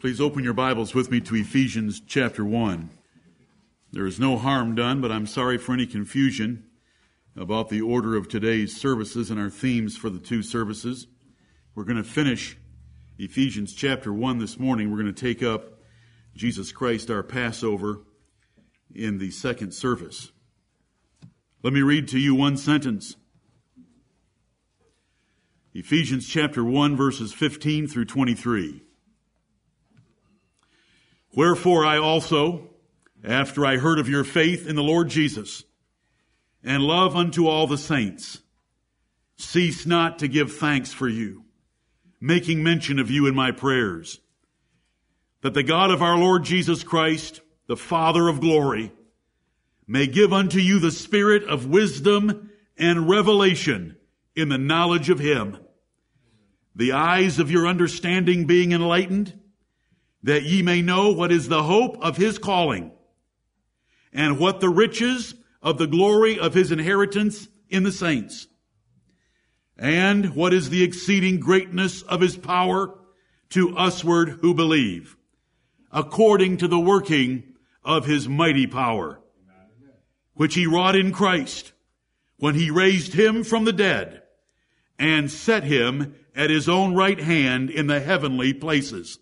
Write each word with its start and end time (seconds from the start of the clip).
Please 0.00 0.18
open 0.18 0.42
your 0.42 0.54
Bibles 0.54 0.94
with 0.94 1.10
me 1.10 1.20
to 1.20 1.34
Ephesians 1.34 2.00
chapter 2.00 2.42
1. 2.42 2.88
There 3.92 4.06
is 4.06 4.18
no 4.18 4.38
harm 4.38 4.74
done, 4.74 5.02
but 5.02 5.12
I'm 5.12 5.26
sorry 5.26 5.58
for 5.58 5.74
any 5.74 5.86
confusion 5.86 6.64
about 7.36 7.68
the 7.68 7.82
order 7.82 8.16
of 8.16 8.26
today's 8.26 8.74
services 8.74 9.30
and 9.30 9.38
our 9.38 9.50
themes 9.50 9.98
for 9.98 10.08
the 10.08 10.18
two 10.18 10.42
services. 10.42 11.06
We're 11.74 11.84
going 11.84 11.98
to 11.98 12.02
finish 12.02 12.56
Ephesians 13.18 13.74
chapter 13.74 14.10
1 14.10 14.38
this 14.38 14.58
morning. 14.58 14.90
We're 14.90 15.02
going 15.02 15.14
to 15.14 15.20
take 15.20 15.42
up 15.42 15.82
Jesus 16.34 16.72
Christ, 16.72 17.10
our 17.10 17.22
Passover, 17.22 18.00
in 18.94 19.18
the 19.18 19.30
second 19.30 19.74
service. 19.74 20.32
Let 21.62 21.74
me 21.74 21.82
read 21.82 22.08
to 22.08 22.18
you 22.18 22.34
one 22.34 22.56
sentence. 22.56 23.16
Ephesians 25.74 26.26
chapter 26.26 26.64
1 26.64 26.96
verses 26.96 27.34
15 27.34 27.86
through 27.86 28.06
23. 28.06 28.84
Wherefore 31.34 31.84
I 31.84 31.98
also, 31.98 32.70
after 33.24 33.64
I 33.64 33.76
heard 33.76 33.98
of 33.98 34.08
your 34.08 34.24
faith 34.24 34.66
in 34.66 34.76
the 34.76 34.82
Lord 34.82 35.08
Jesus, 35.08 35.64
and 36.62 36.82
love 36.82 37.16
unto 37.16 37.46
all 37.46 37.66
the 37.66 37.78
saints, 37.78 38.40
cease 39.36 39.86
not 39.86 40.18
to 40.18 40.28
give 40.28 40.52
thanks 40.52 40.92
for 40.92 41.08
you, 41.08 41.44
making 42.20 42.62
mention 42.62 42.98
of 42.98 43.10
you 43.10 43.26
in 43.26 43.34
my 43.34 43.50
prayers, 43.50 44.20
that 45.42 45.54
the 45.54 45.62
God 45.62 45.90
of 45.90 46.02
our 46.02 46.18
Lord 46.18 46.44
Jesus 46.44 46.82
Christ, 46.82 47.40
the 47.66 47.76
Father 47.76 48.28
of 48.28 48.40
glory, 48.40 48.92
may 49.86 50.06
give 50.06 50.32
unto 50.32 50.58
you 50.58 50.78
the 50.78 50.90
spirit 50.90 51.44
of 51.44 51.66
wisdom 51.66 52.50
and 52.76 53.08
revelation 53.08 53.96
in 54.36 54.48
the 54.48 54.58
knowledge 54.58 55.10
of 55.10 55.18
him, 55.18 55.56
the 56.74 56.92
eyes 56.92 57.38
of 57.38 57.50
your 57.50 57.66
understanding 57.66 58.44
being 58.44 58.72
enlightened, 58.72 59.39
that 60.22 60.42
ye 60.42 60.62
may 60.62 60.82
know 60.82 61.10
what 61.10 61.32
is 61.32 61.48
the 61.48 61.62
hope 61.62 61.96
of 62.02 62.16
his 62.16 62.38
calling, 62.38 62.92
and 64.12 64.38
what 64.38 64.60
the 64.60 64.68
riches 64.68 65.34
of 65.62 65.78
the 65.78 65.86
glory 65.86 66.38
of 66.38 66.54
his 66.54 66.72
inheritance 66.72 67.48
in 67.68 67.82
the 67.82 67.92
saints, 67.92 68.46
and 69.78 70.34
what 70.34 70.52
is 70.52 70.68
the 70.68 70.82
exceeding 70.82 71.40
greatness 71.40 72.02
of 72.02 72.20
his 72.20 72.36
power 72.36 72.98
to 73.48 73.74
usward 73.76 74.28
who 74.40 74.52
believe, 74.54 75.16
according 75.90 76.56
to 76.56 76.68
the 76.68 76.78
working 76.78 77.42
of 77.84 78.04
his 78.04 78.28
mighty 78.28 78.66
power, 78.66 79.20
which 80.34 80.54
he 80.54 80.66
wrought 80.66 80.96
in 80.96 81.12
Christ, 81.12 81.72
when 82.36 82.54
he 82.54 82.70
raised 82.70 83.14
him 83.14 83.42
from 83.42 83.64
the 83.64 83.72
dead, 83.72 84.22
and 84.98 85.30
set 85.30 85.64
him 85.64 86.14
at 86.34 86.50
his 86.50 86.68
own 86.68 86.94
right 86.94 87.18
hand 87.18 87.70
in 87.70 87.86
the 87.86 88.00
heavenly 88.00 88.52
places 88.52 89.18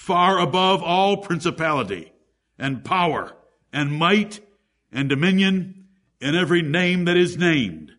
far 0.00 0.38
above 0.38 0.82
all 0.82 1.18
principality 1.18 2.10
and 2.58 2.82
power 2.82 3.36
and 3.70 3.92
might 3.92 4.40
and 4.90 5.10
dominion 5.10 5.84
and 6.22 6.34
every 6.34 6.62
name 6.62 7.04
that 7.04 7.18
is 7.18 7.36
named, 7.36 7.92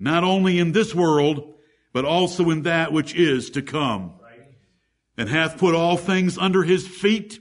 not 0.00 0.24
only 0.24 0.58
in 0.58 0.72
this 0.72 0.94
world, 0.94 1.54
but 1.92 2.06
also 2.06 2.48
in 2.48 2.62
that 2.62 2.94
which 2.94 3.14
is 3.14 3.50
to 3.50 3.60
come, 3.60 4.14
and 5.18 5.28
hath 5.28 5.58
put 5.58 5.74
all 5.74 5.98
things 5.98 6.38
under 6.38 6.62
his 6.62 6.88
feet 6.88 7.38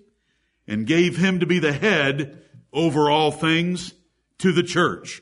and 0.67 0.86
gave 0.86 1.16
him 1.16 1.40
to 1.40 1.45
be 1.45 1.60
the 1.60 1.72
head 1.72 2.44
over 2.73 3.10
all 3.10 3.32
things 3.32 3.94
to 4.38 4.52
the 4.52 4.64
church, 4.64 5.22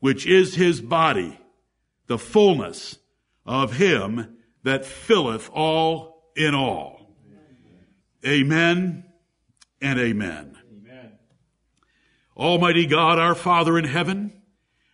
which 0.00 0.26
is 0.26 0.54
his 0.54 0.80
body, 0.80 1.38
the 2.06 2.18
fullness 2.18 2.96
of 3.44 3.76
him 3.76 4.38
that 4.62 4.86
filleth 4.86 5.50
all 5.52 6.32
in 6.34 6.54
all. 6.54 6.93
Amen 8.26 9.04
and 9.82 9.98
amen. 9.98 10.56
amen. 10.72 11.12
Almighty 12.34 12.86
God, 12.86 13.18
our 13.18 13.34
Father 13.34 13.76
in 13.76 13.84
heaven, 13.84 14.32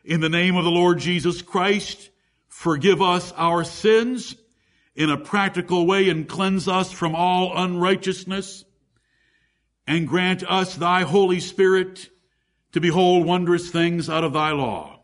in 0.04 0.20
the 0.20 0.28
name 0.28 0.56
of 0.56 0.64
the 0.64 0.70
Lord 0.70 0.98
Jesus 0.98 1.40
Christ, 1.40 2.10
forgive 2.48 3.00
us 3.00 3.32
our 3.36 3.62
sins 3.62 4.34
in 4.96 5.10
a 5.10 5.16
practical 5.16 5.86
way 5.86 6.08
and 6.08 6.28
cleanse 6.28 6.66
us 6.66 6.90
from 6.90 7.14
all 7.14 7.56
unrighteousness 7.56 8.64
and 9.86 10.08
grant 10.08 10.42
us 10.50 10.74
thy 10.74 11.02
Holy 11.02 11.38
Spirit 11.38 12.10
to 12.72 12.80
behold 12.80 13.24
wondrous 13.24 13.70
things 13.70 14.10
out 14.10 14.24
of 14.24 14.32
thy 14.32 14.50
law. 14.50 14.98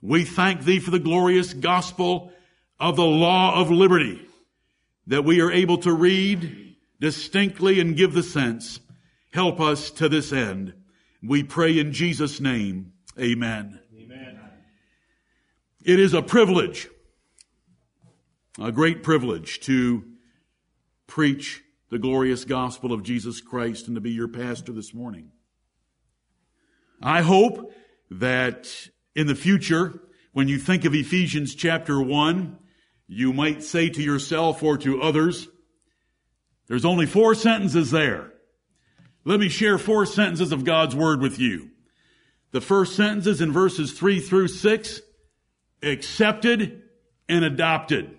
We 0.00 0.24
thank 0.24 0.64
thee 0.64 0.78
for 0.78 0.90
the 0.90 0.98
glorious 0.98 1.52
gospel 1.52 2.32
of 2.80 2.96
the 2.96 3.04
law 3.04 3.60
of 3.60 3.70
liberty 3.70 4.26
that 5.06 5.26
we 5.26 5.42
are 5.42 5.52
able 5.52 5.76
to 5.78 5.92
read 5.92 6.71
distinctly 7.02 7.80
and 7.80 7.96
give 7.96 8.14
the 8.14 8.22
sense. 8.22 8.78
Help 9.32 9.60
us 9.60 9.90
to 9.90 10.08
this 10.08 10.32
end. 10.32 10.72
We 11.20 11.42
pray 11.42 11.76
in 11.80 11.92
Jesus' 11.92 12.40
name. 12.40 12.92
Amen. 13.18 13.80
Amen. 13.98 14.40
It 15.84 15.98
is 15.98 16.14
a 16.14 16.22
privilege, 16.22 16.88
a 18.60 18.70
great 18.70 19.02
privilege 19.02 19.58
to 19.62 20.04
preach 21.08 21.60
the 21.90 21.98
glorious 21.98 22.44
gospel 22.44 22.92
of 22.92 23.02
Jesus 23.02 23.40
Christ 23.40 23.88
and 23.88 23.96
to 23.96 24.00
be 24.00 24.12
your 24.12 24.28
pastor 24.28 24.70
this 24.72 24.94
morning. 24.94 25.32
I 27.02 27.22
hope 27.22 27.72
that 28.12 28.72
in 29.16 29.26
the 29.26 29.34
future, 29.34 30.00
when 30.32 30.46
you 30.46 30.58
think 30.60 30.84
of 30.84 30.94
Ephesians 30.94 31.56
chapter 31.56 32.00
1, 32.00 32.58
you 33.08 33.32
might 33.32 33.64
say 33.64 33.88
to 33.88 34.02
yourself 34.02 34.62
or 34.62 34.78
to 34.78 35.02
others, 35.02 35.48
there's 36.68 36.84
only 36.84 37.06
four 37.06 37.34
sentences 37.34 37.90
there. 37.90 38.32
Let 39.24 39.40
me 39.40 39.48
share 39.48 39.78
four 39.78 40.06
sentences 40.06 40.52
of 40.52 40.64
God's 40.64 40.96
Word 40.96 41.20
with 41.20 41.38
you. 41.38 41.70
The 42.50 42.60
first 42.60 42.96
sentence 42.96 43.26
is 43.26 43.40
in 43.40 43.52
verses 43.52 43.92
three 43.92 44.20
through 44.20 44.48
six, 44.48 45.00
accepted 45.82 46.82
and 47.28 47.44
adopted. 47.44 48.18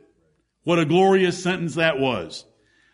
What 0.64 0.80
a 0.80 0.86
glorious 0.86 1.42
sentence 1.42 1.76
that 1.76 2.00
was 2.00 2.46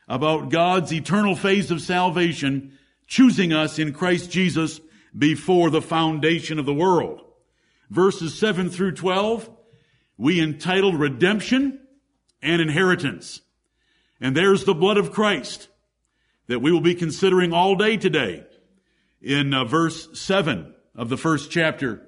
about 0.08 0.50
God's 0.50 0.92
eternal 0.92 1.36
phase 1.36 1.70
of 1.70 1.82
salvation, 1.82 2.78
choosing 3.08 3.54
us 3.54 3.78
in 3.78 3.94
Christ 3.94 4.32
Jesus 4.32 4.82
before 5.18 5.70
the 5.70 5.82
foundation 5.82 6.58
of 6.58 6.66
the 6.66 6.74
world. 6.74 7.22
Verses 7.90 8.38
7 8.38 8.70
through 8.70 8.94
12, 8.94 9.50
we 10.18 10.42
entitled 10.42 11.00
Redemption 11.00 11.80
and 12.42 12.62
Inheritance. 12.62 13.42
And 14.22 14.36
there's 14.36 14.66
the 14.66 14.74
blood 14.74 14.98
of 14.98 15.12
Christ 15.12 15.68
that 16.48 16.60
we 16.60 16.72
will 16.72 16.82
be 16.82 16.96
considering 16.96 17.54
all 17.54 17.76
day 17.76 17.98
today 17.98 18.44
in 19.22 19.54
uh, 19.54 19.66
verse 19.66 20.20
7 20.20 20.74
of 20.96 21.10
the 21.10 21.18
first 21.18 21.52
chapter, 21.52 22.02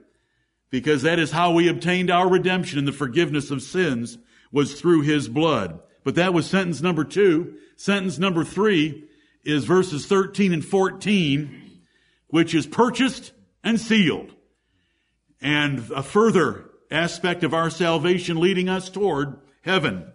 because 0.69 1.03
that 1.03 1.19
is 1.19 1.31
how 1.31 1.51
we 1.51 1.67
obtained 1.67 2.09
our 2.09 2.29
redemption 2.29 2.79
and 2.79 2.87
the 2.87 2.91
forgiveness 2.91 3.51
of 3.51 3.61
sins 3.61 4.17
was 4.51 4.79
through 4.79 5.01
his 5.01 5.27
blood. 5.27 5.79
But 6.03 6.15
that 6.15 6.33
was 6.33 6.47
sentence 6.47 6.81
number 6.81 7.03
two. 7.03 7.55
Sentence 7.75 8.17
number 8.17 8.43
three 8.43 9.05
is 9.43 9.65
verses 9.65 10.05
13 10.05 10.53
and 10.53 10.65
14, 10.65 11.79
which 12.27 12.53
is 12.53 12.67
purchased 12.67 13.31
and 13.63 13.79
sealed. 13.79 14.33
And 15.39 15.79
a 15.91 16.03
further 16.03 16.69
aspect 16.89 17.43
of 17.43 17.53
our 17.53 17.69
salvation 17.69 18.39
leading 18.39 18.69
us 18.69 18.89
toward 18.89 19.39
heaven. 19.61 20.11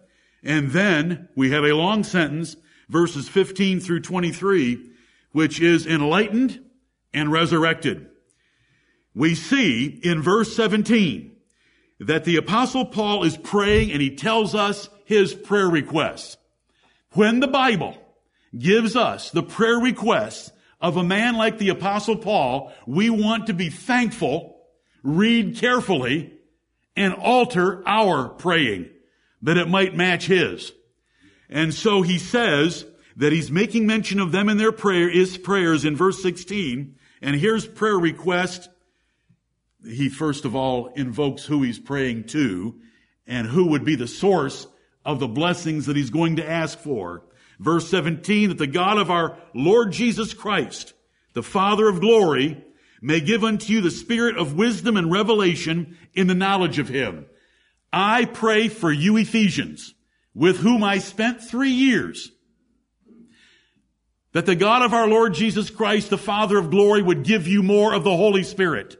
And 0.46 0.70
then 0.70 1.28
we 1.34 1.50
have 1.50 1.64
a 1.64 1.74
long 1.74 2.04
sentence, 2.04 2.56
verses 2.88 3.28
15 3.28 3.80
through 3.80 4.02
23, 4.02 4.90
which 5.32 5.60
is 5.60 5.88
enlightened 5.88 6.60
and 7.12 7.32
resurrected. 7.32 8.06
We 9.12 9.34
see 9.34 9.86
in 9.86 10.22
verse 10.22 10.54
17 10.54 11.34
that 11.98 12.24
the 12.24 12.36
apostle 12.36 12.86
Paul 12.86 13.24
is 13.24 13.36
praying 13.36 13.90
and 13.90 14.00
he 14.00 14.14
tells 14.14 14.54
us 14.54 14.88
his 15.04 15.34
prayer 15.34 15.68
requests. 15.68 16.36
When 17.10 17.40
the 17.40 17.48
Bible 17.48 17.98
gives 18.56 18.94
us 18.94 19.32
the 19.32 19.42
prayer 19.42 19.80
requests 19.80 20.52
of 20.80 20.96
a 20.96 21.02
man 21.02 21.34
like 21.34 21.58
the 21.58 21.70
apostle 21.70 22.18
Paul, 22.18 22.72
we 22.86 23.10
want 23.10 23.48
to 23.48 23.52
be 23.52 23.68
thankful, 23.68 24.60
read 25.02 25.56
carefully, 25.56 26.34
and 26.94 27.14
alter 27.14 27.82
our 27.84 28.28
praying 28.28 28.90
that 29.46 29.56
it 29.56 29.68
might 29.68 29.94
match 29.94 30.26
his. 30.26 30.72
And 31.48 31.72
so 31.72 32.02
he 32.02 32.18
says 32.18 32.84
that 33.14 33.32
he's 33.32 33.48
making 33.48 33.86
mention 33.86 34.18
of 34.18 34.32
them 34.32 34.48
in 34.48 34.56
their 34.56 34.72
prayer, 34.72 35.08
his 35.08 35.38
prayers 35.38 35.84
in 35.84 35.94
verse 35.94 36.20
16. 36.20 36.96
And 37.22 37.36
here's 37.36 37.64
prayer 37.64 37.96
request. 37.96 38.68
He 39.84 40.08
first 40.08 40.44
of 40.44 40.56
all 40.56 40.88
invokes 40.96 41.44
who 41.44 41.62
he's 41.62 41.78
praying 41.78 42.24
to 42.24 42.74
and 43.24 43.46
who 43.46 43.68
would 43.68 43.84
be 43.84 43.94
the 43.94 44.08
source 44.08 44.66
of 45.04 45.20
the 45.20 45.28
blessings 45.28 45.86
that 45.86 45.96
he's 45.96 46.10
going 46.10 46.36
to 46.36 46.50
ask 46.50 46.76
for. 46.80 47.22
Verse 47.60 47.88
17, 47.88 48.48
that 48.48 48.58
the 48.58 48.66
God 48.66 48.98
of 48.98 49.12
our 49.12 49.38
Lord 49.54 49.92
Jesus 49.92 50.34
Christ, 50.34 50.92
the 51.34 51.42
Father 51.44 51.88
of 51.88 52.00
glory, 52.00 52.64
may 53.00 53.20
give 53.20 53.44
unto 53.44 53.72
you 53.72 53.80
the 53.80 53.92
spirit 53.92 54.36
of 54.36 54.56
wisdom 54.56 54.96
and 54.96 55.12
revelation 55.12 55.96
in 56.14 56.26
the 56.26 56.34
knowledge 56.34 56.80
of 56.80 56.88
him 56.88 57.26
I 57.92 58.24
pray 58.24 58.68
for 58.68 58.92
you 58.92 59.16
Ephesians, 59.16 59.94
with 60.34 60.58
whom 60.58 60.84
I 60.84 60.98
spent 60.98 61.40
three 61.40 61.70
years, 61.70 62.30
that 64.32 64.46
the 64.46 64.56
God 64.56 64.82
of 64.82 64.92
our 64.92 65.08
Lord 65.08 65.32
Jesus 65.32 65.70
Christ, 65.70 66.10
the 66.10 66.18
Father 66.18 66.58
of 66.58 66.70
glory, 66.70 67.00
would 67.00 67.22
give 67.22 67.48
you 67.48 67.62
more 67.62 67.94
of 67.94 68.04
the 68.04 68.16
Holy 68.16 68.42
Spirit. 68.42 68.96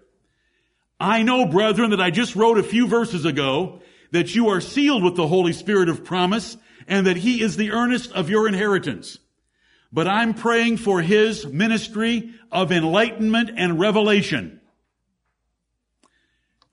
I 0.98 1.22
know, 1.22 1.44
brethren, 1.44 1.90
that 1.90 2.00
I 2.00 2.10
just 2.10 2.36
wrote 2.36 2.58
a 2.58 2.62
few 2.62 2.86
verses 2.86 3.26
ago 3.26 3.82
that 4.12 4.34
you 4.34 4.48
are 4.48 4.62
sealed 4.62 5.04
with 5.04 5.16
the 5.16 5.28
Holy 5.28 5.52
Spirit 5.52 5.90
of 5.90 6.04
promise 6.04 6.56
and 6.88 7.06
that 7.06 7.18
He 7.18 7.42
is 7.42 7.56
the 7.56 7.72
earnest 7.72 8.12
of 8.12 8.30
your 8.30 8.48
inheritance. 8.48 9.18
But 9.92 10.08
I'm 10.08 10.32
praying 10.32 10.78
for 10.78 11.02
His 11.02 11.46
ministry 11.46 12.34
of 12.50 12.72
enlightenment 12.72 13.50
and 13.56 13.78
revelation. 13.78 14.60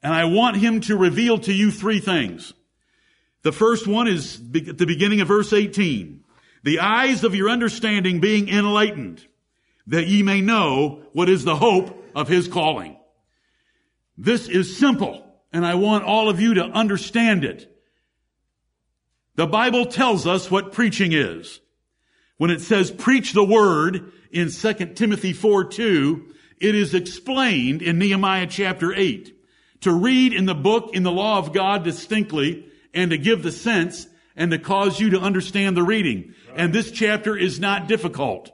And 0.04 0.14
I 0.14 0.26
want 0.26 0.58
Him 0.58 0.82
to 0.82 0.98
reveal 0.98 1.40
to 1.40 1.54
you 1.54 1.72
three 1.72 2.00
things. 2.00 2.54
The 3.44 3.54
first 3.54 3.88
one 3.88 4.08
is 4.08 4.36
at 4.36 4.78
the 4.78 4.86
beginning 4.86 5.22
of 5.22 5.30
verse 5.30 5.54
18. 5.54 6.24
The 6.64 6.80
eyes 6.80 7.24
of 7.24 7.36
your 7.36 7.50
understanding 7.50 8.20
being 8.20 8.50
enlightened, 8.50 9.26
that 9.88 10.08
ye 10.08 10.22
may 10.22 10.42
know 10.42 11.04
what 11.14 11.30
is 11.30 11.44
the 11.44 11.56
hope 11.56 12.06
of 12.16 12.28
His 12.28 12.48
calling. 12.48 12.98
This 14.18 14.48
is 14.48 14.78
simple, 14.78 15.26
and 15.52 15.66
I 15.66 15.76
want 15.76 16.04
all 16.04 16.30
of 16.30 16.40
you 16.40 16.54
to 16.56 16.64
understand 16.64 17.44
it. 17.44 17.70
The 19.36 19.48
Bible 19.48 19.88
tells 19.88 20.28
us 20.28 20.52
what 20.52 20.74
preaching 20.74 21.12
is. 21.12 21.60
When 22.38 22.52
it 22.52 22.62
says 22.62 22.92
preach 22.92 23.34
the 23.34 23.44
word 23.44 24.12
in 24.32 24.52
2 24.52 24.74
Timothy 24.96 25.34
4 25.34 25.66
2, 25.66 26.34
it 26.60 26.76
is 26.76 26.94
explained 26.94 27.82
in 27.82 28.00
Nehemiah 28.00 28.48
chapter 28.48 28.94
8. 28.94 29.34
To 29.84 29.94
read 29.94 30.34
in 30.34 30.46
the 30.46 30.56
book 30.56 30.92
in 30.94 31.04
the 31.04 31.12
law 31.12 31.38
of 31.38 31.54
God 31.54 31.84
distinctly 31.84 32.66
and 32.94 33.12
to 33.12 33.18
give 33.18 33.44
the 33.44 33.52
sense 33.52 34.08
and 34.36 34.52
to 34.52 34.58
cause 34.58 35.00
you 35.00 35.12
to 35.12 35.20
understand 35.20 35.76
the 35.76 35.84
reading. 35.84 36.34
And 36.56 36.74
this 36.74 36.92
chapter 36.92 37.36
is 37.36 37.60
not 37.60 37.88
difficult. 37.88 38.52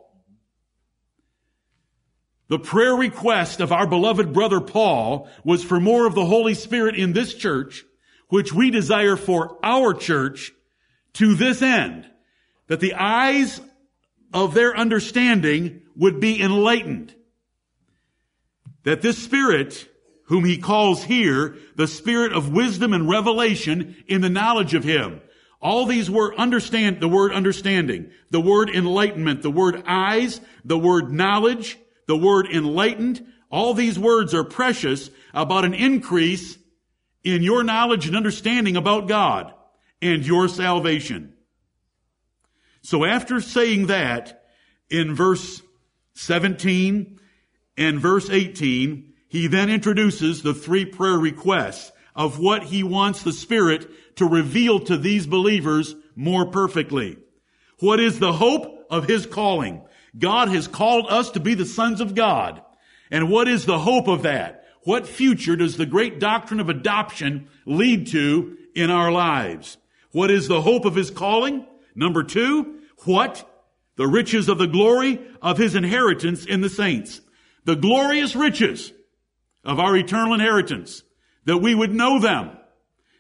The 2.48 2.58
prayer 2.58 2.96
request 2.96 3.62
of 3.62 3.72
our 3.72 3.86
beloved 3.86 4.34
brother 4.34 4.60
Paul 4.60 5.30
was 5.44 5.64
for 5.64 5.80
more 5.80 6.08
of 6.08 6.16
the 6.16 6.26
Holy 6.26 6.56
Spirit 6.56 6.96
in 6.96 7.14
this 7.14 7.36
church, 7.36 7.86
which 8.30 8.52
we 8.52 8.72
desire 8.72 9.16
for 9.16 9.60
our 9.64 9.94
church 9.94 10.52
to 11.14 11.36
this 11.36 11.62
end, 11.62 12.10
that 12.68 12.80
the 12.80 12.96
eyes 12.96 13.62
of 14.34 14.56
their 14.56 14.76
understanding 14.76 15.84
would 15.96 16.20
be 16.20 16.42
enlightened. 16.42 17.14
That 18.84 19.04
this 19.04 19.22
Spirit, 19.24 19.88
whom 20.30 20.46
he 20.46 20.58
calls 20.58 21.04
here 21.04 21.58
the 21.76 21.88
Spirit 21.88 22.31
of 22.34 22.54
wisdom 22.54 22.94
and 22.94 23.10
revelation 23.10 23.96
in 24.08 24.22
the 24.22 24.30
knowledge 24.30 24.74
of 24.74 24.84
him, 24.84 25.22
all 25.62 25.86
these 25.86 26.10
were 26.10 26.34
understand, 26.36 27.02
the 27.02 27.08
word 27.10 27.34
understanding, 27.34 28.12
the 28.30 28.40
word 28.40 28.70
enlightenment, 28.70 29.42
the 29.42 29.52
word 29.52 29.84
eyes, 29.86 30.40
the 30.64 30.78
word 30.78 31.12
knowledge, 31.12 31.78
the 32.08 32.16
word 32.16 32.48
enlightened, 32.48 33.26
all 33.52 33.74
these 33.74 34.00
words 34.00 34.34
are 34.34 34.44
precious 34.44 35.10
about 35.34 35.66
an 35.66 35.74
increase 35.74 36.58
in 37.24 37.44
your 37.44 37.64
knowledge 37.64 38.08
and 38.08 38.16
understanding 38.16 38.78
about 38.78 39.08
God 39.08 39.54
and 40.02 40.26
your 40.26 40.48
salvation. 40.48 41.34
So 42.81 43.04
after 43.04 43.42
saying 43.42 43.88
that, 43.88 44.44
in 44.90 45.14
verse 45.14 45.62
17 46.14 47.20
and 47.78 48.00
verse 48.00 48.30
18, 48.30 49.09
he 49.30 49.48
then 49.48 49.70
introduces 49.70 50.42
the 50.42 50.54
three 50.54 50.86
prayer 50.86 51.18
requests 51.18 51.92
of 52.16 52.40
what 52.40 52.64
he 52.64 52.84
wants 52.84 53.24
the 53.24 53.31
Spirit 53.31 53.90
to 54.18 54.26
reveal 54.26 54.80
to 54.81 54.98
these 54.98 55.26
believers 55.26 55.96
more 56.16 56.48
perfectly. 56.48 57.18
What 57.80 58.00
is 58.00 58.20
the 58.20 58.34
hope 58.34 58.88
of 58.90 59.08
his 59.08 59.26
calling? 59.26 59.84
God 60.18 60.50
has 60.50 60.68
called 60.68 61.06
us 61.10 61.31
to 61.31 61.40
be 61.40 61.54
the 61.54 61.66
sons 61.66 62.02
of 62.02 62.16
God. 62.16 62.62
And 63.12 63.30
what 63.30 63.48
is 63.48 63.66
the 63.66 63.80
hope 63.80 64.08
of 64.08 64.24
that? 64.24 64.66
What 64.84 65.08
future 65.08 65.56
does 65.56 65.78
the 65.78 65.86
great 65.86 66.20
doctrine 66.20 66.60
of 66.60 66.68
adoption 66.68 67.48
lead 67.66 68.08
to 68.08 68.58
in 68.76 68.90
our 68.90 69.12
lives? 69.12 69.78
What 70.12 70.31
is 70.31 70.48
the 70.48 70.62
hope 70.62 70.86
of 70.86 70.96
his 70.96 71.12
calling? 71.12 71.68
Number 71.96 72.24
two, 72.24 72.81
what? 73.06 73.46
The 73.96 74.08
riches 74.08 74.50
of 74.50 74.58
the 74.58 74.68
glory 74.68 75.22
of 75.42 75.58
his 75.58 75.76
inheritance 75.76 76.46
in 76.46 76.62
the 76.62 76.70
saints. 76.70 77.22
The 77.66 77.76
glorious 77.76 78.36
riches 78.36 78.92
of 79.69 79.80
our 79.80 79.95
eternal 79.95 80.33
inheritance. 80.33 81.04
That 81.45 81.60
we 81.60 81.75
would 81.75 81.94
know 81.94 82.19
them. 82.19 82.57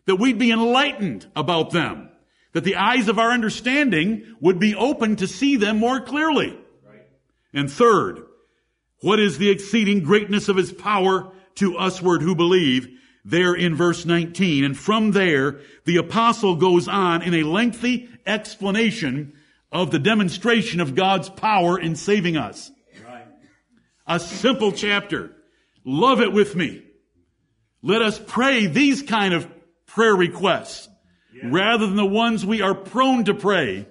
That 0.07 0.15
we'd 0.15 0.39
be 0.39 0.51
enlightened 0.51 1.27
about 1.35 1.69
them. 1.69 2.09
That 2.53 2.63
the 2.63 2.75
eyes 2.75 3.07
of 3.07 3.19
our 3.19 3.31
understanding 3.31 4.35
would 4.41 4.59
be 4.59 4.73
open 4.73 5.15
to 5.17 5.27
see 5.27 5.57
them 5.57 5.77
more 5.77 6.01
clearly. 6.01 6.57
And 7.53 7.71
third, 7.71 8.21
what 9.01 9.19
is 9.19 9.37
the 9.37 9.51
exceeding 9.51 10.03
greatness 10.03 10.49
of 10.49 10.57
his 10.57 10.71
power 10.71 11.31
to 11.55 11.73
usward 11.73 12.23
who 12.23 12.33
believe? 12.35 12.87
There 13.23 13.53
in 13.53 13.75
verse 13.75 14.05
19. 14.05 14.63
And 14.63 14.75
from 14.75 15.11
there, 15.11 15.59
the 15.85 15.97
apostle 15.97 16.55
goes 16.55 16.87
on 16.87 17.21
in 17.21 17.35
a 17.35 17.43
lengthy 17.43 18.09
explanation 18.25 19.33
of 19.71 19.91
the 19.91 19.99
demonstration 19.99 20.79
of 20.79 20.95
God's 20.95 21.29
power 21.29 21.79
in 21.79 21.95
saving 21.95 22.37
us. 22.37 22.71
Right. 23.05 23.27
A 24.07 24.19
simple 24.19 24.71
chapter. 24.71 25.35
Love 25.85 26.21
it 26.21 26.33
with 26.33 26.55
me. 26.55 26.83
Let 27.81 28.01
us 28.01 28.19
pray 28.19 28.67
these 28.67 29.01
kind 29.01 29.33
of 29.33 29.47
prayer 29.85 30.15
requests 30.15 30.87
rather 31.43 31.87
than 31.87 31.95
the 31.95 32.05
ones 32.05 32.45
we 32.45 32.61
are 32.61 32.75
prone 32.75 33.25
to 33.25 33.33
pray 33.33 33.87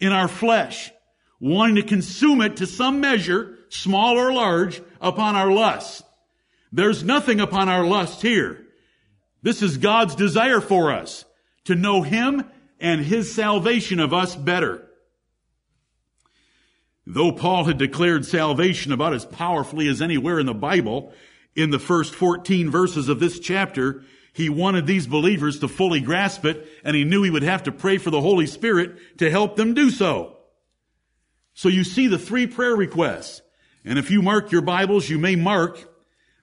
in 0.00 0.12
our 0.12 0.28
flesh 0.28 0.92
wanting 1.40 1.76
to 1.76 1.82
consume 1.82 2.40
it 2.40 2.56
to 2.56 2.66
some 2.66 3.00
measure, 3.00 3.58
small 3.68 4.16
or 4.16 4.32
large, 4.32 4.80
upon 5.00 5.36
our 5.36 5.50
lusts. 5.50 6.02
There's 6.72 7.04
nothing 7.04 7.38
upon 7.38 7.68
our 7.68 7.84
lust 7.84 8.22
here. 8.22 8.66
This 9.42 9.60
is 9.60 9.76
God's 9.76 10.14
desire 10.14 10.62
for 10.62 10.90
us 10.90 11.26
to 11.64 11.74
know 11.74 12.00
Him 12.00 12.44
and 12.80 13.02
His 13.02 13.34
salvation 13.34 14.00
of 14.00 14.14
us 14.14 14.34
better. 14.34 14.83
Though 17.06 17.32
Paul 17.32 17.64
had 17.64 17.78
declared 17.78 18.24
salvation 18.24 18.92
about 18.92 19.12
as 19.12 19.26
powerfully 19.26 19.88
as 19.88 20.00
anywhere 20.00 20.38
in 20.38 20.46
the 20.46 20.54
Bible, 20.54 21.12
in 21.54 21.70
the 21.70 21.78
first 21.78 22.14
14 22.14 22.70
verses 22.70 23.08
of 23.08 23.20
this 23.20 23.38
chapter, 23.38 24.02
he 24.32 24.48
wanted 24.48 24.86
these 24.86 25.06
believers 25.06 25.60
to 25.60 25.68
fully 25.68 26.00
grasp 26.00 26.44
it, 26.44 26.66
and 26.82 26.96
he 26.96 27.04
knew 27.04 27.22
he 27.22 27.30
would 27.30 27.42
have 27.42 27.64
to 27.64 27.72
pray 27.72 27.98
for 27.98 28.10
the 28.10 28.20
Holy 28.20 28.46
Spirit 28.46 29.18
to 29.18 29.30
help 29.30 29.56
them 29.56 29.74
do 29.74 29.90
so. 29.90 30.38
So 31.52 31.68
you 31.68 31.84
see 31.84 32.08
the 32.08 32.18
three 32.18 32.46
prayer 32.46 32.74
requests. 32.74 33.42
And 33.84 33.98
if 33.98 34.10
you 34.10 34.22
mark 34.22 34.50
your 34.50 34.62
Bibles, 34.62 35.08
you 35.08 35.18
may 35.18 35.36
mark 35.36 35.78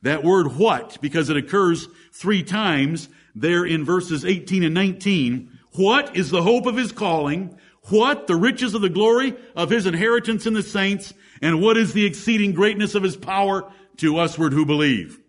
that 0.04 0.24
word 0.24 0.56
what, 0.56 1.00
because 1.02 1.30
it 1.30 1.38
occurs 1.38 1.88
three 2.14 2.44
times 2.44 3.10
there 3.36 3.66
in 3.66 3.84
verses 3.84 4.24
18 4.24 4.64
and 4.64 4.74
19. 4.74 5.60
What 5.74 6.16
is 6.16 6.30
the 6.30 6.44
hope 6.44 6.66
of 6.66 6.78
his 6.78 6.92
calling? 6.92 7.58
What 7.90 8.28
the 8.28 8.36
riches 8.36 8.74
of 8.74 8.82
the 8.82 8.90
glory 8.90 9.36
of 9.56 9.70
his 9.70 9.86
inheritance 9.86 10.46
in 10.46 10.54
the 10.54 10.64
saints? 10.64 11.14
And 11.42 11.62
what 11.62 11.78
is 11.78 11.94
the 11.94 12.06
exceeding 12.06 12.54
greatness 12.54 12.96
of 12.96 13.04
his 13.04 13.18
power 13.18 13.72
to 13.98 14.14
usward 14.14 14.54
who 14.54 14.66
believe? 14.66 15.20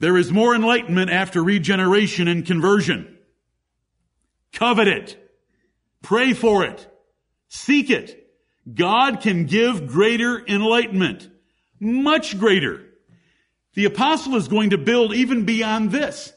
There 0.00 0.16
is 0.16 0.32
more 0.32 0.54
enlightenment 0.54 1.10
after 1.10 1.42
regeneration 1.42 2.28
and 2.28 2.46
conversion. 2.46 3.18
Covet 4.52 4.88
it. 4.88 5.32
Pray 6.02 6.32
for 6.32 6.64
it. 6.64 6.86
Seek 7.48 7.90
it. 7.90 8.30
God 8.72 9.20
can 9.20 9.46
give 9.46 9.86
greater 9.86 10.42
enlightenment. 10.46 11.28
Much 11.80 12.38
greater. 12.38 12.84
The 13.74 13.84
apostle 13.86 14.36
is 14.36 14.48
going 14.48 14.70
to 14.70 14.78
build 14.78 15.14
even 15.14 15.44
beyond 15.44 15.90
this. 15.90 16.32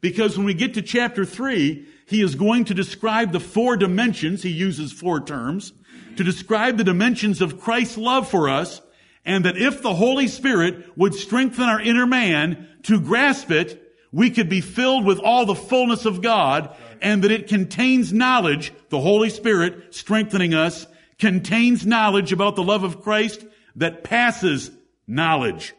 Because 0.00 0.36
when 0.36 0.46
we 0.46 0.54
get 0.54 0.74
to 0.74 0.82
chapter 0.82 1.24
three, 1.24 1.86
he 2.06 2.22
is 2.22 2.34
going 2.34 2.64
to 2.66 2.74
describe 2.74 3.32
the 3.32 3.40
four 3.40 3.76
dimensions, 3.76 4.42
he 4.42 4.50
uses 4.50 4.92
four 4.92 5.20
terms, 5.20 5.72
to 6.16 6.24
describe 6.24 6.78
the 6.78 6.84
dimensions 6.84 7.42
of 7.42 7.60
Christ's 7.60 7.98
love 7.98 8.28
for 8.28 8.48
us, 8.48 8.80
and 9.24 9.44
that 9.44 9.56
if 9.56 9.82
the 9.82 9.94
Holy 9.94 10.28
Spirit 10.28 10.96
would 10.96 11.14
strengthen 11.14 11.64
our 11.64 11.80
inner 11.80 12.06
man 12.06 12.68
to 12.84 13.00
grasp 13.00 13.50
it, 13.50 13.82
we 14.12 14.30
could 14.30 14.48
be 14.48 14.60
filled 14.60 15.04
with 15.04 15.18
all 15.18 15.44
the 15.44 15.54
fullness 15.54 16.06
of 16.06 16.22
God 16.22 16.74
and 17.02 17.22
that 17.24 17.32
it 17.32 17.48
contains 17.48 18.12
knowledge, 18.12 18.72
the 18.88 19.00
Holy 19.00 19.28
Spirit 19.28 19.94
strengthening 19.94 20.54
us, 20.54 20.86
contains 21.18 21.84
knowledge 21.84 22.32
about 22.32 22.56
the 22.56 22.62
love 22.62 22.84
of 22.84 23.02
Christ 23.02 23.44
that 23.74 24.04
passes 24.04 24.70
knowledge. 25.06 25.74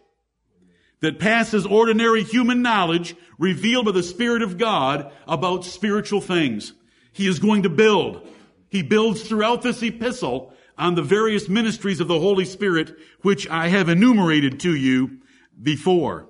That 1.02 1.20
passes 1.20 1.66
ordinary 1.66 2.24
human 2.24 2.64
knowledge 2.64 3.16
revealed 3.38 3.86
by 3.86 3.92
the 3.92 4.02
Spirit 4.02 4.42
of 4.42 4.58
God 4.58 5.12
about 5.28 5.64
spiritual 5.64 6.22
things. 6.22 6.74
He 7.12 7.28
is 7.28 7.38
going 7.40 7.64
to 7.64 7.70
build. 7.70 8.28
He 8.70 8.82
builds 8.82 9.22
throughout 9.22 9.62
this 9.62 9.84
epistle 9.84 10.54
on 10.76 10.96
the 10.96 11.04
various 11.04 11.48
ministries 11.48 12.00
of 12.00 12.08
the 12.08 12.20
Holy 12.20 12.46
Spirit, 12.46 12.96
which 13.22 13.48
I 13.48 13.68
have 13.68 13.90
enumerated 13.90 14.60
to 14.62 14.76
you 14.76 15.20
before. 15.62 16.30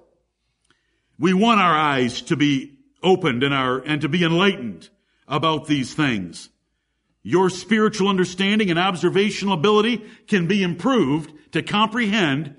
We 1.18 1.34
want 1.34 1.62
our 1.62 1.76
eyes 1.76 2.22
to 2.24 2.36
be 2.36 2.78
opened 3.02 3.44
and 3.44 3.54
our, 3.54 3.80
and 3.80 4.02
to 4.02 4.10
be 4.10 4.24
enlightened 4.24 4.90
about 5.28 5.68
these 5.68 5.94
things. 5.94 6.50
your 7.28 7.50
spiritual 7.50 8.08
understanding 8.08 8.70
and 8.70 8.80
observational 8.80 9.54
ability 9.54 10.02
can 10.28 10.48
be 10.48 10.64
improved 10.64 11.30
to 11.52 11.62
comprehend 11.62 12.56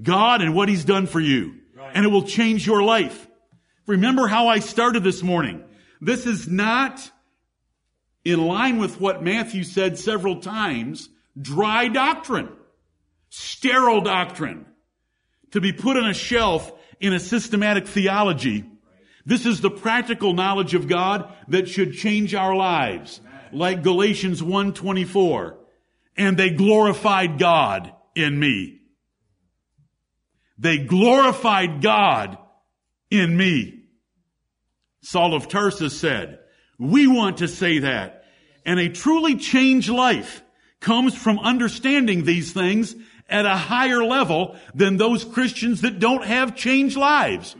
God 0.00 0.42
and 0.42 0.54
what 0.54 0.68
He's 0.68 0.84
done 0.84 1.06
for 1.06 1.20
you. 1.20 1.54
Right. 1.74 1.92
And 1.94 2.04
it 2.04 2.08
will 2.08 2.24
change 2.24 2.66
your 2.66 2.82
life. 2.82 3.26
Remember 3.86 4.26
how 4.26 4.48
I 4.48 4.60
started 4.60 5.02
this 5.02 5.22
morning. 5.22 5.64
This 6.00 6.26
is 6.26 6.48
not 6.48 7.10
in 8.24 8.44
line 8.46 8.78
with 8.78 9.00
what 9.00 9.22
Matthew 9.22 9.64
said 9.64 9.98
several 9.98 10.40
times, 10.40 11.08
dry 11.40 11.88
doctrine, 11.88 12.48
sterile 13.30 14.00
doctrine, 14.00 14.66
to 15.50 15.60
be 15.60 15.72
put 15.72 15.96
on 15.96 16.08
a 16.08 16.14
shelf 16.14 16.72
in 17.00 17.12
a 17.12 17.20
systematic 17.20 17.86
theology. 17.86 18.64
This 19.24 19.46
is 19.46 19.60
the 19.60 19.70
practical 19.70 20.32
knowledge 20.32 20.74
of 20.74 20.88
God 20.88 21.32
that 21.48 21.68
should 21.68 21.94
change 21.94 22.34
our 22.34 22.54
lives 22.54 23.20
like 23.52 23.82
Galatians 23.82 24.42
1:24, 24.42 25.58
and 26.16 26.36
they 26.36 26.50
glorified 26.50 27.38
God 27.38 27.92
in 28.14 28.38
me. 28.38 28.81
They 30.62 30.78
glorified 30.78 31.82
God 31.82 32.38
in 33.10 33.36
me. 33.36 33.82
Saul 35.00 35.34
of 35.34 35.48
Tarsus 35.48 35.98
said, 35.98 36.38
we 36.78 37.08
want 37.08 37.38
to 37.38 37.48
say 37.48 37.80
that. 37.80 38.26
And 38.64 38.78
a 38.78 38.88
truly 38.88 39.34
changed 39.34 39.88
life 39.88 40.40
comes 40.78 41.16
from 41.16 41.40
understanding 41.40 42.22
these 42.22 42.52
things 42.52 42.94
at 43.28 43.44
a 43.44 43.56
higher 43.56 44.04
level 44.04 44.56
than 44.72 44.98
those 44.98 45.24
Christians 45.24 45.80
that 45.80 45.98
don't 45.98 46.24
have 46.24 46.54
changed 46.54 46.96
lives. 46.96 47.56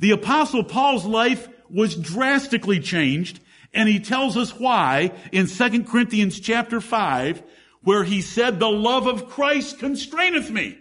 The 0.00 0.10
apostle 0.10 0.64
Paul's 0.64 1.04
life 1.04 1.48
was 1.68 1.94
drastically 1.94 2.80
changed 2.80 3.38
and 3.72 3.88
he 3.88 4.00
tells 4.00 4.36
us 4.36 4.58
why 4.58 5.12
in 5.30 5.46
2 5.46 5.84
Corinthians 5.84 6.40
chapter 6.40 6.80
5, 6.80 7.44
where 7.84 8.02
he 8.02 8.22
said, 8.22 8.58
the 8.58 8.68
love 8.68 9.06
of 9.06 9.28
Christ 9.28 9.78
constraineth 9.78 10.50
me. 10.50 10.79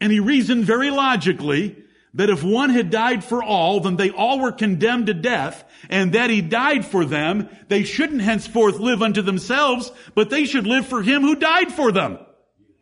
And 0.00 0.12
he 0.12 0.20
reasoned 0.20 0.64
very 0.64 0.90
logically 0.90 1.76
that 2.14 2.30
if 2.30 2.42
one 2.42 2.70
had 2.70 2.90
died 2.90 3.22
for 3.22 3.42
all, 3.42 3.80
then 3.80 3.96
they 3.96 4.10
all 4.10 4.40
were 4.40 4.52
condemned 4.52 5.06
to 5.06 5.14
death, 5.14 5.64
and 5.90 6.12
that 6.12 6.30
he 6.30 6.40
died 6.40 6.84
for 6.84 7.04
them, 7.04 7.48
they 7.68 7.84
shouldn't 7.84 8.22
henceforth 8.22 8.78
live 8.78 9.02
unto 9.02 9.22
themselves, 9.22 9.92
but 10.14 10.30
they 10.30 10.44
should 10.44 10.66
live 10.66 10.86
for 10.86 11.02
him 11.02 11.22
who 11.22 11.36
died 11.36 11.72
for 11.72 11.92
them. 11.92 12.18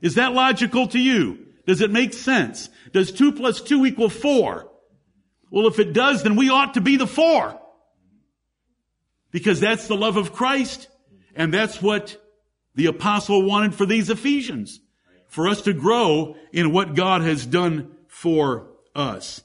Is 0.01 0.15
that 0.15 0.33
logical 0.33 0.89
to 0.89 0.99
you? 0.99 1.47
Does 1.67 1.81
it 1.81 1.91
make 1.91 2.15
sense? 2.15 2.71
Does 2.93 3.11
two 3.11 3.33
plus 3.33 3.61
two 3.61 3.85
equal 3.85 4.09
four? 4.09 4.71
Well, 5.51 5.67
if 5.67 5.79
it 5.79 5.93
does, 5.93 6.23
then 6.23 6.37
we 6.37 6.51
ought 6.51 6.75
to 6.75 6.81
be 6.81 6.97
the 6.97 7.07
four. 7.07 7.61
Because 9.33 9.61
that's 9.61 9.89
the 9.89 9.97
love 9.97 10.17
of 10.17 10.33
Christ. 10.33 10.89
And 11.35 11.53
that's 11.53 11.83
what 11.83 12.17
the 12.75 12.87
apostle 12.87 13.43
wanted 13.43 13.75
for 13.75 13.87
these 13.87 14.11
Ephesians. 14.11 14.81
For 15.37 15.49
us 15.49 15.61
to 15.65 15.75
grow 15.75 16.35
in 16.51 16.73
what 16.73 16.95
God 16.95 17.21
has 17.21 17.45
done 17.45 17.91
for 18.09 18.69
us. 18.95 19.43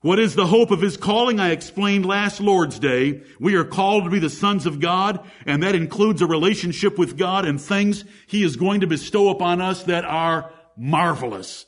What 0.00 0.18
is 0.18 0.34
the 0.34 0.46
hope 0.46 0.70
of 0.70 0.80
his 0.80 0.96
calling? 0.96 1.38
I 1.38 1.50
explained 1.50 2.06
last 2.06 2.40
Lord's 2.40 2.78
Day. 2.78 3.20
We 3.38 3.54
are 3.56 3.66
called 3.66 4.04
to 4.04 4.10
be 4.10 4.18
the 4.18 4.30
sons 4.30 4.64
of 4.64 4.80
God, 4.80 5.28
and 5.44 5.62
that 5.62 5.74
includes 5.74 6.22
a 6.22 6.26
relationship 6.26 6.98
with 6.98 7.18
God 7.18 7.44
and 7.44 7.60
things 7.60 8.06
he 8.28 8.42
is 8.42 8.56
going 8.56 8.80
to 8.80 8.86
bestow 8.86 9.28
upon 9.28 9.60
us 9.60 9.82
that 9.82 10.06
are 10.06 10.50
marvelous. 10.74 11.66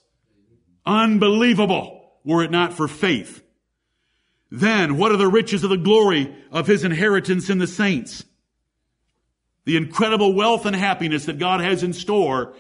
Unbelievable, 0.87 2.11
were 2.25 2.43
it 2.43 2.51
not 2.51 2.73
for 2.73 2.89
faith. 2.89 3.45
Then, 4.51 4.97
what 4.97 5.13
are 5.13 5.19
the 5.19 5.29
riches 5.29 5.63
of 5.63 5.69
the 5.69 5.77
glory 5.77 6.35
of 6.51 6.69
his 6.69 6.85
inheritance 6.85 7.51
in 7.51 7.59
the 7.59 7.67
saints? 7.67 8.25
The 9.65 9.77
incredible 9.77 10.35
wealth 10.35 10.67
and 10.67 10.75
happiness 10.75 11.27
that 11.27 11.39
God 11.39 11.61
has 11.61 11.83
in 11.83 11.93
store 11.93 12.55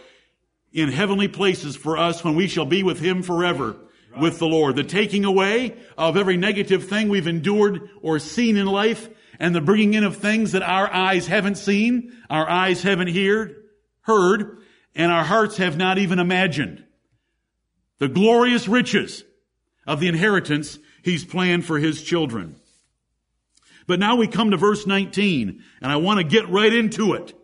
in 0.73 0.90
heavenly 0.90 1.28
places 1.28 1.76
for 1.76 1.99
us 1.99 2.25
when 2.25 2.35
we 2.35 2.49
shall 2.49 2.64
be 2.64 2.82
with 2.82 3.00
him 3.00 3.23
forever 3.23 3.76
right. 4.12 4.23
with 4.23 4.38
the 4.38 4.47
Lord. 4.47 4.76
The 4.76 4.85
taking 4.85 5.25
away 5.25 5.76
of 5.99 6.16
every 6.16 6.37
negative 6.37 6.88
thing 6.88 7.09
we've 7.09 7.26
endured 7.26 7.90
or 8.00 8.18
seen 8.18 8.56
in 8.56 8.66
life 8.66 9.09
and 9.38 9.54
the 9.54 9.61
bringing 9.61 9.94
in 9.94 10.04
of 10.04 10.16
things 10.16 10.52
that 10.52 10.62
our 10.62 10.92
eyes 10.92 11.26
haven't 11.26 11.56
seen, 11.56 12.16
our 12.30 12.49
eyes 12.49 12.82
haven't 12.82 13.14
heard, 13.14 13.64
heard, 14.02 14.59
and 14.94 15.11
our 15.11 15.25
hearts 15.25 15.56
have 15.56 15.76
not 15.76 15.99
even 15.99 16.18
imagined. 16.18 16.85
The 17.99 18.09
glorious 18.09 18.68
riches 18.68 19.25
of 19.87 20.00
the 20.00 20.09
inheritance 20.09 20.78
he's 21.02 21.25
planned 21.25 21.64
for 21.64 21.78
his 21.78 22.02
children. 22.02 22.56
But 23.87 23.99
now 23.99 24.17
we 24.17 24.27
come 24.27 24.51
to 24.51 24.57
verse 24.57 24.87
19, 24.87 25.62
and 25.81 25.93
I 25.93 25.97
want 25.97 26.19
to 26.19 26.25
get 26.25 26.49
right 26.49 26.73
into 26.73 27.15
it. 27.15 27.35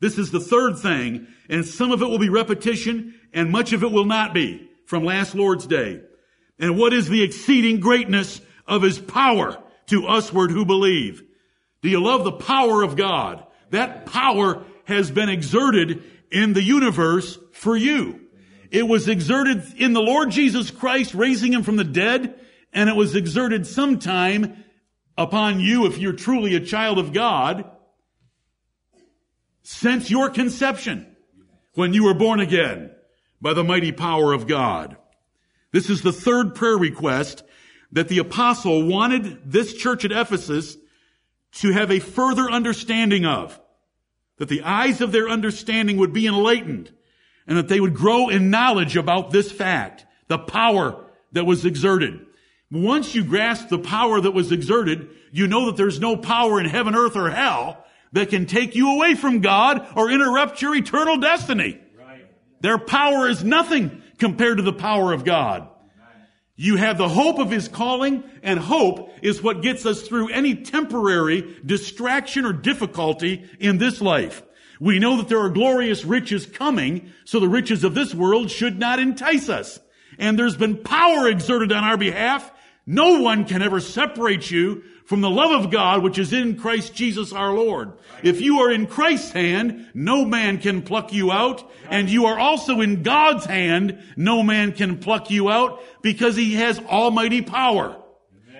This 0.00 0.18
is 0.18 0.30
the 0.30 0.40
third 0.40 0.78
thing, 0.78 1.26
and 1.48 1.64
some 1.64 1.92
of 1.92 2.02
it 2.02 2.06
will 2.06 2.18
be 2.18 2.28
repetition, 2.28 3.14
and 3.32 3.50
much 3.50 3.72
of 3.72 3.82
it 3.82 3.92
will 3.92 4.04
not 4.04 4.34
be 4.34 4.68
from 4.86 5.04
last 5.04 5.34
Lord's 5.34 5.66
Day. 5.66 6.00
And 6.58 6.78
what 6.78 6.92
is 6.92 7.08
the 7.08 7.22
exceeding 7.22 7.80
greatness 7.80 8.40
of 8.66 8.82
his 8.82 8.98
power 8.98 9.62
to 9.86 10.02
usward 10.02 10.50
who 10.50 10.64
believe? 10.64 11.22
Do 11.82 11.88
you 11.88 12.02
love 12.02 12.24
the 12.24 12.32
power 12.32 12.82
of 12.82 12.96
God? 12.96 13.46
That 13.70 14.06
power 14.06 14.64
has 14.84 15.10
been 15.10 15.28
exerted 15.28 16.02
in 16.30 16.52
the 16.52 16.62
universe 16.62 17.38
for 17.52 17.76
you. 17.76 18.20
It 18.70 18.86
was 18.86 19.08
exerted 19.08 19.62
in 19.76 19.92
the 19.92 20.02
Lord 20.02 20.30
Jesus 20.30 20.70
Christ, 20.70 21.14
raising 21.14 21.52
him 21.52 21.62
from 21.62 21.76
the 21.76 21.84
dead 21.84 22.34
and 22.74 22.90
it 22.90 22.96
was 22.96 23.14
exerted 23.14 23.66
sometime 23.66 24.63
upon 25.16 25.60
you 25.60 25.86
if 25.86 25.98
you're 25.98 26.12
truly 26.12 26.54
a 26.54 26.60
child 26.60 26.98
of 26.98 27.12
God 27.12 27.70
since 29.62 30.10
your 30.10 30.30
conception 30.30 31.14
when 31.74 31.92
you 31.92 32.04
were 32.04 32.14
born 32.14 32.40
again 32.40 32.90
by 33.40 33.54
the 33.54 33.64
mighty 33.64 33.92
power 33.92 34.32
of 34.32 34.46
God. 34.46 34.96
This 35.72 35.90
is 35.90 36.02
the 36.02 36.12
third 36.12 36.54
prayer 36.54 36.76
request 36.76 37.42
that 37.92 38.08
the 38.08 38.18
apostle 38.18 38.86
wanted 38.86 39.50
this 39.50 39.74
church 39.74 40.04
at 40.04 40.12
Ephesus 40.12 40.76
to 41.52 41.72
have 41.72 41.90
a 41.90 42.00
further 42.00 42.50
understanding 42.50 43.24
of. 43.24 43.60
That 44.38 44.48
the 44.48 44.62
eyes 44.62 45.00
of 45.00 45.12
their 45.12 45.28
understanding 45.28 45.96
would 45.98 46.12
be 46.12 46.26
enlightened 46.26 46.92
and 47.46 47.56
that 47.56 47.68
they 47.68 47.80
would 47.80 47.94
grow 47.94 48.28
in 48.28 48.50
knowledge 48.50 48.96
about 48.96 49.30
this 49.30 49.52
fact, 49.52 50.06
the 50.28 50.38
power 50.38 51.04
that 51.32 51.44
was 51.44 51.64
exerted. 51.64 52.26
Once 52.70 53.14
you 53.14 53.24
grasp 53.24 53.68
the 53.68 53.78
power 53.78 54.20
that 54.20 54.32
was 54.32 54.50
exerted, 54.50 55.08
you 55.30 55.46
know 55.46 55.66
that 55.66 55.76
there's 55.76 56.00
no 56.00 56.16
power 56.16 56.58
in 56.60 56.66
heaven, 56.66 56.94
earth, 56.94 57.16
or 57.16 57.30
hell 57.30 57.84
that 58.12 58.30
can 58.30 58.46
take 58.46 58.74
you 58.74 58.92
away 58.92 59.14
from 59.14 59.40
God 59.40 59.86
or 59.96 60.10
interrupt 60.10 60.62
your 60.62 60.74
eternal 60.74 61.18
destiny. 61.18 61.80
Right. 61.98 62.26
Their 62.60 62.78
power 62.78 63.28
is 63.28 63.44
nothing 63.44 64.02
compared 64.18 64.58
to 64.58 64.62
the 64.62 64.72
power 64.72 65.12
of 65.12 65.24
God. 65.24 65.68
You 66.56 66.76
have 66.76 66.98
the 66.98 67.08
hope 67.08 67.40
of 67.40 67.50
His 67.50 67.66
calling, 67.66 68.22
and 68.42 68.60
hope 68.60 69.10
is 69.22 69.42
what 69.42 69.62
gets 69.62 69.84
us 69.86 70.02
through 70.02 70.28
any 70.28 70.54
temporary 70.54 71.56
distraction 71.66 72.44
or 72.46 72.52
difficulty 72.52 73.48
in 73.58 73.78
this 73.78 74.00
life. 74.00 74.42
We 74.78 75.00
know 75.00 75.16
that 75.16 75.28
there 75.28 75.40
are 75.40 75.50
glorious 75.50 76.04
riches 76.04 76.46
coming, 76.46 77.12
so 77.24 77.40
the 77.40 77.48
riches 77.48 77.82
of 77.82 77.94
this 77.94 78.14
world 78.14 78.50
should 78.50 78.78
not 78.78 79.00
entice 79.00 79.48
us. 79.48 79.80
And 80.16 80.38
there's 80.38 80.56
been 80.56 80.76
power 80.76 81.28
exerted 81.28 81.72
on 81.72 81.82
our 81.82 81.96
behalf 81.96 82.52
no 82.86 83.20
one 83.20 83.44
can 83.44 83.62
ever 83.62 83.80
separate 83.80 84.50
you 84.50 84.82
from 85.06 85.20
the 85.20 85.30
love 85.30 85.64
of 85.64 85.70
God 85.70 86.02
which 86.02 86.18
is 86.18 86.32
in 86.32 86.56
Christ 86.56 86.94
Jesus 86.94 87.32
our 87.32 87.52
Lord. 87.52 87.92
If 88.22 88.40
you 88.40 88.60
are 88.60 88.70
in 88.70 88.86
Christ's 88.86 89.32
hand, 89.32 89.90
no 89.94 90.24
man 90.24 90.58
can 90.58 90.82
pluck 90.82 91.12
you 91.12 91.30
out, 91.30 91.70
and 91.90 92.10
you 92.10 92.26
are 92.26 92.38
also 92.38 92.80
in 92.80 93.02
God's 93.02 93.44
hand, 93.44 94.02
no 94.16 94.42
man 94.42 94.72
can 94.72 94.98
pluck 94.98 95.30
you 95.30 95.50
out 95.50 95.82
because 96.02 96.36
he 96.36 96.54
has 96.54 96.78
almighty 96.78 97.42
power. 97.42 98.00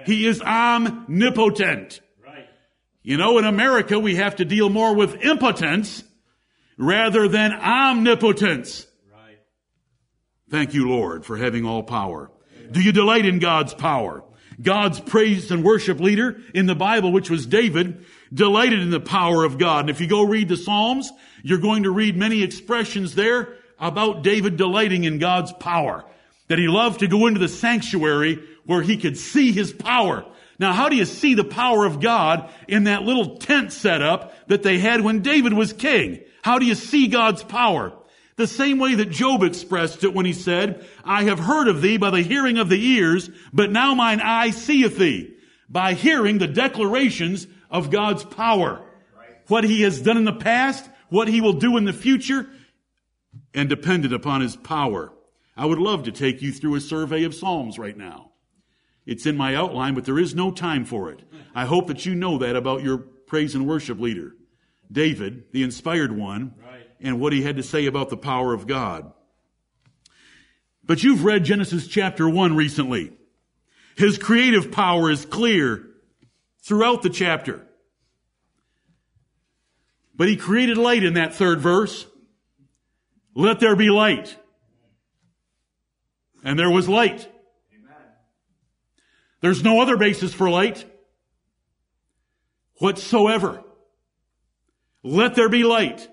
He 0.07 0.26
is 0.26 0.43
omnipotent. 0.43 2.00
You 3.02 3.19
know, 3.19 3.38
in 3.38 3.45
America 3.45 3.99
we 3.99 4.16
have 4.16 4.37
to 4.37 4.47
deal 4.47 4.71
more 4.71 4.95
with 4.95 5.23
impotence 5.23 6.02
rather 6.78 7.28
than 7.28 7.52
omnipotence. 7.52 8.87
Thank 10.50 10.73
you, 10.73 10.88
Lord, 10.88 11.25
for 11.25 11.37
having 11.37 11.64
all 11.64 11.83
power. 11.83 12.31
Do 12.71 12.80
you 12.80 12.92
delight 12.92 13.26
in 13.26 13.38
God's 13.38 13.75
power? 13.75 14.23
God's 14.61 15.00
praise 15.00 15.50
and 15.50 15.64
worship 15.64 16.00
leader 16.00 16.40
in 16.54 16.66
the 16.66 16.75
Bible, 16.75 17.12
which 17.12 17.30
was 17.30 17.47
David, 17.47 18.04
delighted 18.33 18.80
in 18.80 18.90
the 18.90 19.00
power 19.00 19.44
of 19.44 19.59
God. 19.59 19.80
And 19.80 19.90
if 19.90 20.00
you 20.00 20.06
go 20.06 20.23
read 20.23 20.49
the 20.49 20.56
Psalms, 20.56 21.11
you're 21.42 21.59
going 21.59 21.85
to 21.85 21.90
read 21.90 22.16
many 22.16 22.42
expressions 22.42 23.14
there 23.14 23.56
about 23.78 24.23
David 24.23 24.56
delighting 24.56 25.04
in 25.04 25.18
God's 25.18 25.52
power. 25.52 26.04
That 26.49 26.59
he 26.59 26.68
loved 26.68 27.00
to 27.00 27.09
go 27.09 27.26
into 27.26 27.40
the 27.40 27.49
sanctuary 27.49 28.42
where 28.64 28.83
he 28.83 28.97
could 28.97 29.16
see 29.16 29.52
his 29.52 29.73
power. 29.73 30.25
Now, 30.59 30.73
how 30.73 30.88
do 30.88 30.97
you 30.97 31.04
see 31.04 31.35
the 31.35 31.44
power 31.44 31.85
of 31.85 32.00
God 32.00 32.49
in 32.68 32.85
that 32.85 33.02
little 33.02 33.38
tent 33.38 33.73
setup 33.73 34.49
that 34.49 34.62
they 34.62 34.78
had 34.78 35.00
when 35.00 35.21
David 35.21 35.52
was 35.52 35.73
king? 35.73 36.21
How 36.42 36.59
do 36.59 36.66
you 36.66 36.75
see 36.75 37.09
God's 37.09 37.42
power? 37.42 37.92
The 38.37 38.47
same 38.47 38.79
way 38.79 38.97
that 38.97 39.11
Job 39.11 39.43
expressed 39.43 40.03
it 40.03 40.12
when 40.12 40.26
he 40.26 40.33
said, 40.33 40.85
I 41.05 41.25
have 41.25 41.38
heard 41.38 41.69
of 41.69 41.83
thee 41.83 41.99
by 41.99 42.11
the 42.11 42.23
hearing 42.23 42.59
of 42.59 42.69
the 42.69 42.85
ears, 42.85 43.31
but 43.53 43.71
now 43.71 43.95
mine 43.95 44.21
eye 44.21 44.50
seeth 44.50 44.99
thee. 44.99 45.35
By 45.69 45.95
hearing 45.95 46.38
the 46.38 46.47
declarations 46.47 47.47
of 47.71 47.91
God's 47.91 48.25
power. 48.25 48.85
What 49.49 49.64
he 49.64 49.83
has 49.83 50.00
done 50.00 50.17
in 50.17 50.25
the 50.25 50.33
past, 50.33 50.88
what 51.09 51.29
he 51.29 51.41
will 51.41 51.55
do 51.55 51.76
in 51.76 51.85
the 51.85 51.93
future, 51.93 52.49
and 53.53 53.69
dependent 53.69 54.12
upon 54.12 54.41
his 54.41 54.57
power. 54.57 55.12
I 55.57 55.67
would 55.67 55.79
love 55.79 56.05
to 56.05 56.12
take 56.12 56.43
you 56.43 56.53
through 56.53 56.75
a 56.75 56.81
survey 56.81 57.25
of 57.25 57.35
Psalms 57.35 57.79
right 57.79 57.97
now. 57.97 58.33
It's 59.07 59.26
in 59.26 59.37
my 59.37 59.55
outline, 59.55 59.95
but 59.95 60.05
there 60.07 60.19
is 60.19 60.35
no 60.35 60.50
time 60.50 60.85
for 60.85 61.11
it. 61.11 61.21
I 61.55 61.67
hope 61.67 61.87
that 61.87 62.05
you 62.05 62.14
know 62.14 62.38
that 62.38 62.57
about 62.57 62.83
your 62.83 62.99
praise 62.99 63.55
and 63.55 63.67
worship 63.67 64.00
leader, 64.00 64.33
David, 64.91 65.45
the 65.53 65.62
inspired 65.62 66.12
one. 66.12 66.55
And 67.01 67.21
what 67.21 67.33
he 67.33 67.43
had 67.43 67.57
to 67.57 67.63
say 67.63 67.87
about 67.87 68.11
the 68.11 68.17
power 68.17 68.53
of 68.55 68.67
God. 68.67 69.13
But 70.85 71.03
you've 71.03 71.25
read 71.25 71.45
Genesis 71.45 71.87
chapter 71.87 72.29
1 72.29 72.57
recently. 72.57 73.13
His 73.97 74.19
creative 74.19 74.71
power 74.71 75.11
is 75.11 75.25
clear 75.25 75.87
throughout 76.63 77.03
the 77.03 77.11
chapter. 77.11 77.67
But 80.15 80.29
he 80.29 80.37
created 80.37 80.79
light 80.79 81.03
in 81.03 81.15
that 81.15 81.35
third 81.35 81.61
verse. 81.61 82.07
Let 83.35 83.61
there 83.61 83.77
be 83.77 83.91
light. 83.91 84.37
And 86.45 86.59
there 86.59 86.71
was 86.71 86.89
light. 86.89 87.29
There's 89.41 89.63
no 89.63 89.81
other 89.81 89.97
basis 89.97 90.33
for 90.33 90.49
light 90.49 90.85
whatsoever. 92.79 93.63
Let 95.03 95.35
there 95.35 95.49
be 95.49 95.65
light. 95.65 96.09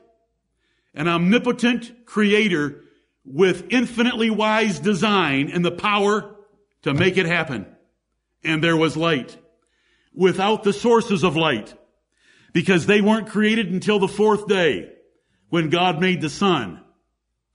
An 0.93 1.07
omnipotent 1.07 2.05
creator 2.05 2.83
with 3.23 3.67
infinitely 3.69 4.29
wise 4.29 4.79
design 4.79 5.49
and 5.51 5.63
the 5.63 5.71
power 5.71 6.35
to 6.83 6.93
make 6.93 7.17
it 7.17 7.25
happen. 7.25 7.65
And 8.43 8.63
there 8.63 8.77
was 8.77 8.97
light 8.97 9.37
without 10.13 10.63
the 10.63 10.73
sources 10.73 11.23
of 11.23 11.35
light 11.35 11.73
because 12.53 12.85
they 12.85 13.01
weren't 13.01 13.29
created 13.29 13.71
until 13.71 13.99
the 13.99 14.07
fourth 14.07 14.47
day 14.47 14.91
when 15.49 15.69
God 15.69 16.01
made 16.01 16.21
the 16.21 16.29
sun. 16.29 16.81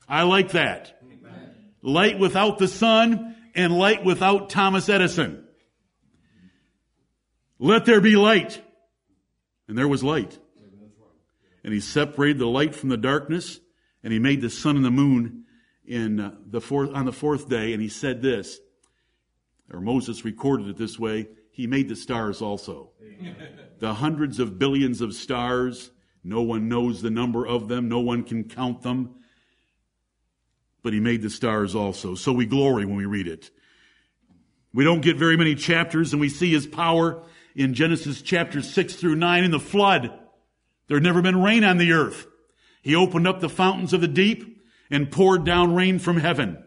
I 0.09 0.23
like 0.23 0.53
that. 0.53 0.99
Amen. 1.03 1.55
Light 1.83 2.19
without 2.19 2.59
the 2.59 2.69
sun 2.69 3.37
and 3.55 3.77
light 3.77 4.05
without 4.05 4.51
Thomas 4.51 4.89
Edison. 4.89 5.45
Let 7.59 7.85
there 7.85 8.01
be 8.01 8.17
light. 8.17 8.63
And 9.69 9.77
there 9.77 9.89
was 9.89 10.05
light. 10.05 10.39
And 11.67 11.75
he 11.75 11.81
separated 11.81 12.39
the 12.39 12.47
light 12.47 12.77
from 12.77 12.91
the 12.91 12.97
darkness 12.97 13.59
and 14.05 14.13
he 14.13 14.21
made 14.21 14.41
the 14.41 14.49
sun 14.49 14.77
and 14.77 14.85
the 14.85 14.91
moon 14.93 15.47
in 15.85 16.21
uh, 16.21 16.31
the 16.47 16.61
fourth, 16.61 16.95
on 16.95 17.07
the 17.07 17.13
fourth 17.13 17.49
day. 17.49 17.73
And 17.73 17.83
he 17.83 17.89
said 17.89 18.23
this, 18.23 18.61
or 19.73 19.81
Moses 19.81 20.25
recorded 20.25 20.69
it 20.69 20.77
this 20.77 20.97
way. 20.97 21.29
He 21.51 21.67
made 21.67 21.89
the 21.89 21.97
stars 21.97 22.41
also. 22.41 22.93
the 23.81 23.95
hundreds 23.95 24.39
of 24.39 24.61
billions 24.61 25.01
of 25.01 25.13
stars. 25.13 25.91
No 26.23 26.43
one 26.43 26.69
knows 26.69 27.03
the 27.03 27.11
number 27.11 27.45
of 27.45 27.67
them. 27.67 27.89
No 27.89 27.99
one 27.99 28.23
can 28.23 28.45
count 28.45 28.83
them. 28.83 29.17
But 30.85 30.93
he 30.93 31.01
made 31.01 31.21
the 31.21 31.31
stars 31.31 31.75
also. 31.75 32.15
So 32.15 32.33
we 32.33 32.47
glory 32.47 32.85
when 32.85 32.97
we 32.97 33.07
read 33.07 33.27
it. 33.27 33.51
We 34.73 34.85
don't 34.85 35.01
get 35.01 35.17
very 35.17 35.37
many 35.37 35.57
chapters 35.57 36.13
and 36.13 36.21
we 36.21 36.29
see 36.29 36.53
his 36.53 36.69
power 36.69 37.25
in 37.57 37.75
Genesis 37.75 38.23
chapter 38.23 38.63
6 38.63 38.95
through 38.95 39.17
9 39.17 39.43
in 39.43 39.51
the 39.51 39.59
flood. 39.59 40.17
There 40.89 40.97
had 40.97 41.05
never 41.05 41.23
been 41.23 41.43
rain 41.43 41.65
on 41.65 41.79
the 41.79 41.93
earth. 41.93 42.27
He 42.83 42.95
opened 42.95 43.27
up 43.27 43.41
the 43.41 43.49
fountains 43.49 43.93
of 43.93 44.01
the 44.01 44.09
deep 44.09 44.65
and 44.91 45.11
poured 45.11 45.45
down 45.45 45.75
rain 45.75 45.99
from 45.99 46.19
heaven. 46.19 46.63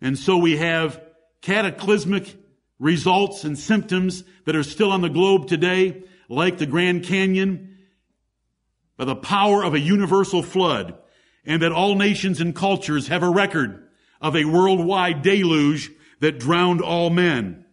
And 0.00 0.18
so 0.18 0.36
we 0.36 0.58
have 0.58 1.02
cataclysmic 1.40 2.36
results 2.78 3.44
and 3.44 3.58
symptoms 3.58 4.24
that 4.44 4.56
are 4.56 4.62
still 4.62 4.92
on 4.92 5.00
the 5.00 5.08
globe 5.08 5.48
today, 5.48 6.02
like 6.28 6.58
the 6.58 6.66
Grand 6.66 7.04
Canyon, 7.04 7.78
by 8.96 9.04
the 9.04 9.16
power 9.16 9.64
of 9.64 9.74
a 9.74 9.80
universal 9.80 10.42
flood, 10.42 10.98
and 11.44 11.62
that 11.62 11.72
all 11.72 11.94
nations 11.94 12.40
and 12.40 12.54
cultures 12.54 13.08
have 13.08 13.22
a 13.22 13.30
record 13.30 13.88
of 14.20 14.36
a 14.36 14.44
worldwide 14.44 15.22
deluge 15.22 15.90
that 16.20 16.38
drowned 16.38 16.80
all 16.80 17.10
men. 17.10 17.64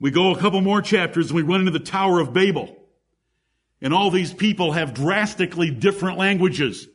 We 0.00 0.10
go 0.10 0.34
a 0.34 0.38
couple 0.38 0.60
more 0.60 0.82
chapters 0.82 1.28
and 1.28 1.36
we 1.36 1.42
run 1.42 1.60
into 1.60 1.72
the 1.72 1.78
Tower 1.78 2.20
of 2.20 2.32
Babel. 2.32 2.76
And 3.82 3.92
all 3.92 4.10
these 4.10 4.32
people 4.32 4.72
have 4.72 4.94
drastically 4.94 5.70
different 5.70 6.16
languages 6.16 6.88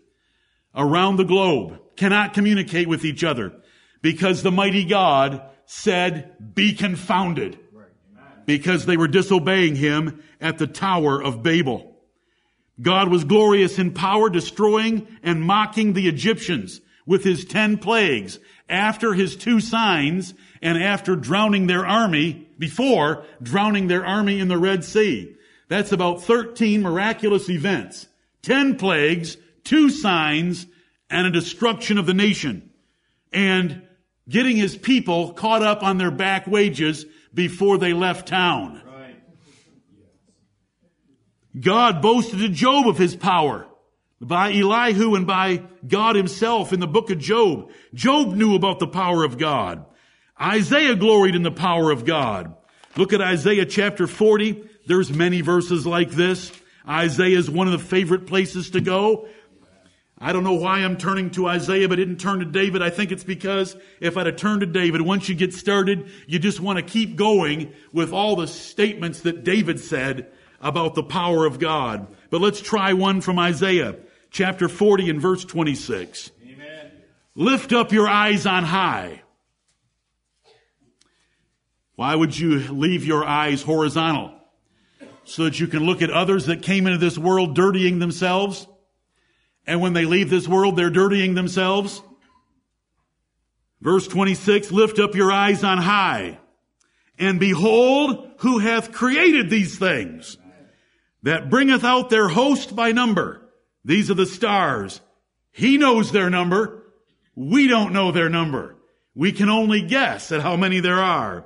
around 0.73 1.17
the 1.17 1.25
globe, 1.25 1.79
cannot 1.97 2.33
communicate 2.33 2.87
with 2.87 3.03
each 3.03 3.23
other 3.23 3.53
because 4.01 4.41
the 4.41 4.51
mighty 4.51 4.85
God 4.85 5.41
said, 5.65 6.55
be 6.55 6.73
confounded 6.73 7.59
because 8.45 8.85
they 8.85 8.95
were 8.95 9.09
disobeying 9.09 9.75
him 9.75 10.23
at 10.39 10.57
the 10.57 10.67
Tower 10.67 11.21
of 11.21 11.43
Babel. 11.43 11.97
God 12.81 13.09
was 13.09 13.25
glorious 13.25 13.77
in 13.79 13.93
power, 13.93 14.29
destroying 14.29 15.07
and 15.23 15.41
mocking 15.41 15.93
the 15.93 16.07
Egyptians 16.07 16.79
with 17.05 17.23
his 17.23 17.43
ten 17.43 17.77
plagues 17.77 18.39
after 18.69 19.13
his 19.13 19.35
two 19.35 19.59
signs 19.59 20.33
and 20.61 20.81
after 20.81 21.15
drowning 21.15 21.67
their 21.67 21.85
army, 21.85 22.47
before 22.57 23.25
drowning 23.41 23.87
their 23.87 24.05
army 24.05 24.39
in 24.39 24.47
the 24.47 24.57
Red 24.57 24.83
Sea. 24.83 25.35
That's 25.67 25.91
about 25.91 26.23
13 26.23 26.81
miraculous 26.81 27.49
events, 27.49 28.07
10 28.43 28.77
plagues, 28.77 29.37
two 29.63 29.89
signs, 29.89 30.65
and 31.09 31.27
a 31.27 31.31
destruction 31.31 31.97
of 31.97 32.05
the 32.05 32.13
nation. 32.13 32.69
And 33.33 33.83
getting 34.29 34.55
his 34.55 34.77
people 34.77 35.33
caught 35.33 35.63
up 35.63 35.83
on 35.83 35.97
their 35.97 36.11
back 36.11 36.47
wages 36.47 37.05
before 37.33 37.77
they 37.77 37.93
left 37.93 38.27
town. 38.27 38.81
God 41.59 42.01
boasted 42.01 42.39
to 42.39 42.49
Job 42.49 42.87
of 42.87 42.97
his 42.97 43.15
power 43.15 43.67
by 44.21 44.53
Elihu 44.53 45.15
and 45.15 45.25
by 45.25 45.63
God 45.87 46.15
himself 46.15 46.73
in 46.73 46.79
the 46.79 46.87
book 46.87 47.09
of 47.09 47.17
Job. 47.17 47.69
Job 47.93 48.33
knew 48.33 48.55
about 48.55 48.79
the 48.79 48.87
power 48.87 49.23
of 49.23 49.37
God. 49.37 49.85
Isaiah 50.39 50.95
gloried 50.95 51.35
in 51.35 51.43
the 51.43 51.51
power 51.51 51.91
of 51.91 52.05
God. 52.05 52.55
Look 52.95 53.13
at 53.13 53.21
Isaiah 53.21 53.65
chapter 53.65 54.07
40. 54.07 54.63
There's 54.87 55.11
many 55.11 55.41
verses 55.41 55.85
like 55.85 56.11
this. 56.11 56.51
Isaiah 56.87 57.37
is 57.37 57.49
one 57.49 57.67
of 57.67 57.73
the 57.73 57.85
favorite 57.85 58.25
places 58.25 58.71
to 58.71 58.81
go. 58.81 59.27
I 60.19 60.33
don't 60.33 60.43
know 60.43 60.55
why 60.55 60.79
I'm 60.79 60.97
turning 60.97 61.29
to 61.31 61.47
Isaiah, 61.47 61.87
but 61.87 61.97
didn't 61.97 62.17
turn 62.17 62.39
to 62.39 62.45
David. 62.45 62.81
I 62.81 62.89
think 62.89 63.11
it's 63.11 63.23
because 63.23 63.75
if 63.99 64.17
I'd 64.17 64.25
have 64.25 64.37
turned 64.37 64.61
to 64.61 64.65
David, 64.65 65.01
once 65.01 65.29
you 65.29 65.35
get 65.35 65.53
started, 65.53 66.09
you 66.25 66.39
just 66.39 66.59
want 66.59 66.77
to 66.77 66.83
keep 66.83 67.15
going 67.15 67.73
with 67.93 68.13
all 68.13 68.35
the 68.35 68.47
statements 68.47 69.21
that 69.21 69.43
David 69.43 69.79
said 69.79 70.31
about 70.59 70.95
the 70.95 71.03
power 71.03 71.45
of 71.45 71.59
God. 71.59 72.07
But 72.31 72.41
let's 72.41 72.61
try 72.61 72.93
one 72.93 73.21
from 73.21 73.37
Isaiah 73.37 73.97
chapter 74.31 74.67
40 74.67 75.11
and 75.11 75.21
verse 75.21 75.45
26. 75.45 76.31
Amen. 76.43 76.91
Lift 77.35 77.73
up 77.73 77.91
your 77.91 78.07
eyes 78.07 78.47
on 78.47 78.63
high 78.63 79.21
why 81.97 82.13
would 82.13 82.37
you 82.37 82.59
leave 82.71 83.05
your 83.05 83.25
eyes 83.25 83.63
horizontal? 83.63 84.36
So 85.27 85.43
that 85.43 85.59
you 85.59 85.67
can 85.67 85.85
look 85.85 86.01
at 86.01 86.09
others 86.09 86.45
that 86.45 86.61
came 86.61 86.87
into 86.87 86.99
this 86.99 87.17
world 87.17 87.53
dirtying 87.53 87.99
themselves. 87.99 88.65
And 89.65 89.81
when 89.81 89.91
they 89.91 90.05
leave 90.05 90.29
this 90.29 90.47
world, 90.47 90.77
they're 90.77 90.89
dirtying 90.89 91.35
themselves. 91.35 92.01
Verse 93.81 94.07
26, 94.07 94.71
lift 94.71 94.99
up 94.99 95.15
your 95.15 95.29
eyes 95.29 95.65
on 95.65 95.79
high 95.79 96.39
and 97.19 97.41
behold 97.41 98.31
who 98.37 98.59
hath 98.59 98.93
created 98.93 99.49
these 99.49 99.77
things 99.77 100.37
that 101.23 101.49
bringeth 101.49 101.83
out 101.83 102.09
their 102.09 102.29
host 102.29 102.73
by 102.73 102.93
number. 102.93 103.41
These 103.83 104.09
are 104.09 104.15
the 104.15 104.25
stars. 104.25 105.01
He 105.51 105.77
knows 105.77 106.13
their 106.13 106.29
number. 106.29 106.83
We 107.35 107.67
don't 107.67 107.91
know 107.91 108.13
their 108.13 108.29
number. 108.29 108.77
We 109.13 109.33
can 109.33 109.49
only 109.49 109.81
guess 109.81 110.31
at 110.31 110.41
how 110.41 110.55
many 110.55 110.79
there 110.79 111.01
are. 111.01 111.45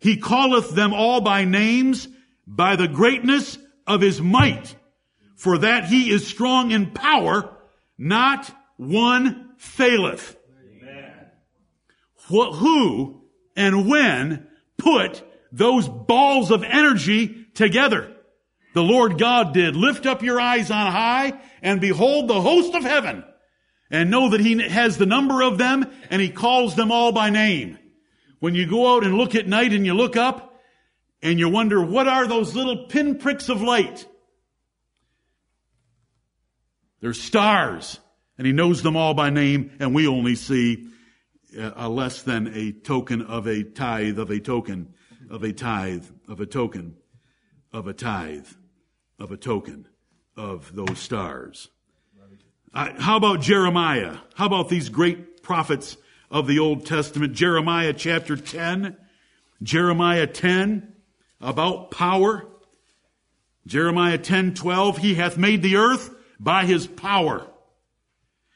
He 0.00 0.20
calleth 0.20 0.72
them 0.72 0.92
all 0.92 1.20
by 1.20 1.44
names 1.44 2.08
by 2.46 2.76
the 2.76 2.88
greatness 2.88 3.58
of 3.86 4.00
his 4.00 4.20
might, 4.20 4.76
for 5.34 5.58
that 5.58 5.86
he 5.86 6.10
is 6.10 6.26
strong 6.26 6.70
in 6.70 6.90
power, 6.90 7.56
not 7.98 8.50
one 8.76 9.50
faileth. 9.56 10.36
Amen. 10.80 11.14
Who 12.28 13.22
and 13.56 13.88
when 13.88 14.46
put 14.76 15.22
those 15.52 15.88
balls 15.88 16.50
of 16.50 16.62
energy 16.62 17.46
together? 17.54 18.12
The 18.74 18.82
Lord 18.82 19.18
God 19.18 19.54
did. 19.54 19.74
Lift 19.74 20.04
up 20.04 20.22
your 20.22 20.38
eyes 20.38 20.70
on 20.70 20.92
high 20.92 21.40
and 21.62 21.80
behold 21.80 22.28
the 22.28 22.40
host 22.40 22.74
of 22.74 22.82
heaven 22.82 23.24
and 23.90 24.10
know 24.10 24.30
that 24.30 24.40
he 24.40 24.60
has 24.68 24.98
the 24.98 25.06
number 25.06 25.42
of 25.42 25.56
them 25.58 25.90
and 26.10 26.20
he 26.20 26.28
calls 26.28 26.74
them 26.74 26.92
all 26.92 27.12
by 27.12 27.30
name. 27.30 27.78
When 28.38 28.54
you 28.54 28.66
go 28.66 28.94
out 28.94 29.04
and 29.04 29.14
look 29.14 29.34
at 29.34 29.48
night 29.48 29.72
and 29.72 29.86
you 29.86 29.94
look 29.94 30.16
up 30.16 30.55
and 31.26 31.40
you 31.40 31.48
wonder, 31.48 31.84
what 31.84 32.06
are 32.06 32.28
those 32.28 32.54
little 32.54 32.86
pinpricks 32.86 33.48
of 33.48 33.60
light? 33.60 34.06
They're 37.00 37.14
stars. 37.14 37.98
And 38.38 38.46
he 38.46 38.52
knows 38.52 38.82
them 38.82 38.96
all 38.96 39.12
by 39.12 39.30
name, 39.30 39.72
and 39.80 39.92
we 39.92 40.06
only 40.06 40.36
see 40.36 40.86
a 41.56 41.88
less 41.88 42.22
than 42.22 42.48
a 42.54 42.70
token 42.70 43.22
of 43.22 43.46
a 43.46 43.64
tithe 43.64 44.18
of 44.18 44.30
a 44.30 44.38
token 44.38 44.94
of 45.28 45.42
a 45.42 45.52
tithe 45.52 46.04
of 46.28 46.40
a 46.40 46.46
token. 46.46 46.96
of 47.72 47.88
a 47.88 47.92
tithe, 47.92 48.48
of 49.18 49.32
a 49.32 49.36
token 49.36 49.88
of 50.36 50.74
those 50.74 50.98
stars. 50.98 51.68
Uh, 52.72 52.90
how 52.98 53.16
about 53.16 53.40
Jeremiah? 53.40 54.18
How 54.34 54.46
about 54.46 54.68
these 54.68 54.88
great 54.90 55.42
prophets 55.42 55.96
of 56.30 56.46
the 56.46 56.58
Old 56.58 56.86
Testament? 56.86 57.32
Jeremiah 57.32 57.92
chapter 57.92 58.36
10, 58.36 58.96
Jeremiah 59.62 60.26
10, 60.26 60.95
about 61.40 61.90
power. 61.90 62.46
Jeremiah 63.66 64.18
10, 64.18 64.54
12, 64.54 64.98
he 64.98 65.14
hath 65.14 65.36
made 65.36 65.62
the 65.62 65.76
earth 65.76 66.14
by 66.38 66.64
his 66.64 66.86
power. 66.86 67.46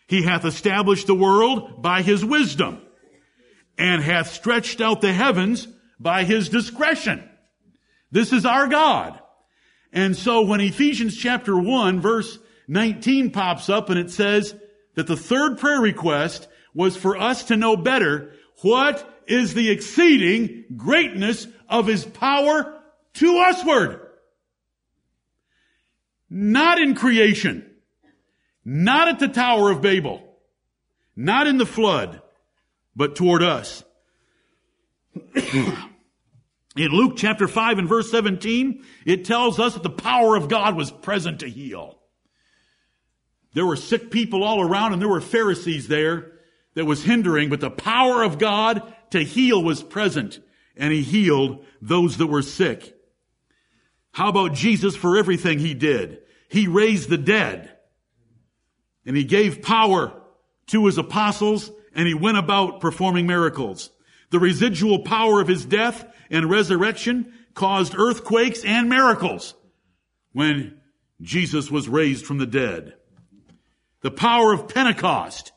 He 0.06 0.22
hath 0.22 0.44
established 0.44 1.06
the 1.06 1.14
world 1.14 1.82
by 1.82 2.02
his 2.02 2.24
wisdom 2.24 2.80
and 3.78 4.02
hath 4.02 4.32
stretched 4.32 4.80
out 4.80 5.00
the 5.00 5.12
heavens 5.12 5.68
by 5.98 6.24
his 6.24 6.48
discretion. 6.48 7.28
This 8.10 8.32
is 8.32 8.44
our 8.44 8.66
God. 8.66 9.20
And 9.92 10.16
so 10.16 10.42
when 10.42 10.60
Ephesians 10.60 11.16
chapter 11.16 11.56
1 11.56 12.00
verse 12.00 12.38
19 12.68 13.30
pops 13.30 13.68
up 13.68 13.90
and 13.90 13.98
it 13.98 14.10
says 14.10 14.54
that 14.94 15.06
the 15.06 15.16
third 15.16 15.58
prayer 15.58 15.80
request 15.80 16.48
was 16.74 16.96
for 16.96 17.16
us 17.16 17.44
to 17.44 17.56
know 17.56 17.76
better 17.76 18.32
what 18.62 19.19
is 19.30 19.54
the 19.54 19.70
exceeding 19.70 20.64
greatness 20.76 21.46
of 21.68 21.86
his 21.86 22.04
power 22.04 22.80
to 23.14 23.32
usward. 23.32 24.00
Not 26.28 26.80
in 26.80 26.94
creation. 26.94 27.66
Not 28.64 29.08
at 29.08 29.18
the 29.18 29.28
Tower 29.28 29.70
of 29.70 29.80
Babel. 29.80 30.22
Not 31.16 31.46
in 31.46 31.58
the 31.58 31.66
flood, 31.66 32.22
but 32.94 33.16
toward 33.16 33.42
us. 33.42 33.84
In 36.76 36.92
Luke 36.92 37.14
chapter 37.16 37.48
5 37.48 37.78
and 37.78 37.88
verse 37.88 38.10
17, 38.12 38.84
it 39.04 39.24
tells 39.24 39.58
us 39.58 39.74
that 39.74 39.82
the 39.82 39.90
power 39.90 40.36
of 40.36 40.48
God 40.48 40.76
was 40.76 40.92
present 40.92 41.40
to 41.40 41.48
heal. 41.48 41.98
There 43.54 43.66
were 43.66 43.76
sick 43.76 44.12
people 44.12 44.44
all 44.44 44.62
around 44.62 44.92
and 44.92 45.02
there 45.02 45.08
were 45.08 45.20
Pharisees 45.20 45.88
there 45.88 46.30
that 46.74 46.84
was 46.84 47.02
hindering, 47.02 47.50
but 47.50 47.60
the 47.60 47.70
power 47.70 48.22
of 48.22 48.38
God 48.38 48.94
to 49.10 49.22
heal 49.22 49.62
was 49.62 49.82
present 49.82 50.40
and 50.76 50.92
he 50.92 51.02
healed 51.02 51.64
those 51.82 52.16
that 52.16 52.26
were 52.26 52.42
sick. 52.42 52.96
How 54.12 54.28
about 54.28 54.54
Jesus 54.54 54.96
for 54.96 55.16
everything 55.16 55.58
he 55.58 55.74
did? 55.74 56.20
He 56.48 56.66
raised 56.66 57.08
the 57.08 57.18
dead 57.18 57.76
and 59.04 59.16
he 59.16 59.24
gave 59.24 59.62
power 59.62 60.12
to 60.68 60.86
his 60.86 60.98
apostles 60.98 61.70
and 61.94 62.06
he 62.06 62.14
went 62.14 62.38
about 62.38 62.80
performing 62.80 63.26
miracles. 63.26 63.90
The 64.30 64.38
residual 64.38 65.00
power 65.00 65.40
of 65.40 65.48
his 65.48 65.64
death 65.64 66.04
and 66.30 66.48
resurrection 66.48 67.32
caused 67.54 67.96
earthquakes 67.96 68.64
and 68.64 68.88
miracles 68.88 69.54
when 70.32 70.80
Jesus 71.20 71.70
was 71.70 71.88
raised 71.88 72.24
from 72.24 72.38
the 72.38 72.46
dead. 72.46 72.94
The 74.02 74.10
power 74.10 74.52
of 74.52 74.68
Pentecost 74.68 75.52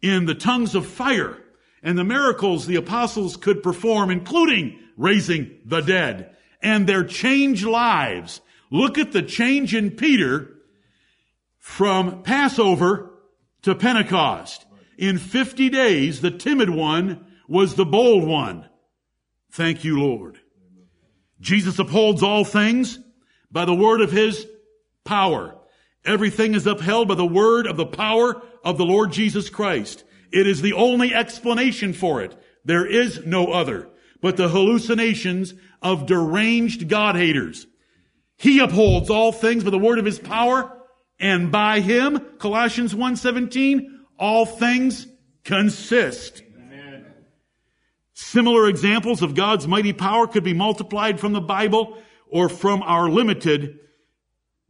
in 0.00 0.24
the 0.24 0.34
tongues 0.34 0.74
of 0.74 0.86
fire 0.86 1.41
and 1.82 1.98
the 1.98 2.04
miracles 2.04 2.66
the 2.66 2.76
apostles 2.76 3.36
could 3.36 3.62
perform, 3.62 4.10
including 4.10 4.78
raising 4.96 5.58
the 5.64 5.80
dead 5.80 6.36
and 6.62 6.86
their 6.86 7.04
changed 7.04 7.64
lives. 7.64 8.40
Look 8.70 8.98
at 8.98 9.12
the 9.12 9.22
change 9.22 9.74
in 9.74 9.90
Peter 9.90 10.54
from 11.58 12.22
Passover 12.22 13.10
to 13.62 13.74
Pentecost. 13.74 14.64
In 14.96 15.18
50 15.18 15.68
days, 15.70 16.20
the 16.20 16.30
timid 16.30 16.70
one 16.70 17.26
was 17.48 17.74
the 17.74 17.84
bold 17.84 18.24
one. 18.24 18.68
Thank 19.50 19.84
you, 19.84 20.00
Lord. 20.00 20.38
Jesus 21.40 21.78
upholds 21.78 22.22
all 22.22 22.44
things 22.44 22.98
by 23.50 23.64
the 23.64 23.74
word 23.74 24.00
of 24.00 24.12
his 24.12 24.46
power. 25.04 25.56
Everything 26.04 26.54
is 26.54 26.66
upheld 26.66 27.08
by 27.08 27.14
the 27.14 27.26
word 27.26 27.66
of 27.66 27.76
the 27.76 27.86
power 27.86 28.40
of 28.64 28.78
the 28.78 28.84
Lord 28.84 29.12
Jesus 29.12 29.50
Christ. 29.50 30.04
It 30.32 30.46
is 30.46 30.62
the 30.62 30.72
only 30.72 31.14
explanation 31.14 31.92
for 31.92 32.22
it. 32.22 32.34
There 32.64 32.86
is 32.86 33.24
no 33.26 33.46
other 33.52 33.88
but 34.22 34.36
the 34.36 34.48
hallucinations 34.48 35.52
of 35.82 36.06
deranged 36.06 36.88
God 36.88 37.16
haters. 37.16 37.66
He 38.36 38.60
upholds 38.60 39.10
all 39.10 39.32
things 39.32 39.64
by 39.64 39.70
the 39.70 39.78
word 39.78 39.98
of 39.98 40.04
his 40.04 40.18
power 40.18 40.78
and 41.18 41.52
by 41.52 41.80
him, 41.80 42.20
Colossians 42.38 42.94
1:17, 42.94 43.86
all 44.18 44.46
things 44.46 45.06
consist. 45.44 46.42
Similar 48.14 48.68
examples 48.68 49.20
of 49.22 49.34
God's 49.34 49.66
mighty 49.66 49.92
power 49.92 50.26
could 50.26 50.44
be 50.44 50.54
multiplied 50.54 51.18
from 51.18 51.32
the 51.32 51.40
Bible 51.40 51.98
or 52.28 52.48
from 52.48 52.82
our 52.82 53.10
limited 53.10 53.80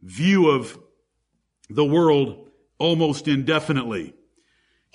view 0.01 0.49
of 0.49 0.77
the 1.69 1.85
world 1.85 2.49
almost 2.77 3.27
indefinitely. 3.27 4.13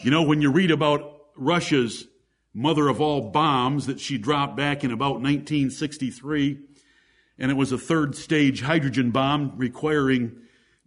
You 0.01 0.13
know, 0.13 0.23
when 0.23 0.41
you 0.41 0.53
read 0.53 0.71
about 0.71 1.23
Russia's 1.35 2.07
mother 2.55 2.87
of 2.89 3.01
all 3.01 3.31
bombs 3.31 3.87
that 3.87 3.99
she 3.99 4.17
dropped 4.17 4.57
back 4.57 4.85
in 4.85 4.93
about 4.93 5.15
1963, 5.15 6.61
and 7.37 7.51
it 7.51 7.55
was 7.55 7.73
a 7.73 7.79
third 7.79 8.15
stage 8.15 8.63
hydrogen 8.63 9.11
bomb 9.11 9.55
requiring 9.57 10.37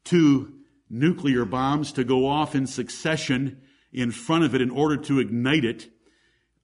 two 0.05 0.53
nuclear 0.89 1.43
bombs 1.43 1.91
to 1.93 2.05
go 2.05 2.25
off 2.25 2.55
in 2.55 2.65
succession 2.65 3.61
in 3.91 4.11
front 4.11 4.45
of 4.45 4.55
it 4.55 4.61
in 4.61 4.69
order 4.69 4.95
to 4.95 5.19
ignite 5.19 5.65
it. 5.65 5.89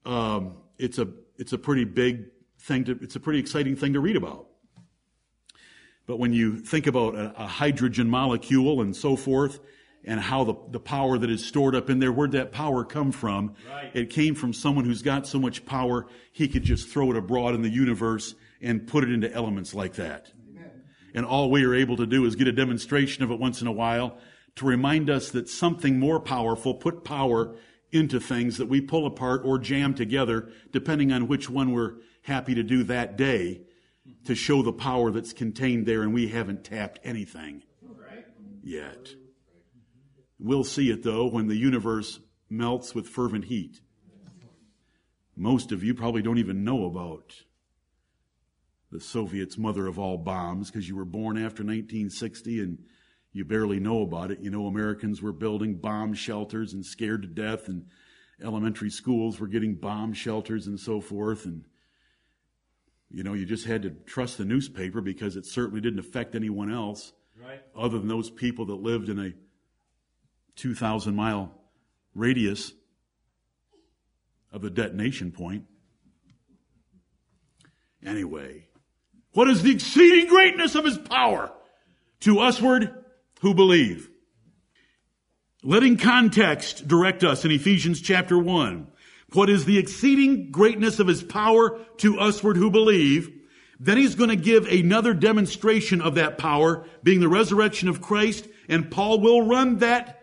Um, 0.06 0.56
it's 0.78 1.00
a 1.00 1.10
it's 1.38 1.52
a 1.52 1.58
pretty 1.58 1.84
big 1.84 2.28
thing 2.60 2.86
to 2.86 2.98
it's 3.02 3.18
a 3.18 3.20
pretty 3.20 3.40
exciting 3.40 3.76
thing 3.76 3.92
to 3.92 4.00
read 4.00 4.16
about. 4.16 4.48
But 6.06 6.18
when 6.18 6.32
you 6.32 6.60
think 6.60 6.88
about 6.88 7.16
a, 7.16 7.44
a 7.44 7.46
hydrogen 7.46 8.10
molecule 8.10 8.80
and 8.80 8.96
so 8.96 9.18
forth, 9.18 9.60
and 10.08 10.22
how 10.22 10.46
the, 10.46 10.56
the 10.72 10.80
power 10.80 11.18
that 11.18 11.30
is 11.30 11.46
stored 11.46 11.76
up 11.76 11.90
in 11.90 12.00
there, 12.00 12.14
where'd 12.14 12.32
that 12.32 12.54
power 12.54 12.86
come 12.86 13.12
from? 13.12 13.54
Right. 13.70 13.92
It 13.94 14.10
came 14.10 14.36
from 14.36 14.54
someone 14.54 14.86
who's 14.86 15.02
got 15.02 15.28
so 15.28 15.38
much 15.38 15.66
power, 15.66 16.08
he 16.32 16.48
could 16.48 16.64
just 16.64 16.88
throw 16.88 17.12
it 17.12 17.18
abroad 17.18 17.54
in 17.56 17.62
the 17.62 17.70
universe 17.70 18.34
and 18.62 18.88
put 18.88 19.04
it 19.04 19.12
into 19.12 19.32
elements 19.32 19.76
like 19.76 19.96
that. 19.96 20.32
Amen. 20.50 20.72
And 21.14 21.26
all 21.26 21.52
we 21.52 21.66
are 21.66 21.76
able 21.76 21.98
to 21.98 22.06
do 22.06 22.26
is 22.26 22.38
get 22.38 22.48
a 22.48 22.54
demonstration 22.54 23.22
of 23.24 23.32
it 23.32 23.38
once 23.38 23.62
in 23.62 23.68
a 23.68 23.72
while 23.72 24.18
to 24.56 24.66
remind 24.66 25.10
us 25.10 25.30
that 25.32 25.50
something 25.50 26.00
more 26.00 26.22
powerful 26.22 26.74
put 26.74 27.04
power 27.04 27.56
into 27.92 28.20
things 28.20 28.58
that 28.58 28.68
we 28.68 28.80
pull 28.80 29.06
apart 29.06 29.42
or 29.44 29.60
jam 29.60 29.94
together, 29.94 30.50
depending 30.72 31.12
on 31.12 31.28
which 31.28 31.50
one 31.50 31.74
we're 31.74 31.96
happy 32.22 32.56
to 32.56 32.64
do 32.64 32.84
that 32.84 33.18
day, 33.18 33.62
to 34.24 34.36
show 34.36 34.62
the 34.62 34.74
power 34.74 35.12
that's 35.12 35.34
contained 35.34 35.86
there, 35.86 36.02
and 36.02 36.14
we 36.14 36.30
haven't 36.30 36.64
tapped 36.64 36.98
anything 37.04 37.62
yet. 38.64 39.10
We'll 40.40 40.64
see 40.64 40.92
it 40.92 41.04
though 41.04 41.28
when 41.28 41.48
the 41.48 41.56
universe 41.56 42.20
melts 42.50 42.94
with 42.94 43.08
fervent 43.08 43.46
heat. 43.46 43.82
Most 45.36 45.72
of 45.72 45.84
you 45.84 45.94
probably 45.94 46.22
don't 46.22 46.40
even 46.40 46.64
know 46.64 46.86
about 46.86 47.34
the 48.92 49.00
Soviets' 49.00 49.58
mother 49.58 49.88
of 49.88 50.00
all 50.00 50.18
bombs 50.18 50.72
because 50.72 50.88
you 50.88 50.96
were 50.96 51.06
born 51.06 51.38
after 51.38 51.64
1960 51.64 52.62
and 52.62 52.78
you 53.34 53.46
barely 53.46 53.80
know 53.80 54.02
about 54.02 54.32
it. 54.32 54.40
You 54.40 54.50
know, 54.50 54.66
Americans 54.66 55.22
were 55.22 55.34
building 55.34 55.76
bomb 55.76 56.14
shelters 56.14 56.74
and 56.74 56.84
scared 56.86 57.22
to 57.22 57.28
death, 57.28 57.68
and 57.68 57.86
elementary 58.42 58.90
schools 58.90 59.40
were 59.40 59.48
getting 59.48 59.76
bomb 59.76 60.14
shelters 60.14 60.66
and 60.68 60.80
so 60.80 61.02
forth. 61.02 61.46
And, 61.46 61.66
you 63.12 63.24
know, 63.24 63.34
you 63.34 63.46
just 63.46 63.66
had 63.66 63.84
to 63.84 63.92
trust 63.92 64.38
the 64.38 64.46
newspaper 64.46 65.02
because 65.02 65.36
it 65.36 65.46
certainly 65.46 65.82
didn't 65.82 66.00
affect 66.00 66.34
anyone 66.34 66.72
else 66.72 67.14
right. 67.40 67.62
other 67.76 68.00
than 68.00 68.08
those 68.08 68.32
people 68.32 68.66
that 68.68 68.76
lived 68.76 69.10
in 69.10 69.20
a 69.20 69.34
2,000 70.58 71.16
mile 71.16 71.52
radius 72.14 72.74
of 74.52 74.62
the 74.62 74.70
detonation 74.70 75.32
point. 75.32 75.66
Anyway, 78.06 78.68
what 79.34 79.50
is 79.50 79.64
the 79.64 79.72
exceeding 79.72 80.28
greatness 80.28 80.76
of 80.76 80.86
his 80.86 80.98
power 80.98 81.52
to 82.22 82.36
usward 82.36 82.94
who 83.42 83.54
believe. 83.54 84.10
Letting 85.64 85.98
context 85.98 86.88
direct 86.88 87.24
us 87.24 87.46
in 87.46 87.52
Ephesians 87.52 88.02
chapter 88.02 88.38
1. 88.38 88.88
What 89.34 89.50
is 89.50 89.66
the 89.66 89.78
exceeding 89.78 90.52
greatness 90.52 91.00
of 91.00 91.08
his 91.08 91.22
power 91.22 91.80
to 91.98 92.16
usward 92.16 92.58
who 92.58 92.72
believe? 92.72 93.32
Then 93.80 93.98
he's 93.98 94.16
going 94.16 94.30
to 94.30 94.36
give 94.36 94.66
another 94.66 95.14
demonstration 95.14 96.02
of 96.02 96.16
that 96.16 96.38
power, 96.38 96.86
being 97.04 97.20
the 97.20 97.28
resurrection 97.28 97.90
of 97.90 98.02
Christ, 98.02 98.48
and 98.70 98.90
Paul 98.90 99.20
will 99.20 99.46
run 99.46 99.78
that 99.80 100.17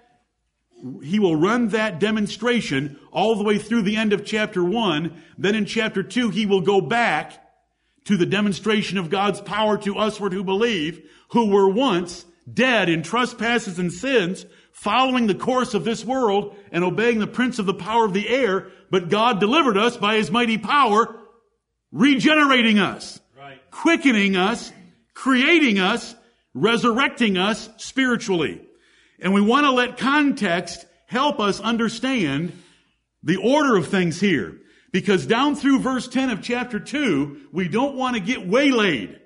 he 1.03 1.19
will 1.19 1.37
run 1.37 1.69
that 1.69 1.99
demonstration 1.99 2.99
all 3.11 3.37
the 3.37 3.45
way 3.45 3.59
through 3.59 3.83
the 3.83 3.97
end 3.97 4.13
of 4.13 4.25
chapter 4.25 4.63
1. 4.63 5.23
Then 5.39 5.55
in 5.55 5.65
chapter 5.65 6.03
2, 6.03 6.31
he 6.31 6.47
will 6.47 6.61
go 6.61 6.81
back 6.81 7.41
to 8.05 8.17
the 8.17 8.27
demonstration 8.27 8.99
of 8.99 9.09
God's 9.09 9.41
power 9.41 9.79
to 9.79 9.95
usward 9.95 10.33
who 10.33 10.45
believe, 10.45 11.09
who 11.29 11.49
were 11.49 11.69
once 11.69 12.27
dead 12.53 12.91
in 12.91 13.03
trespasses 13.03 13.79
and 13.79 13.93
sins, 13.93 14.45
following 14.73 15.27
the 15.27 15.35
course 15.35 15.73
of 15.73 15.85
this 15.85 16.05
world 16.05 16.55
and 16.71 16.85
obeying 16.85 17.19
the 17.19 17.27
prince 17.27 17.59
of 17.59 17.65
the 17.65 17.73
power 17.73 18.05
of 18.05 18.13
the 18.13 18.29
air, 18.29 18.69
but 18.91 19.09
God 19.09 19.41
delivered 19.41 19.79
us 19.79 19.97
by 19.97 20.17
his 20.17 20.31
mighty 20.31 20.59
power, 20.59 21.17
regenerating 21.93 22.79
us, 22.79 23.21
right. 23.39 23.59
quickening 23.71 24.37
us, 24.37 24.73
creating 25.15 25.79
us, 25.79 26.15
resurrecting 26.53 27.39
us 27.39 27.71
spiritually. 27.79 28.64
And 29.25 29.33
we 29.33 29.41
want 29.41 29.65
to 29.65 29.73
let 29.73 29.97
context 29.97 30.85
help 31.07 31.41
us 31.41 31.59
understand 31.59 32.53
the 33.23 33.39
order 33.39 33.75
of 33.75 33.89
things 33.89 34.21
here. 34.21 34.61
Because 34.93 35.27
down 35.27 35.57
through 35.57 35.81
verse 35.81 36.07
10 36.07 36.29
of 36.29 36.43
chapter 36.43 36.79
2, 36.79 37.49
we 37.51 37.67
don't 37.67 37.97
want 37.97 38.17
to 38.17 38.21
get 38.21 38.47
waylaid. 38.47 39.19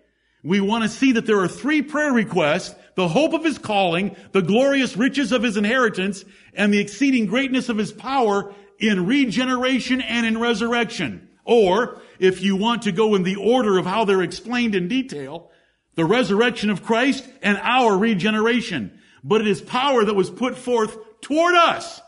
We 0.44 0.60
want 0.60 0.84
to 0.84 0.88
see 0.88 1.12
that 1.12 1.26
there 1.26 1.40
are 1.40 1.48
three 1.48 1.82
prayer 1.82 2.12
requests, 2.12 2.76
the 2.94 3.08
hope 3.08 3.32
of 3.32 3.44
his 3.44 3.58
calling, 3.58 4.14
the 4.30 4.40
glorious 4.40 4.96
riches 4.96 5.32
of 5.32 5.42
his 5.42 5.56
inheritance, 5.56 6.24
and 6.54 6.72
the 6.72 6.78
exceeding 6.78 7.26
greatness 7.26 7.68
of 7.68 7.76
his 7.76 7.90
power 7.90 8.54
in 8.78 9.04
regeneration 9.04 10.00
and 10.00 10.24
in 10.24 10.38
resurrection. 10.38 11.28
Or, 11.44 12.00
if 12.20 12.40
you 12.40 12.54
want 12.54 12.82
to 12.82 12.92
go 12.92 13.16
in 13.16 13.24
the 13.24 13.36
order 13.36 13.78
of 13.78 13.84
how 13.84 14.04
they're 14.04 14.22
explained 14.22 14.76
in 14.76 14.86
detail, 14.86 15.50
the 15.96 16.04
resurrection 16.04 16.70
of 16.70 16.84
Christ 16.84 17.28
and 17.42 17.58
our 17.60 17.98
regeneration. 17.98 18.97
But 19.24 19.40
it 19.40 19.46
is 19.46 19.60
power 19.60 20.04
that 20.04 20.14
was 20.14 20.30
put 20.30 20.56
forth 20.56 20.96
toward 21.20 21.54
us 21.54 22.00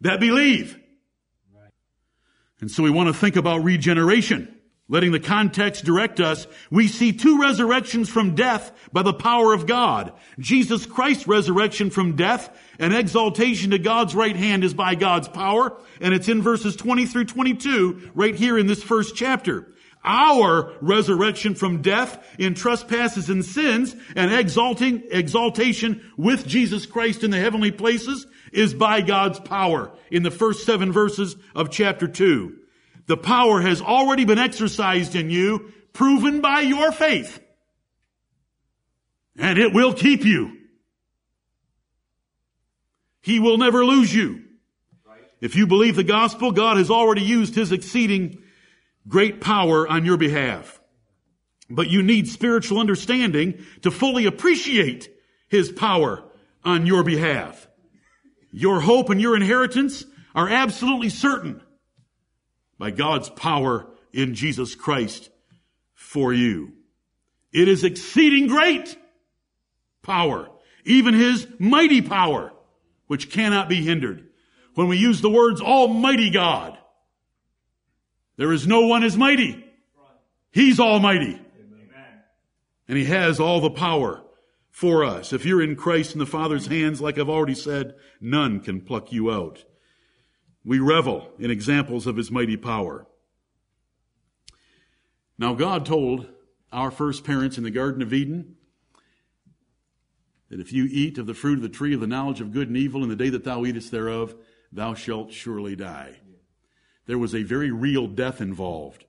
that 0.00 0.20
believe. 0.20 0.78
And 2.60 2.70
so 2.70 2.82
we 2.82 2.90
want 2.90 3.08
to 3.08 3.14
think 3.14 3.36
about 3.36 3.64
regeneration. 3.64 4.56
Letting 4.88 5.12
the 5.12 5.20
context 5.20 5.84
direct 5.84 6.20
us, 6.20 6.46
we 6.70 6.86
see 6.86 7.12
two 7.12 7.40
resurrections 7.40 8.10
from 8.10 8.34
death 8.34 8.72
by 8.92 9.02
the 9.02 9.14
power 9.14 9.54
of 9.54 9.66
God. 9.66 10.12
Jesus 10.38 10.84
Christ's 10.84 11.26
resurrection 11.26 11.88
from 11.88 12.14
death 12.14 12.54
and 12.78 12.94
exaltation 12.94 13.70
to 13.70 13.78
God's 13.78 14.14
right 14.14 14.36
hand 14.36 14.64
is 14.64 14.74
by 14.74 14.94
God's 14.94 15.28
power, 15.28 15.78
and 16.00 16.12
it's 16.12 16.28
in 16.28 16.42
verses 16.42 16.76
20 16.76 17.06
through 17.06 17.24
22 17.24 18.10
right 18.14 18.34
here 18.34 18.58
in 18.58 18.66
this 18.66 18.82
first 18.82 19.16
chapter. 19.16 19.72
Our 20.04 20.72
resurrection 20.80 21.54
from 21.54 21.80
death 21.80 22.24
in 22.38 22.54
trespasses 22.54 23.30
and 23.30 23.44
sins 23.44 23.94
and 24.16 24.32
exalting, 24.32 25.04
exaltation 25.10 26.10
with 26.16 26.46
Jesus 26.46 26.86
Christ 26.86 27.22
in 27.22 27.30
the 27.30 27.38
heavenly 27.38 27.70
places 27.70 28.26
is 28.52 28.74
by 28.74 29.00
God's 29.00 29.38
power 29.38 29.92
in 30.10 30.24
the 30.24 30.30
first 30.30 30.66
seven 30.66 30.90
verses 30.92 31.36
of 31.54 31.70
chapter 31.70 32.08
2. 32.08 32.56
The 33.06 33.16
power 33.16 33.60
has 33.60 33.80
already 33.80 34.24
been 34.24 34.38
exercised 34.38 35.14
in 35.14 35.30
you, 35.30 35.72
proven 35.92 36.40
by 36.40 36.60
your 36.60 36.90
faith. 36.90 37.40
And 39.36 39.58
it 39.58 39.72
will 39.72 39.94
keep 39.94 40.24
you. 40.24 40.58
He 43.22 43.38
will 43.38 43.56
never 43.56 43.84
lose 43.84 44.12
you. 44.12 44.42
If 45.40 45.56
you 45.56 45.66
believe 45.66 45.96
the 45.96 46.04
gospel, 46.04 46.52
God 46.52 46.76
has 46.76 46.90
already 46.90 47.22
used 47.22 47.54
His 47.54 47.72
exceeding 47.72 48.41
great 49.08 49.40
power 49.40 49.88
on 49.88 50.04
your 50.04 50.16
behalf. 50.16 50.80
But 51.68 51.90
you 51.90 52.02
need 52.02 52.28
spiritual 52.28 52.78
understanding 52.78 53.64
to 53.82 53.90
fully 53.90 54.26
appreciate 54.26 55.08
His 55.48 55.70
power 55.70 56.24
on 56.64 56.86
your 56.86 57.02
behalf. 57.02 57.68
Your 58.50 58.80
hope 58.80 59.10
and 59.10 59.20
your 59.20 59.34
inheritance 59.34 60.04
are 60.34 60.48
absolutely 60.48 61.08
certain 61.08 61.62
by 62.78 62.90
God's 62.90 63.30
power 63.30 63.88
in 64.12 64.34
Jesus 64.34 64.74
Christ 64.74 65.30
for 65.94 66.32
you. 66.32 66.72
It 67.52 67.68
is 67.68 67.84
exceeding 67.84 68.48
great 68.48 68.96
power, 70.02 70.48
even 70.84 71.14
his 71.14 71.46
mighty 71.58 72.02
power, 72.02 72.52
which 73.06 73.30
cannot 73.30 73.68
be 73.68 73.82
hindered. 73.82 74.28
When 74.74 74.88
we 74.88 74.96
use 74.96 75.20
the 75.20 75.30
words 75.30 75.60
Almighty 75.60 76.30
God, 76.30 76.78
there 78.36 78.52
is 78.52 78.66
no 78.66 78.86
one 78.86 79.02
as 79.02 79.16
mighty. 79.16 79.64
He's 80.50 80.80
Almighty. 80.80 81.40
And 82.88 82.98
He 82.98 83.04
has 83.04 83.40
all 83.40 83.60
the 83.60 83.70
power 83.70 84.22
for 84.70 85.04
us. 85.04 85.32
If 85.32 85.44
you're 85.44 85.62
in 85.62 85.76
Christ 85.76 86.14
in 86.14 86.18
the 86.18 86.26
Father's 86.26 86.66
hands, 86.66 87.00
like 87.00 87.18
I've 87.18 87.28
already 87.28 87.54
said, 87.54 87.94
none 88.20 88.60
can 88.60 88.80
pluck 88.80 89.12
you 89.12 89.30
out. 89.30 89.64
We 90.64 90.78
revel 90.78 91.30
in 91.38 91.50
examples 91.50 92.06
of 92.06 92.16
his 92.16 92.30
mighty 92.30 92.56
power. 92.56 93.06
Now, 95.38 95.54
God 95.54 95.84
told 95.84 96.28
our 96.72 96.90
first 96.90 97.24
parents 97.24 97.58
in 97.58 97.64
the 97.64 97.70
Garden 97.70 98.00
of 98.00 98.12
Eden 98.12 98.56
that 100.48 100.60
if 100.60 100.72
you 100.72 100.86
eat 100.90 101.18
of 101.18 101.26
the 101.26 101.34
fruit 101.34 101.56
of 101.56 101.62
the 101.62 101.68
tree 101.68 101.94
of 101.94 102.00
the 102.00 102.06
knowledge 102.06 102.40
of 102.40 102.52
good 102.52 102.68
and 102.68 102.76
evil 102.76 103.02
in 103.02 103.08
the 103.08 103.16
day 103.16 103.28
that 103.30 103.44
thou 103.44 103.64
eatest 103.64 103.90
thereof, 103.90 104.34
thou 104.70 104.94
shalt 104.94 105.32
surely 105.32 105.74
die. 105.74 106.18
There 107.12 107.18
was 107.18 107.34
a 107.34 107.42
very 107.42 107.70
real 107.70 108.06
death 108.06 108.40
involved. 108.40 109.04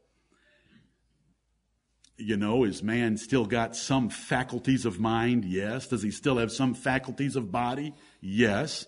You 2.17 2.35
know, 2.35 2.65
is 2.65 2.83
man 2.83 3.15
still 3.15 3.45
got 3.45 3.77
some 3.77 4.09
faculties 4.09 4.85
of 4.85 4.99
mind? 4.99 5.45
Yes. 5.45 5.87
Does 5.87 6.03
he 6.03 6.11
still 6.11 6.35
have 6.35 6.51
some 6.51 6.73
faculties 6.73 7.37
of 7.37 7.49
body? 7.49 7.93
Yes. 8.19 8.87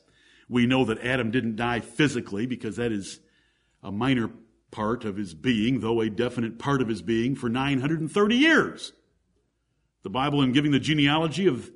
We 0.50 0.68
know 0.68 0.84
that 0.84 1.02
Adam 1.02 1.32
didn't 1.32 1.56
die 1.56 1.80
physically 1.80 2.46
because 2.46 2.76
that 2.76 2.92
is 2.92 3.22
a 3.82 3.90
minor 3.90 4.32
part 4.70 5.06
of 5.06 5.16
his 5.16 5.34
being, 5.34 5.80
though 5.80 6.02
a 6.02 6.10
definite 6.10 6.60
part 6.60 6.82
of 6.82 6.90
his 6.90 7.02
being, 7.02 7.36
for 7.36 7.48
930 7.48 8.36
years. 8.36 8.92
The 10.04 10.10
Bible, 10.10 10.42
in 10.42 10.52
giving 10.52 10.72
the 10.72 10.80
genealogy 10.82 11.48
of 11.48 11.72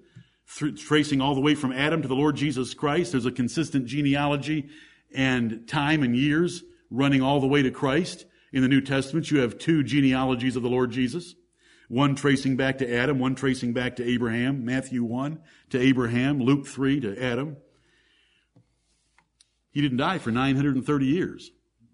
th- 0.57 0.85
tracing 0.85 1.21
all 1.21 1.35
the 1.35 1.39
way 1.39 1.55
from 1.55 1.71
Adam 1.71 2.01
to 2.01 2.09
the 2.09 2.15
Lord 2.15 2.35
Jesus 2.35 2.73
Christ, 2.73 3.13
there's 3.13 3.25
a 3.25 3.31
consistent 3.31 3.85
genealogy 3.85 4.67
and 5.15 5.65
time 5.69 6.03
and 6.03 6.17
years 6.17 6.65
running 6.89 7.21
all 7.21 7.39
the 7.39 7.47
way 7.47 7.61
to 7.61 7.71
Christ. 7.71 8.25
In 8.51 8.61
the 8.61 8.67
New 8.67 8.81
Testament, 8.81 9.29
you 9.29 9.39
have 9.39 9.57
two 9.57 9.83
genealogies 9.83 10.55
of 10.55 10.63
the 10.63 10.69
Lord 10.69 10.91
Jesus. 10.91 11.35
One 11.87 12.15
tracing 12.15 12.55
back 12.55 12.77
to 12.79 12.93
Adam, 12.95 13.19
one 13.19 13.35
tracing 13.35 13.73
back 13.73 13.95
to 13.95 14.07
Abraham. 14.07 14.63
Matthew 14.63 15.03
1 15.03 15.39
to 15.71 15.79
Abraham, 15.79 16.39
Luke 16.39 16.67
3 16.67 16.99
to 17.01 17.23
Adam. 17.23 17.57
He 19.71 19.81
didn't 19.81 19.97
die 19.97 20.17
for 20.17 20.31
930 20.31 21.05
years, 21.05 21.51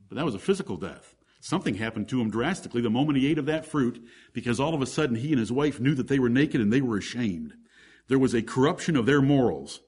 but 0.09 0.15
that 0.15 0.25
was 0.25 0.35
a 0.35 0.39
physical 0.39 0.77
death. 0.77 1.15
Something 1.39 1.75
happened 1.75 2.09
to 2.09 2.19
him 2.19 2.31
drastically 2.31 2.81
the 2.81 2.89
moment 2.89 3.19
he 3.19 3.27
ate 3.27 3.37
of 3.37 3.45
that 3.45 3.65
fruit 3.65 4.03
because 4.33 4.59
all 4.59 4.73
of 4.73 4.81
a 4.81 4.87
sudden 4.87 5.15
he 5.15 5.29
and 5.29 5.39
his 5.39 5.51
wife 5.51 5.79
knew 5.79 5.93
that 5.93 6.07
they 6.07 6.19
were 6.19 6.29
naked 6.29 6.59
and 6.59 6.73
they 6.73 6.81
were 6.81 6.97
ashamed. 6.97 7.53
There 8.07 8.19
was 8.19 8.33
a 8.33 8.41
corruption 8.41 8.95
of 8.95 9.05
their 9.05 9.21
morals. 9.21 9.81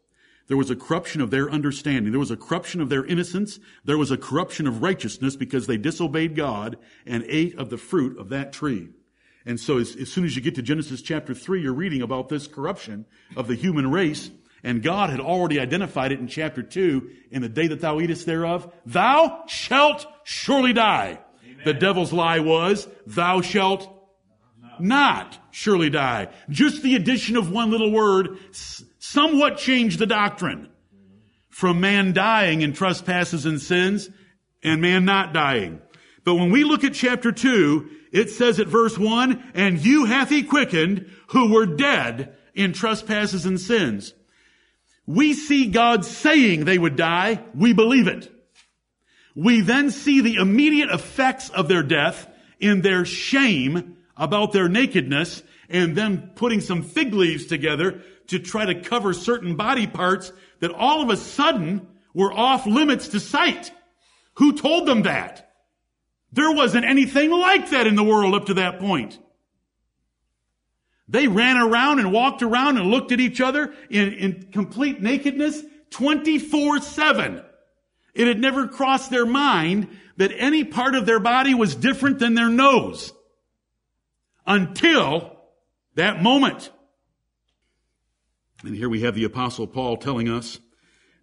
There 0.48 0.58
was 0.58 0.70
a 0.70 0.76
corruption 0.76 1.22
of 1.22 1.30
their 1.30 1.50
understanding. 1.50 2.12
There 2.12 2.20
was 2.20 2.32
a 2.32 2.38
corruption 2.38 2.80
of 2.82 2.90
their 2.90 3.06
innocence. 3.06 3.60
There 3.84 3.98
was 3.98 4.12
a 4.12 4.18
corruption 4.18 4.66
of 4.66 4.82
righteousness 4.82 5.36
because 5.36 5.68
they 5.68 5.78
disobeyed 5.78 6.36
God 6.36 6.78
and 7.06 7.26
ate 7.28 7.58
of 7.58 7.70
the 7.70 7.78
fruit 7.78 8.18
of 8.18 8.30
that 8.30 8.54
tree. 8.54 8.90
And 9.46 9.60
so 9.60 9.78
as, 9.78 9.96
as 9.96 10.12
soon 10.12 10.26
as 10.26 10.36
you 10.36 10.42
get 10.42 10.56
to 10.56 10.62
Genesis 10.62 11.02
chapter 11.02 11.34
3, 11.34 11.62
you're 11.62 11.74
reading 11.74 12.02
about 12.02 12.30
this 12.30 12.48
corruption 12.48 13.06
of 13.36 13.48
the 13.48 13.56
human 13.56 13.92
race 13.92 14.32
and 14.64 14.82
God 14.82 15.10
had 15.10 15.20
already 15.20 15.60
identified 15.60 16.12
it 16.12 16.20
in 16.20 16.28
chapter 16.28 16.64
2, 16.64 17.10
in 17.32 17.42
the 17.42 17.50
day 17.50 17.68
that 17.68 17.82
thou 17.82 18.00
eatest 18.00 18.26
thereof, 18.26 18.72
thou 18.86 19.44
shalt 19.48 20.06
surely 20.24 20.74
die. 20.74 21.20
Amen. 21.46 21.62
The 21.64 21.74
devil's 21.74 22.12
lie 22.12 22.40
was, 22.40 22.88
thou 23.06 23.42
shalt 23.42 23.90
not 24.82 25.38
surely 25.52 25.90
die. 25.90 26.30
Just 26.50 26.84
the 26.84 26.96
addition 26.96 27.38
of 27.38 27.52
one 27.52 27.72
little 27.72 27.92
word 27.92 28.38
somewhat 29.00 29.58
changed 29.58 30.00
the 30.00 30.06
doctrine 30.06 30.70
from 31.50 31.80
man 31.80 32.13
dying 32.13 32.62
in 32.62 32.74
trespasses 32.74 33.46
and 33.46 33.62
sins 33.62 34.10
and 34.63 34.82
man 34.82 35.06
not 35.06 35.34
dying. 35.34 35.82
But 36.24 36.36
when 36.36 36.52
we 36.52 36.63
look 36.63 36.84
at 36.84 36.94
chapter 36.94 37.32
2, 37.32 37.90
it 38.12 38.30
says 38.30 38.60
at 38.60 38.68
verse 38.68 38.98
1, 38.98 39.52
and 39.54 39.84
you 39.84 40.06
hath 40.06 40.30
he 40.30 40.44
quickened 40.44 41.10
who 41.28 41.54
were 41.54 41.66
dead 41.66 42.36
in 42.54 42.74
trespasses 42.74 43.46
and 43.46 43.60
sins. 43.60 44.13
We 45.06 45.34
see 45.34 45.68
God 45.68 46.06
saying 46.06 46.66
they 46.66 46.78
would 46.78 46.96
die. 46.96 47.44
We 47.56 47.74
believe 47.74 48.08
it. 48.08 48.32
We 49.36 49.62
then 49.62 49.92
see 49.92 50.22
the 50.22 50.36
immediate 50.36 50.90
effects 50.90 51.50
of 51.50 51.68
their 51.68 51.84
death 51.84 52.28
in 52.60 52.82
their 52.82 53.06
shame 53.06 53.97
about 54.18 54.52
their 54.52 54.70
nakedness 54.70 55.44
and 55.70 55.96
then 55.96 56.32
putting 56.36 56.62
some 56.62 56.84
fig 56.84 57.14
leaves 57.14 57.46
together 57.46 58.02
to 58.28 58.40
try 58.40 58.66
to 58.66 58.82
cover 58.82 59.14
certain 59.14 59.56
body 59.56 59.88
parts 59.88 60.32
that 60.60 60.72
all 60.72 61.02
of 61.02 61.10
a 61.10 61.18
sudden 61.18 61.88
were 62.14 62.34
off 62.34 62.66
limits 62.66 63.10
to 63.10 63.20
sight. 63.20 63.72
Who 64.36 64.54
told 64.54 64.88
them 64.88 65.04
that? 65.04 65.52
There 66.32 66.52
wasn't 66.52 66.86
anything 66.86 67.32
like 67.32 67.70
that 67.70 67.88
in 67.88 67.96
the 67.96 68.04
world 68.04 68.36
up 68.36 68.48
to 68.48 68.56
that 68.56 68.80
point. 68.80 69.18
They 71.08 71.28
ran 71.28 71.58
around 71.58 72.00
and 72.00 72.12
walked 72.12 72.42
around 72.42 72.78
and 72.78 72.92
looked 72.92 73.14
at 73.14 73.22
each 73.22 73.40
other 73.40 73.74
in, 73.90 74.14
in 74.14 74.52
complete 74.52 75.02
nakedness 75.02 75.64
24 75.92 76.82
7. 76.82 77.42
It 78.14 78.28
had 78.28 78.40
never 78.40 78.68
crossed 78.68 79.10
their 79.10 79.26
mind 79.26 79.90
that 80.18 80.34
any 80.36 80.64
part 80.64 80.96
of 80.96 81.06
their 81.06 81.20
body 81.20 81.54
was 81.54 81.76
different 81.76 82.20
than 82.20 82.34
their 82.34 82.50
nose 82.50 83.14
until 84.48 85.38
that 85.96 86.24
moment. 86.24 86.72
And 88.64 88.76
here 88.76 88.90
we 88.90 89.02
have 89.02 89.14
the 89.14 89.26
apostle 89.26 89.68
Paul 89.68 89.98
telling 89.98 90.30
us 90.30 90.60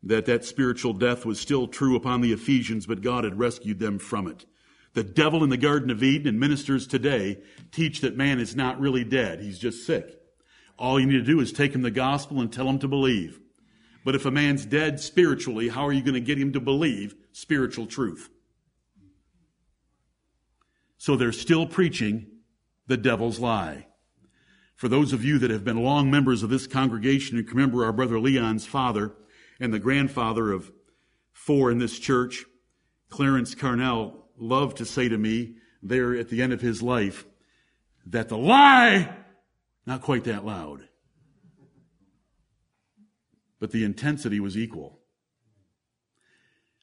that 0.02 0.26
that 0.26 0.44
spiritual 0.44 0.92
death 0.92 1.24
was 1.24 1.40
still 1.40 1.66
true 1.66 1.96
upon 1.96 2.20
the 2.20 2.32
Ephesians, 2.32 2.86
but 2.86 3.00
God 3.00 3.24
had 3.24 3.38
rescued 3.38 3.78
them 3.78 3.98
from 3.98 4.28
it. 4.28 4.44
The 4.92 5.02
devil 5.02 5.42
in 5.42 5.50
the 5.50 5.56
Garden 5.56 5.90
of 5.90 6.02
Eden 6.02 6.28
and 6.28 6.38
ministers 6.38 6.86
today 6.86 7.40
teach 7.72 8.02
that 8.02 8.16
man 8.16 8.38
is 8.38 8.54
not 8.54 8.78
really 8.78 9.02
dead. 9.02 9.40
He's 9.40 9.58
just 9.58 9.84
sick. 9.84 10.20
All 10.78 11.00
you 11.00 11.06
need 11.06 11.14
to 11.14 11.22
do 11.22 11.40
is 11.40 11.52
take 11.52 11.74
him 11.74 11.82
the 11.82 11.90
gospel 11.90 12.40
and 12.40 12.52
tell 12.52 12.68
him 12.68 12.78
to 12.80 12.88
believe. 12.88 13.40
But 14.04 14.14
if 14.14 14.26
a 14.26 14.30
man's 14.30 14.66
dead 14.66 15.00
spiritually, 15.00 15.68
how 15.68 15.86
are 15.86 15.92
you 15.92 16.02
going 16.02 16.14
to 16.14 16.20
get 16.20 16.38
him 16.38 16.52
to 16.52 16.60
believe 16.60 17.14
spiritual 17.32 17.86
truth? 17.86 18.28
So 20.98 21.16
they're 21.16 21.32
still 21.32 21.66
preaching 21.66 22.33
the 22.86 22.96
devil's 22.96 23.38
lie. 23.38 23.86
For 24.74 24.88
those 24.88 25.12
of 25.12 25.24
you 25.24 25.38
that 25.38 25.50
have 25.50 25.64
been 25.64 25.82
long 25.82 26.10
members 26.10 26.42
of 26.42 26.50
this 26.50 26.66
congregation 26.66 27.38
and 27.38 27.48
remember 27.48 27.84
our 27.84 27.92
brother 27.92 28.18
Leon's 28.18 28.66
father 28.66 29.14
and 29.60 29.72
the 29.72 29.78
grandfather 29.78 30.52
of 30.52 30.72
four 31.32 31.70
in 31.70 31.78
this 31.78 31.98
church, 31.98 32.44
Clarence 33.08 33.54
Carnell 33.54 34.14
loved 34.36 34.76
to 34.78 34.84
say 34.84 35.08
to 35.08 35.16
me 35.16 35.54
there 35.82 36.16
at 36.16 36.28
the 36.28 36.42
end 36.42 36.52
of 36.52 36.60
his 36.60 36.82
life 36.82 37.24
that 38.06 38.28
the 38.28 38.36
lie, 38.36 39.14
not 39.86 40.02
quite 40.02 40.24
that 40.24 40.44
loud, 40.44 40.88
but 43.60 43.70
the 43.70 43.84
intensity 43.84 44.40
was 44.40 44.56
equal. 44.58 44.98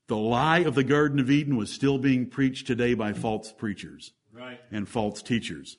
The 0.07 0.17
lie 0.17 0.59
of 0.59 0.75
the 0.75 0.83
Garden 0.83 1.19
of 1.19 1.29
Eden 1.29 1.55
was 1.55 1.71
still 1.71 1.97
being 1.97 2.27
preached 2.27 2.67
today 2.67 2.93
by 2.93 3.13
false 3.13 3.51
preachers 3.51 4.13
right. 4.33 4.59
and 4.71 4.87
false 4.87 5.21
teachers. 5.21 5.77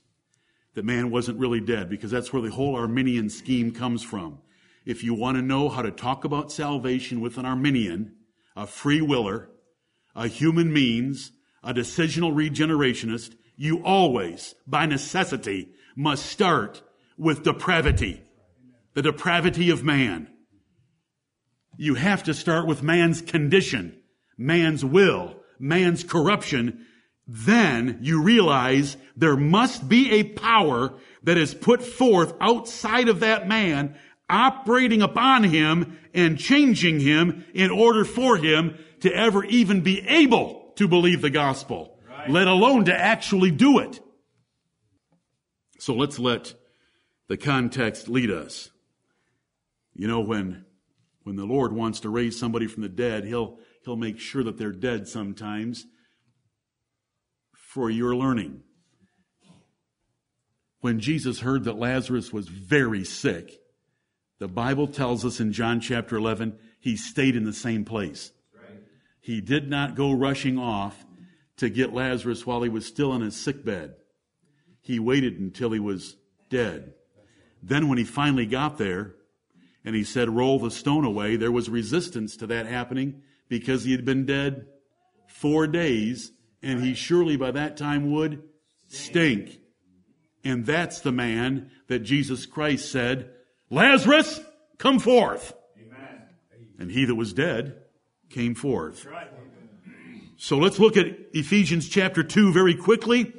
That 0.75 0.85
man 0.85 1.11
wasn't 1.11 1.39
really 1.39 1.61
dead 1.61 1.91
because 1.91 2.11
that's 2.11 2.33
where 2.33 2.43
the 2.43 2.51
whole 2.51 2.77
Arminian 2.77 3.29
scheme 3.29 3.73
comes 3.73 4.03
from. 4.03 4.39
If 4.85 5.05
you 5.05 5.15
want 5.15 5.37
to 5.37 5.43
know 5.43 5.69
how 5.69 5.83
to 5.83 5.91
talk 5.91 6.25
about 6.25 6.51
salvation 6.51 7.21
with 7.21 7.37
an 7.39 7.45
Arminian, 7.45 8.15
a 8.57 8.67
free 8.67 9.01
willer, 9.01 9.51
a 10.15 10.27
human 10.27 10.73
means, 10.73 11.33
a 11.63 11.73
decisional 11.73 12.33
regenerationist, 12.33 13.35
you 13.57 13.85
always, 13.85 14.55
by 14.67 14.87
necessity, 14.87 15.69
must 15.95 16.27
start 16.27 16.83
with 17.17 17.45
depravity. 17.45 18.23
The 18.95 19.03
depravity 19.03 19.71
of 19.71 19.85
man. 19.85 20.29
You 21.77 21.95
have 21.95 22.25
to 22.25 22.35
start 22.35 22.67
with 22.67 22.83
man's 22.83 23.23
condition, 23.23 23.99
man's 24.37 24.85
will, 24.85 25.37
man's 25.59 26.03
corruption. 26.05 26.87
Then 27.35 28.01
you 28.03 28.21
realize 28.21 28.99
there 29.17 29.39
must 29.39 29.89
be 29.89 30.13
a 30.13 30.23
power 30.23 30.93
that 31.23 31.39
is 31.39 31.55
put 31.55 31.83
forth 31.83 32.35
outside 32.43 33.09
of 33.09 33.21
that 33.21 33.49
man, 33.49 33.97
operating 34.29 35.01
upon 35.01 35.45
him 35.45 35.99
and 36.13 36.39
changing 36.39 37.01
him 37.01 37.47
in 37.55 37.71
order 37.71 38.05
for 38.05 38.37
him 38.37 38.77
to 39.01 39.11
ever 39.15 39.47
even 39.47 39.81
be 39.81 40.07
able 40.07 40.75
to 40.77 40.87
believe 40.87 41.23
the 41.23 41.31
gospel, 41.31 41.99
right. 42.07 42.29
let 42.29 42.49
alone 42.49 42.85
to 42.85 42.95
actually 42.95 43.51
do 43.51 43.79
it. 43.79 43.99
So 45.79 45.95
let's 45.95 46.19
let 46.19 46.53
the 47.29 47.39
context 47.39 48.11
lead 48.11 48.31
us. 48.31 48.69
You 49.95 50.07
know, 50.07 50.21
when, 50.21 50.67
when 51.23 51.37
the 51.37 51.47
Lord 51.47 51.73
wants 51.73 52.01
to 52.01 52.11
raise 52.11 52.39
somebody 52.39 52.67
from 52.67 52.83
the 52.83 52.91
dead, 52.91 53.25
He'll, 53.25 53.59
He'll 53.87 53.97
make 53.97 54.21
sure 54.21 54.45
that 54.45 54.59
they're 54.59 54.71
dead 54.71 55.09
sometimes 55.09 55.87
for 57.73 57.89
your 57.89 58.15
learning. 58.15 58.61
When 60.81 61.01
Jesus 61.01 61.41
heard 61.41 61.65
that 61.65 61.79
Lazarus 61.79 62.31
was 62.31 62.47
very 62.47 63.03
sick, 63.03 63.61
the 64.39 64.49
Bible 64.49 64.89
tells 64.89 65.25
us 65.25 65.41
in 65.41 65.55
John 65.55 65.81
chapter 65.81 66.17
11, 66.17 66.59
he 66.81 66.97
stayed 66.97 67.35
in 67.35 67.45
the 67.45 67.53
same 67.53 67.87
place. 67.87 68.33
He 69.23 69.41
did 69.41 69.71
not 69.71 69.95
go 69.95 70.13
rushing 70.13 70.59
off 70.59 71.07
to 71.57 71.71
get 71.71 71.95
Lazarus 71.95 72.45
while 72.45 72.63
he 72.63 72.69
was 72.69 72.85
still 72.85 73.15
in 73.15 73.23
his 73.23 73.37
sick 73.37 73.65
bed. 73.65 73.95
He 74.83 74.99
waited 74.99 75.39
until 75.39 75.71
he 75.71 75.81
was 75.81 76.17
dead. 76.51 76.93
Then 77.63 77.89
when 77.89 77.97
he 77.97 78.05
finally 78.05 78.45
got 78.45 78.77
there 78.77 79.15
and 79.83 79.95
he 79.95 80.05
said, 80.05 80.29
roll 80.29 80.59
the 80.59 80.71
stone 80.71 81.07
away, 81.07 81.37
there 81.37 81.53
was 81.53 81.71
resistance 81.71 82.37
to 82.37 82.47
that 82.49 82.67
happening 82.67 83.23
because 83.49 83.85
he 83.85 83.93
had 83.93 84.05
been 84.05 84.27
dead 84.27 84.67
four 85.27 85.67
days 85.67 86.33
and 86.63 86.83
he 86.83 86.95
surely 86.95 87.37
by 87.37 87.51
that 87.51 87.77
time 87.77 88.13
would 88.13 88.43
stink. 88.89 89.59
And 90.45 90.67
that's 90.67 91.01
the 91.01 91.13
man 91.13 91.71
that 91.89 92.01
Jesus 92.01 92.47
Christ 92.47 92.91
said, 92.91 93.31
Lazarus, 93.71 94.41
come 94.79 94.99
forth. 94.99 95.53
Amen. 95.79 96.23
And 96.79 96.91
he 96.91 97.05
that 97.05 97.15
was 97.15 97.33
dead 97.33 97.77
came 98.31 98.55
forth. 98.55 99.07
So 100.37 100.59
let's 100.59 100.81
look 100.81 100.97
at 100.97 101.07
Ephesians 101.33 101.89
chapter 101.89 102.25
2 102.25 102.53
very 102.53 102.75
quickly 102.75 103.33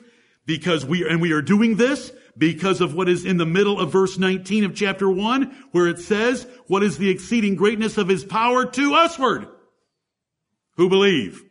because 0.46 0.86
we, 0.86 1.08
and 1.08 1.22
we 1.22 1.34
are 1.34 1.42
doing 1.42 1.76
this 1.76 2.12
because 2.38 2.82
of 2.82 2.96
what 2.96 3.10
is 3.10 3.26
in 3.26 3.38
the 3.38 3.46
middle 3.46 3.80
of 3.80 3.92
verse 3.92 4.18
19 4.18 4.64
of 4.64 4.76
chapter 4.76 5.10
1 5.10 5.54
where 5.72 5.88
it 5.88 6.00
says, 6.00 6.48
what 6.68 6.84
is 6.84 6.98
the 6.98 7.10
exceeding 7.10 7.56
greatness 7.56 7.98
of 7.98 8.08
his 8.08 8.24
power 8.24 8.66
to 8.66 8.92
usward 8.92 9.48
who 10.78 10.90
believe. 10.90 11.44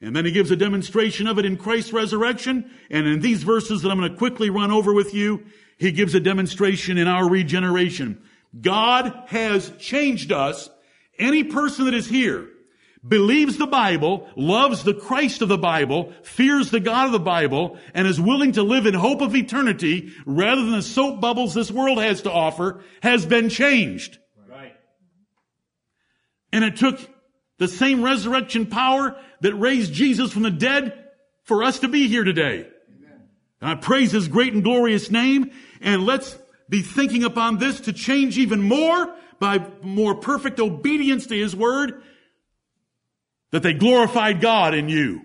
And 0.00 0.14
then 0.14 0.24
he 0.24 0.32
gives 0.32 0.50
a 0.50 0.56
demonstration 0.56 1.26
of 1.26 1.38
it 1.38 1.46
in 1.46 1.56
Christ's 1.56 1.92
resurrection. 1.92 2.70
And 2.90 3.06
in 3.06 3.20
these 3.20 3.42
verses 3.42 3.82
that 3.82 3.90
I'm 3.90 3.98
going 3.98 4.10
to 4.10 4.16
quickly 4.16 4.50
run 4.50 4.70
over 4.70 4.92
with 4.92 5.14
you, 5.14 5.46
he 5.78 5.92
gives 5.92 6.14
a 6.14 6.20
demonstration 6.20 6.98
in 6.98 7.08
our 7.08 7.28
regeneration. 7.28 8.22
God 8.60 9.12
has 9.28 9.72
changed 9.78 10.32
us. 10.32 10.68
Any 11.18 11.44
person 11.44 11.86
that 11.86 11.94
is 11.94 12.06
here 12.06 12.48
believes 13.06 13.56
the 13.56 13.66
Bible, 13.66 14.28
loves 14.36 14.82
the 14.82 14.94
Christ 14.94 15.40
of 15.40 15.48
the 15.48 15.58
Bible, 15.58 16.12
fears 16.22 16.70
the 16.70 16.80
God 16.80 17.06
of 17.06 17.12
the 17.12 17.18
Bible, 17.18 17.78
and 17.94 18.06
is 18.06 18.20
willing 18.20 18.52
to 18.52 18.62
live 18.62 18.86
in 18.86 18.94
hope 18.94 19.20
of 19.20 19.34
eternity 19.34 20.12
rather 20.26 20.62
than 20.62 20.72
the 20.72 20.82
soap 20.82 21.20
bubbles 21.20 21.54
this 21.54 21.70
world 21.70 21.98
has 21.98 22.22
to 22.22 22.32
offer, 22.32 22.82
has 23.02 23.24
been 23.24 23.48
changed. 23.48 24.18
Right. 24.48 24.74
And 26.52 26.64
it 26.64 26.76
took 26.76 26.98
the 27.58 27.68
same 27.68 28.02
resurrection 28.02 28.66
power 28.66 29.16
that 29.40 29.54
raised 29.54 29.92
Jesus 29.92 30.32
from 30.32 30.42
the 30.42 30.50
dead 30.50 31.04
for 31.44 31.62
us 31.62 31.80
to 31.80 31.88
be 31.88 32.08
here 32.08 32.24
today. 32.24 32.66
Amen. 32.96 33.28
I 33.62 33.74
praise 33.74 34.12
His 34.12 34.28
great 34.28 34.52
and 34.52 34.62
glorious 34.62 35.10
name, 35.10 35.50
and 35.80 36.04
let's 36.04 36.36
be 36.68 36.82
thinking 36.82 37.24
upon 37.24 37.58
this 37.58 37.80
to 37.80 37.92
change 37.92 38.38
even 38.38 38.60
more 38.62 39.14
by 39.38 39.66
more 39.82 40.14
perfect 40.14 40.60
obedience 40.60 41.26
to 41.26 41.36
His 41.36 41.54
word 41.54 42.02
that 43.52 43.62
they 43.62 43.74
glorified 43.74 44.40
God 44.40 44.74
in 44.74 44.88
you. 44.88 45.22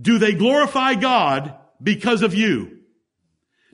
Do 0.00 0.18
they 0.18 0.34
glorify 0.34 0.94
God 0.94 1.54
because 1.82 2.22
of 2.22 2.34
you? 2.34 2.78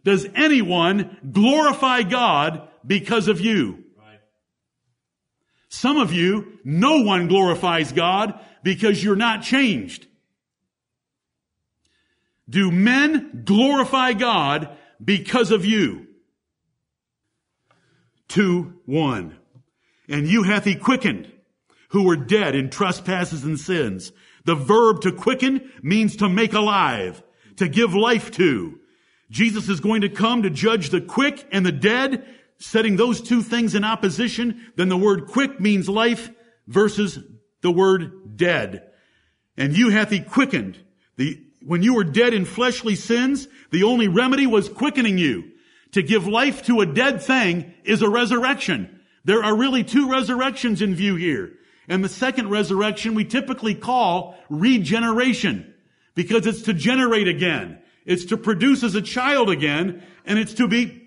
Does 0.03 0.27
anyone 0.35 1.19
glorify 1.31 2.03
God 2.03 2.69
because 2.87 3.29
of 3.29 3.41
you? 3.41 3.85
Some 5.71 5.99
of 5.99 6.13
you, 6.13 6.59
no 6.65 7.03
one 7.03 7.29
glorifies 7.29 7.93
God 7.93 8.39
because 8.65 9.03
you're 9.03 9.17
not 9.17 9.43
changed. 9.43 10.09
Do 12.49 12.73
men 12.73 13.43
glorify 13.45 14.13
God 14.15 14.77
because 15.03 15.53
of 15.53 15.65
you? 15.65 16.09
Two, 18.27 18.81
one. 18.85 19.39
And 20.09 20.27
you 20.27 20.43
hath 20.43 20.65
he 20.65 20.75
quickened 20.75 21.31
who 21.91 22.03
were 22.03 22.17
dead 22.17 22.57
in 22.57 22.71
trespasses 22.71 23.45
and 23.45 23.59
sins. 23.59 24.11
The 24.45 24.57
verb 24.57 25.03
to 25.03 25.13
quicken 25.13 25.71
means 25.83 26.17
to 26.17 26.29
make 26.29 26.53
alive, 26.53 27.23
to 27.57 27.69
give 27.69 27.95
life 27.95 28.33
to. 28.33 28.81
Jesus 29.31 29.69
is 29.69 29.79
going 29.79 30.01
to 30.01 30.09
come 30.09 30.43
to 30.43 30.51
judge 30.51 30.91
the 30.91 31.01
quick 31.01 31.47
and 31.53 31.65
the 31.65 31.73
dead, 31.73 32.27
setting 32.61 32.97
those 32.97 33.21
two 33.21 33.43
things 33.43 33.75
in 33.75 33.85
opposition. 33.85 34.71
Then 34.77 34.89
the 34.89 34.97
word 34.97 35.27
quick 35.27 35.59
means 35.59 35.89
life 35.89 36.31
versus 36.69 37.19
the 37.63 37.73
word 37.73 38.37
dead. 38.37 38.87
And 39.57 39.77
you 39.77 39.89
hath 39.89 40.11
he 40.11 40.21
quickened. 40.21 40.79
The, 41.17 41.43
when 41.67 41.83
you 41.83 41.95
were 41.95 42.05
dead 42.05 42.33
in 42.33 42.45
fleshly 42.45 42.95
sins, 42.95 43.49
the 43.73 43.83
only 43.83 44.09
remedy 44.09 44.47
was 44.47 44.69
quickening 44.69 45.19
you. 45.19 45.51
To 45.93 46.03
give 46.03 46.27
life 46.27 46.65
to 46.67 46.81
a 46.81 46.87
dead 46.87 47.21
thing 47.21 47.75
is 47.83 48.03
a 48.03 48.09
resurrection. 48.09 49.01
There 49.25 49.43
are 49.43 49.57
really 49.57 49.83
two 49.83 50.11
resurrections 50.11 50.81
in 50.81 50.95
view 50.95 51.17
here. 51.17 51.53
And 51.89 52.05
the 52.05 52.09
second 52.09 52.51
resurrection 52.51 53.15
we 53.15 53.25
typically 53.25 53.75
call 53.75 54.39
regeneration 54.49 55.75
because 56.15 56.47
it's 56.47 56.63
to 56.63 56.73
generate 56.73 57.27
again. 57.27 57.81
It's 58.07 58.27
to 58.27 58.37
produce 58.37 58.83
as 58.83 58.95
a 58.95 59.03
child 59.03 59.51
again 59.51 60.03
and 60.25 60.39
it's 60.39 60.55
to 60.55 60.69
be 60.69 61.00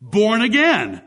born 0.00 0.42
again. 0.42 1.02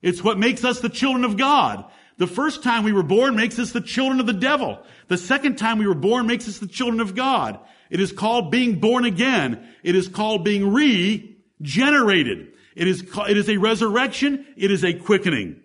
It's 0.00 0.22
what 0.22 0.38
makes 0.38 0.64
us 0.64 0.80
the 0.80 0.88
children 0.88 1.24
of 1.24 1.36
God. 1.36 1.84
The 2.18 2.26
first 2.26 2.62
time 2.62 2.84
we 2.84 2.92
were 2.92 3.02
born 3.02 3.36
makes 3.36 3.58
us 3.58 3.72
the 3.72 3.80
children 3.80 4.20
of 4.20 4.26
the 4.26 4.32
devil. 4.32 4.78
The 5.08 5.18
second 5.18 5.56
time 5.56 5.78
we 5.78 5.86
were 5.86 5.94
born 5.94 6.26
makes 6.26 6.48
us 6.48 6.58
the 6.58 6.66
children 6.66 7.00
of 7.00 7.14
God. 7.14 7.58
It 7.90 8.00
is 8.00 8.12
called 8.12 8.50
being 8.50 8.80
born 8.80 9.04
again. 9.04 9.68
It 9.82 9.94
is 9.94 10.08
called 10.08 10.44
being 10.44 10.72
regenerated. 10.72 12.52
It 12.74 12.88
is, 12.88 13.02
it 13.28 13.36
is 13.36 13.48
a 13.48 13.58
resurrection. 13.58 14.46
It 14.56 14.70
is 14.70 14.84
a 14.84 14.94
quickening. 14.94 15.60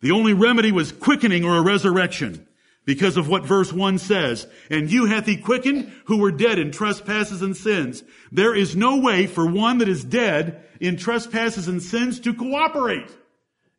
The 0.00 0.10
only 0.10 0.32
remedy 0.32 0.72
was 0.72 0.92
quickening 0.92 1.44
or 1.44 1.56
a 1.56 1.62
resurrection. 1.62 2.46
Because 2.84 3.16
of 3.16 3.28
what 3.28 3.44
verse 3.44 3.72
1 3.72 3.98
says. 3.98 4.46
And 4.70 4.90
you 4.90 5.06
hath 5.06 5.26
he 5.26 5.36
quickened 5.36 5.92
who 6.06 6.18
were 6.18 6.32
dead 6.32 6.58
in 6.58 6.72
trespasses 6.72 7.42
and 7.42 7.56
sins. 7.56 8.02
There 8.30 8.54
is 8.54 8.74
no 8.74 8.98
way 8.98 9.26
for 9.26 9.46
one 9.46 9.78
that 9.78 9.88
is 9.88 10.04
dead 10.04 10.64
in 10.80 10.96
trespasses 10.96 11.68
and 11.68 11.82
sins 11.82 12.20
to 12.20 12.34
cooperate 12.34 13.10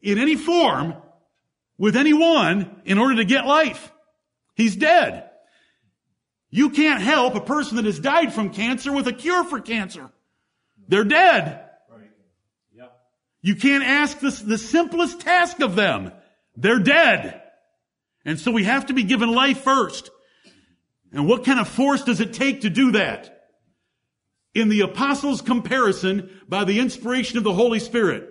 in 0.02 0.18
any 0.18 0.36
form 0.36 0.96
with 1.78 1.98
anyone 1.98 2.82
in 2.86 2.98
order 2.98 3.16
to 3.16 3.26
get 3.26 3.46
life. 3.46 3.92
He's 4.56 4.76
dead. 4.76 5.30
You 6.50 6.70
can't 6.70 7.02
help 7.02 7.36
a 7.36 7.42
person 7.42 7.78
that 7.78 7.86
has 7.86 8.00
died 8.00 8.32
from 8.32 8.52
cancer 8.52 8.92
with 8.92 9.08
a 9.08 9.14
cure 9.14 9.44
for 9.44 9.60
cancer. 9.60 10.12
They're 10.88 11.04
dead. 11.04 11.68
Right. 11.90 12.12
Yep. 12.76 12.96
You 13.42 13.56
can't 13.56 13.84
ask 13.84 14.20
the, 14.20 14.30
the 14.30 14.58
simplest 14.58 15.22
task 15.22 15.62
of 15.62 15.76
them. 15.76 16.12
They're 16.56 16.80
dead. 16.80 17.43
And 18.26 18.40
so 18.40 18.52
we 18.52 18.64
have 18.64 18.88
to 18.88 18.94
be 18.94 19.04
given 19.04 19.32
life 19.32 19.62
first. 19.62 20.10
And 21.12 21.28
what 21.28 21.46
kind 21.46 21.60
of 21.60 21.68
force 21.68 22.04
does 22.04 22.22
it 22.22 22.34
take 22.34 22.62
to 22.62 22.70
do 22.70 22.92
that? 22.92 23.50
In 24.56 24.70
the 24.70 24.82
apostles' 24.82 25.42
comparison 25.42 26.30
by 26.48 26.64
the 26.64 26.80
inspiration 26.80 27.38
of 27.38 27.44
the 27.44 27.54
Holy 27.54 27.80
Spirit 27.80 28.30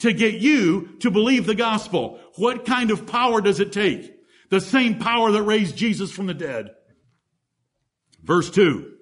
to 0.00 0.12
get 0.12 0.34
you 0.34 0.96
to 1.00 1.10
believe 1.10 1.46
the 1.46 1.54
gospel. 1.54 2.18
What 2.36 2.64
kind 2.64 2.90
of 2.90 3.06
power 3.06 3.40
does 3.40 3.60
it 3.60 3.72
take? 3.72 4.12
The 4.50 4.60
same 4.60 4.98
power 4.98 5.30
that 5.32 5.42
raised 5.42 5.76
Jesus 5.76 6.10
from 6.10 6.26
the 6.26 6.34
dead. 6.34 6.70
Verse 8.22 8.50
2. 8.50 8.92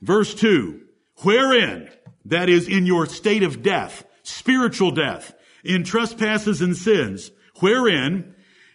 Verse 0.00 0.34
2. 0.34 0.80
Wherein, 1.22 1.90
that 2.24 2.48
is 2.48 2.68
in 2.68 2.86
your 2.86 3.06
state 3.06 3.42
of 3.42 3.62
death, 3.62 4.04
spiritual 4.22 4.90
death, 4.90 5.34
in 5.64 5.84
trespasses 5.84 6.60
and 6.60 6.76
sins, 6.76 7.30
wherein 7.60 8.33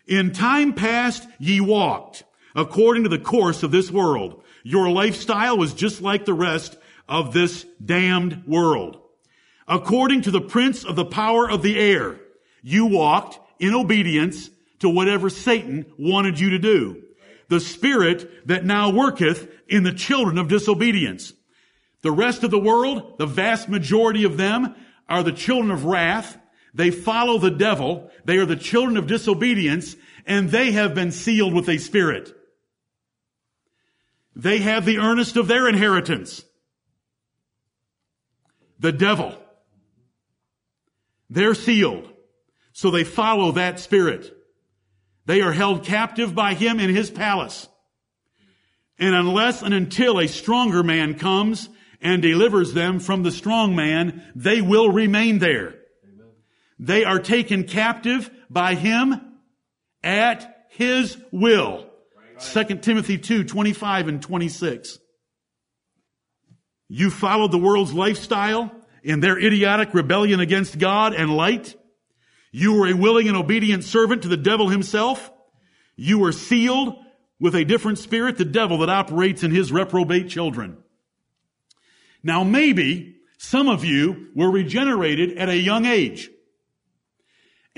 in 0.10 0.34
time 0.34 0.74
past 0.74 1.28
ye 1.38 1.62
walked 1.62 2.24
according 2.56 3.04
to 3.04 3.10
the 3.10 3.20
course 3.20 3.64
of 3.64 3.72
this 3.72 3.92
world. 3.92 4.44
Your 4.64 4.90
lifestyle 4.90 5.58
was 5.58 5.74
just 5.74 6.02
like 6.02 6.26
the 6.26 6.34
rest 6.34 6.76
of 7.08 7.32
this 7.32 7.66
damned 7.84 8.44
world. 8.46 9.00
According 9.68 10.24
to 10.24 10.32
the 10.32 10.42
prince 10.42 10.84
of 10.84 10.96
the 10.96 11.06
power 11.06 11.50
of 11.50 11.62
the 11.62 11.80
air, 11.80 12.20
you 12.64 12.88
walked 12.88 13.40
in 13.60 13.74
obedience 13.74 14.50
to 14.80 14.90
whatever 14.90 15.30
Satan 15.30 15.86
wanted 15.98 16.40
you 16.40 16.50
to 16.52 16.60
do. 16.60 17.04
The 17.50 17.60
spirit 17.60 18.48
that 18.48 18.66
now 18.66 18.90
worketh 18.90 19.48
in 19.68 19.84
the 19.84 19.94
children 19.94 20.38
of 20.38 20.48
disobedience. 20.48 21.34
The 22.02 22.12
rest 22.12 22.44
of 22.44 22.52
the 22.52 22.60
world, 22.60 23.18
the 23.20 23.26
vast 23.26 23.70
majority 23.70 24.24
of 24.24 24.38
them, 24.38 24.76
are 25.08 25.24
the 25.24 25.32
children 25.32 25.72
of 25.72 25.86
wrath, 25.86 26.38
they 26.74 26.92
follow 26.92 27.38
the 27.38 27.52
devil. 27.52 28.12
They 28.26 28.38
are 28.38 28.46
the 28.46 28.56
children 28.56 28.98
of 28.98 29.08
disobedience 29.08 29.96
and 30.26 30.50
they 30.50 30.72
have 30.72 30.94
been 30.94 31.12
sealed 31.12 31.54
with 31.54 31.68
a 31.70 31.78
spirit. 31.78 32.32
They 34.36 34.60
have 34.60 34.86
the 34.86 35.00
earnest 35.00 35.38
of 35.38 35.48
their 35.48 35.68
inheritance. 35.68 36.44
The 38.80 38.92
devil. 38.92 39.36
They're 41.30 41.56
sealed. 41.56 42.10
So 42.74 42.92
they 42.92 43.04
follow 43.04 43.54
that 43.54 43.80
spirit. 43.80 44.34
They 45.26 45.42
are 45.42 45.52
held 45.52 45.84
captive 45.84 46.34
by 46.34 46.54
him 46.54 46.80
in 46.80 46.94
his 46.96 47.12
palace. 47.12 47.68
And 48.98 49.16
unless 49.16 49.62
and 49.62 49.74
until 49.74 50.20
a 50.20 50.28
stronger 50.28 50.84
man 50.84 51.18
comes 51.18 51.70
and 52.02 52.22
delivers 52.22 52.74
them 52.74 53.00
from 53.00 53.24
the 53.24 53.32
strong 53.32 53.76
man, 53.76 54.24
they 54.36 54.62
will 54.62 54.92
remain 54.92 55.40
there. 55.40 55.79
They 56.80 57.04
are 57.04 57.20
taken 57.20 57.66
captive 57.66 58.32
by 58.50 58.76
him 58.76 59.20
at 60.02 60.68
his 60.70 61.18
will. 61.32 61.86
2 62.40 62.64
Timothy 62.78 63.18
2, 63.18 63.44
25 63.44 64.08
and 64.08 64.22
26. 64.22 64.98
You 66.88 67.12
followed 67.12 67.52
the 67.52 67.58
world's 67.58 67.94
lifestyle 67.94 68.72
in 69.04 69.20
their 69.20 69.38
idiotic 69.38 69.94
rebellion 69.94 70.40
against 70.40 70.80
God 70.80 71.14
and 71.14 71.36
light. 71.36 71.76
You 72.52 72.80
were 72.80 72.88
a 72.88 72.94
willing 72.94 73.28
and 73.28 73.38
obedient 73.38 73.84
servant 73.84 74.24
to 74.24 74.28
the 74.30 74.38
devil 74.38 74.70
himself. 74.70 75.32
You 75.96 76.18
were 76.20 76.32
sealed 76.32 76.96
with 77.40 77.56
a 77.56 77.66
different 77.66 78.00
spirit, 78.00 78.38
the 78.38 78.46
devil 78.46 78.80
that 78.80 78.90
operates 78.90 79.44
in 79.44 79.52
his 79.52 79.72
reprobate 79.72 80.30
children. 80.30 80.78
Now 82.24 82.44
maybe 82.44 83.18
some 83.38 83.68
of 83.68 83.86
you 83.86 84.30
were 84.34 84.50
regenerated 84.50 85.38
at 85.38 85.50
a 85.50 85.58
young 85.58 85.86
age. 85.86 86.30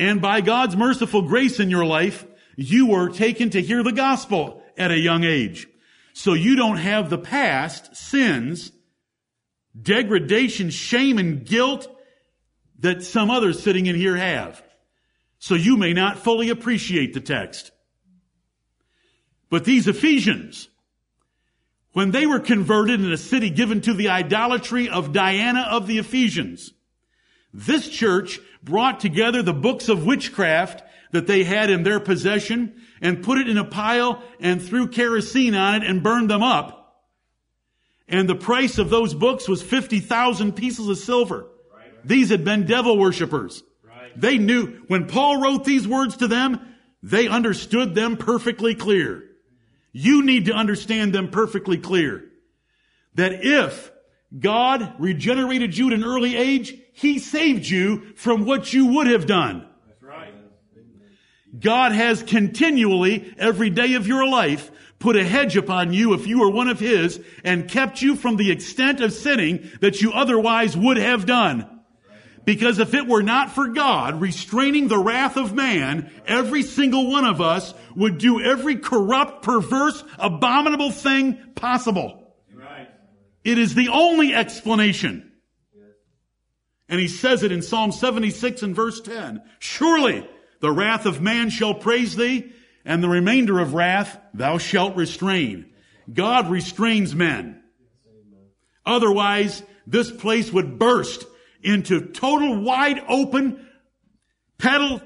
And 0.02 0.20
by 0.20 0.41
God's 0.41 0.76
merciful 0.76 1.22
grace 1.22 1.60
in 1.60 1.70
your 1.70 1.86
life, 1.86 2.26
you 2.56 2.88
were 2.88 3.10
taken 3.10 3.52
to 3.52 3.62
hear 3.62 3.84
the 3.84 3.91
gospel 3.91 4.64
at 4.76 4.89
a 4.89 4.97
young 4.97 5.24
age. 5.24 5.68
So 6.14 6.34
you 6.34 6.56
don't 6.56 6.78
have 6.78 7.12
the 7.12 7.20
past 7.20 7.95
sins, 7.95 8.72
degradation, 9.80 10.72
shame, 10.72 11.20
and 11.20 11.45
guilt 11.45 11.88
that 12.80 13.04
some 13.04 13.30
others 13.30 13.62
sitting 13.62 13.86
in 13.86 13.95
here 13.95 14.16
have. 14.16 14.64
So 15.38 15.54
you 15.54 15.78
may 15.78 15.93
not 15.93 16.18
fully 16.18 16.49
appreciate 16.49 17.14
the 17.14 17.22
text. 17.22 17.70
But 19.52 19.66
these 19.66 19.88
Ephesians, 19.88 20.68
when 21.93 22.10
they 22.10 22.26
were 22.26 22.39
converted 22.39 23.02
in 23.02 23.12
a 23.12 23.18
city 23.18 23.52
given 23.52 23.82
to 23.82 23.93
the 23.93 24.10
idolatry 24.10 24.89
of 24.89 25.14
Diana 25.14 25.68
of 25.70 25.86
the 25.86 25.99
Ephesians, 25.99 26.74
this 27.54 27.89
church 27.89 28.39
brought 28.64 28.99
together 28.99 29.41
the 29.41 29.54
books 29.54 29.89
of 29.89 30.06
witchcraft 30.06 30.84
that 31.12 31.28
they 31.28 31.43
had 31.43 31.70
in 31.70 31.84
their 31.84 31.99
possession 31.99 32.82
and 33.02 33.24
put 33.24 33.38
it 33.38 33.49
in 33.49 33.58
a 33.58 33.66
pile 33.66 34.24
and 34.39 34.62
threw 34.62 34.88
kerosene 34.88 35.56
on 35.56 35.82
it 35.82 35.84
and 35.89 36.04
burned 36.04 36.30
them 36.30 36.43
up. 36.43 36.82
And 38.08 38.28
the 38.28 38.36
price 38.36 38.78
of 38.78 38.89
those 38.89 39.14
books 39.14 39.47
was 39.47 39.62
50,000 39.62 40.54
pieces 40.54 40.88
of 40.88 40.97
silver. 40.97 41.47
Right. 41.74 42.08
These 42.08 42.30
had 42.30 42.43
been 42.43 42.66
devil 42.66 42.97
worshippers. 42.97 43.64
Right. 43.84 44.20
They 44.20 44.38
knew 44.38 44.84
when 44.88 45.08
Paul 45.08 45.41
wrote 45.41 45.64
these 45.64 45.88
words 45.88 46.18
to 46.18 46.28
them, 46.28 46.60
they 47.04 47.28
understood 47.28 47.95
them 47.95 48.18
perfectly 48.18 48.76
clear. 48.76 49.24
You 49.91 50.24
need 50.24 50.45
to 50.45 50.54
understand 50.54 51.14
them 51.14 51.30
perfectly 51.30 51.78
clear. 51.78 52.26
That 53.16 53.43
if 53.45 53.91
God 54.38 54.93
regenerated 54.97 55.77
you 55.77 55.88
at 55.88 55.93
an 55.93 56.03
early 56.03 56.36
age, 56.36 56.77
He 56.93 57.19
saved 57.19 57.67
you 57.67 58.13
from 58.15 58.45
what 58.45 58.73
you 58.73 58.88
would 58.93 59.07
have 59.07 59.25
done. 59.25 59.67
That's 59.88 60.03
right. 60.03 60.34
God 61.59 61.91
has 61.91 62.23
continually, 62.23 63.34
every 63.38 63.69
day 63.69 63.95
of 63.95 64.07
your 64.07 64.25
life, 64.25 64.71
put 64.99 65.17
a 65.17 65.23
hedge 65.23 65.57
upon 65.57 65.91
you 65.91 66.13
if 66.13 66.27
you 66.27 66.39
were 66.39 66.49
one 66.49 66.69
of 66.69 66.79
His 66.79 67.19
and 67.43 67.69
kept 67.69 68.01
you 68.01 68.15
from 68.15 68.38
the 68.38 68.51
extent 68.51 69.01
of 69.01 69.11
sinning 69.11 69.69
that 69.82 70.01
you 70.01 70.13
otherwise 70.13 70.77
would 70.77 70.97
have 70.97 71.25
done. 71.25 71.67
Because 72.45 72.79
if 72.79 72.93
it 72.93 73.07
were 73.07 73.21
not 73.21 73.51
for 73.51 73.67
God 73.67 74.19
restraining 74.19 74.88
the 74.88 74.97
wrath 74.97 75.38
of 75.38 75.53
man, 75.53 76.09
every 76.25 76.63
single 76.63 77.11
one 77.11 77.25
of 77.25 77.39
us 77.39 77.73
would 77.95 78.17
do 78.17 78.41
every 78.41 78.77
corrupt, 78.77 79.43
perverse, 79.43 80.03
abominable 80.17 80.91
thing 80.91 81.38
possible. 81.55 82.20
It 83.44 83.58
is 83.58 83.74
the 83.74 83.89
only 83.89 84.34
explanation. 84.34 85.32
And 86.88 87.00
he 87.00 87.08
says 87.08 87.44
it 87.44 87.52
in 87.52 87.62
Psalm 87.62 87.92
76 87.92 88.64
and 88.64 88.76
verse 88.76 89.00
10. 89.02 89.42
Surely 89.60 90.28
the 90.60 90.72
wrath 90.72 91.06
of 91.06 91.22
man 91.22 91.50
shall 91.50 91.74
praise 91.74 92.16
thee, 92.16 92.52
and 92.84 93.02
the 93.02 93.10
remainder 93.10 93.60
of 93.60 93.74
wrath 93.74 94.20
thou 94.34 94.58
shalt 94.58 94.96
restrain. 94.96 95.68
God 96.12 96.50
restrains 96.50 97.16
men. 97.16 97.62
Otherwise, 98.86 99.64
this 99.88 100.12
place 100.12 100.52
would 100.52 100.78
burst 100.78 101.26
into 101.64 102.08
total 102.08 102.62
wide 102.62 103.02
open, 103.08 103.68
pedal 104.58 105.02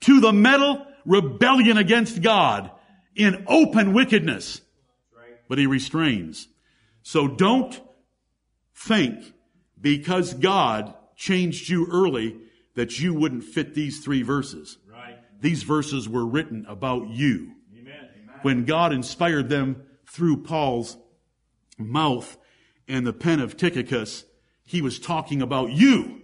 to 0.00 0.20
the 0.20 0.32
metal 0.32 0.86
rebellion 1.06 1.78
against 1.78 2.20
God 2.20 2.70
in 3.14 3.44
open 3.48 3.94
wickedness. 3.94 4.60
But 5.48 5.58
he 5.58 5.66
restrains. 5.66 6.48
So 7.08 7.26
don't 7.26 7.80
think 8.74 9.32
because 9.80 10.34
God 10.34 10.92
changed 11.16 11.70
you 11.70 11.88
early 11.90 12.36
that 12.74 13.00
you 13.00 13.14
wouldn't 13.14 13.44
fit 13.44 13.72
these 13.72 14.00
three 14.04 14.20
verses. 14.20 14.76
Right. 14.92 15.16
These 15.40 15.62
verses 15.62 16.06
were 16.06 16.26
written 16.26 16.66
about 16.68 17.08
you. 17.08 17.54
Amen. 17.74 18.10
When 18.42 18.66
God 18.66 18.92
inspired 18.92 19.48
them 19.48 19.84
through 20.06 20.42
Paul's 20.42 20.98
mouth 21.78 22.36
and 22.86 23.06
the 23.06 23.14
pen 23.14 23.40
of 23.40 23.56
Tychicus, 23.56 24.26
he 24.62 24.82
was 24.82 24.98
talking 24.98 25.40
about 25.40 25.70
you 25.70 26.20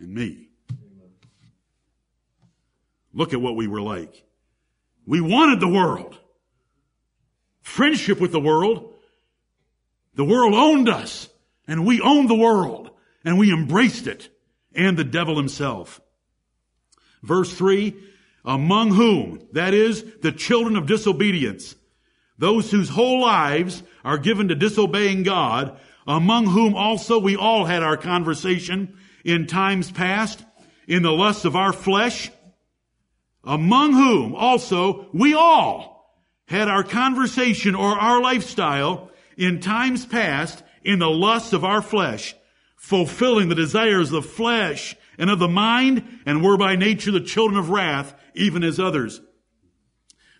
and 0.00 0.12
me. 0.12 0.48
Amen. 0.72 1.12
Look 3.12 3.32
at 3.32 3.40
what 3.40 3.54
we 3.54 3.68
were 3.68 3.82
like. 3.82 4.24
We 5.06 5.20
wanted 5.20 5.60
the 5.60 5.68
world. 5.68 6.18
Friendship 7.62 8.18
with 8.18 8.32
the 8.32 8.40
world 8.40 8.96
the 10.18 10.24
world 10.24 10.52
owned 10.52 10.88
us 10.88 11.28
and 11.68 11.86
we 11.86 12.00
owned 12.00 12.28
the 12.28 12.34
world 12.34 12.90
and 13.24 13.38
we 13.38 13.52
embraced 13.52 14.08
it 14.08 14.28
and 14.74 14.96
the 14.96 15.04
devil 15.04 15.36
himself. 15.36 16.00
Verse 17.22 17.54
three, 17.54 17.94
among 18.44 18.90
whom, 18.90 19.46
that 19.52 19.74
is, 19.74 20.04
the 20.20 20.32
children 20.32 20.74
of 20.74 20.86
disobedience, 20.86 21.76
those 22.36 22.68
whose 22.68 22.88
whole 22.88 23.20
lives 23.20 23.84
are 24.04 24.18
given 24.18 24.48
to 24.48 24.56
disobeying 24.56 25.22
God, 25.22 25.78
among 26.04 26.46
whom 26.46 26.74
also 26.74 27.20
we 27.20 27.36
all 27.36 27.64
had 27.64 27.84
our 27.84 27.96
conversation 27.96 28.98
in 29.24 29.46
times 29.46 29.92
past, 29.92 30.44
in 30.88 31.04
the 31.04 31.12
lusts 31.12 31.44
of 31.44 31.54
our 31.54 31.72
flesh, 31.72 32.28
among 33.44 33.92
whom 33.92 34.34
also 34.34 35.06
we 35.12 35.34
all 35.34 36.12
had 36.48 36.66
our 36.66 36.82
conversation 36.82 37.76
or 37.76 37.90
our 37.90 38.20
lifestyle 38.20 39.12
in 39.38 39.60
times 39.60 40.04
past 40.04 40.62
in 40.84 40.98
the 40.98 41.08
lusts 41.08 41.52
of 41.52 41.64
our 41.64 41.80
flesh, 41.80 42.34
fulfilling 42.76 43.48
the 43.48 43.54
desires 43.54 44.12
of 44.12 44.24
the 44.24 44.28
flesh 44.28 44.96
and 45.16 45.30
of 45.30 45.38
the 45.38 45.48
mind, 45.48 46.20
and 46.26 46.44
were 46.44 46.56
by 46.56 46.76
nature 46.76 47.10
the 47.10 47.20
children 47.20 47.58
of 47.58 47.70
wrath, 47.70 48.14
even 48.34 48.62
as 48.62 48.78
others. 48.78 49.20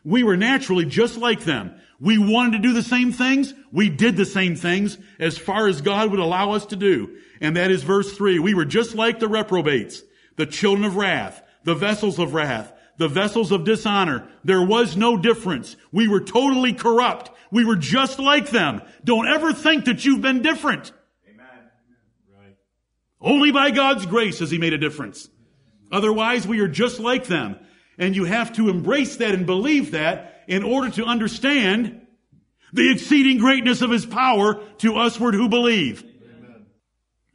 We 0.05 0.23
were 0.23 0.37
naturally 0.37 0.85
just 0.85 1.17
like 1.17 1.41
them. 1.41 1.81
We 2.01 2.19
wanted 2.19 2.53
to 2.53 2.69
do 2.69 2.73
the 2.73 2.83
same 2.83 3.13
things. 3.13 3.55
We 3.73 3.89
did 3.89 4.17
the 4.17 4.25
same 4.25 4.55
things 4.55 4.99
as 5.19 5.37
far 5.37 5.67
as 5.67 5.81
God 5.81 6.11
would 6.11 6.21
allow 6.21 6.53
us 6.53 6.67
to 6.67 6.77
do. 6.77 7.17
And 7.41 7.57
that 7.57 7.71
is 7.71 7.83
verse 7.83 8.17
three. 8.17 8.39
We 8.39 8.55
were 8.55 8.65
just 8.65 8.95
like 8.95 9.19
the 9.19 9.29
reprobates, 9.29 10.03
the 10.37 10.47
children 10.47 10.85
of 10.85 10.97
wrath, 10.97 11.43
the 11.65 11.75
vessels 11.75 12.19
of 12.19 12.35
wrath, 12.35 12.73
the 12.99 13.09
vessels 13.09 13.51
of 13.53 13.65
dishonor. 13.65 14.29
There 14.45 14.63
was 14.63 14.97
no 14.97 15.17
difference. 15.17 15.77
We 15.91 16.09
were 16.09 16.21
totally 16.21 16.75
corrupt. 16.75 17.31
We 17.51 17.65
were 17.65 17.77
just 17.77 18.19
like 18.19 18.51
them. 18.51 18.83
Don't 19.03 19.29
ever 19.29 19.53
think 19.53 19.87
that 19.87 20.05
you've 20.05 20.21
been 20.21 20.43
different. 20.43 20.93
Only 23.21 23.51
by 23.51 23.71
God's 23.71 24.07
grace 24.07 24.39
has 24.41 24.51
He 24.51 24.59
made 24.59 24.75
a 24.75 24.79
difference. 24.79 25.29
Otherwise, 25.91 26.47
we 26.47 26.61
are 26.61 26.69
just 26.69 27.01
like 27.01 27.27
them. 27.27 27.57
And 27.99 28.15
you 28.15 28.25
have 28.25 28.55
to 28.55 28.69
embrace 28.69 29.17
that 29.17 29.35
and 29.35 29.45
believe 29.45 29.93
that 29.93 30.45
in 30.47 30.63
order 30.63 30.91
to 30.91 31.05
understand 31.05 32.07
the 32.73 32.93
exceeding 32.93 33.39
greatness 33.39 33.83
of 33.83 33.91
His 33.91 34.07
power 34.07 34.61
to 34.79 34.93
usward 34.93 35.35
who 35.35 35.49
believe. 35.49 36.03
Amen. 36.03 36.67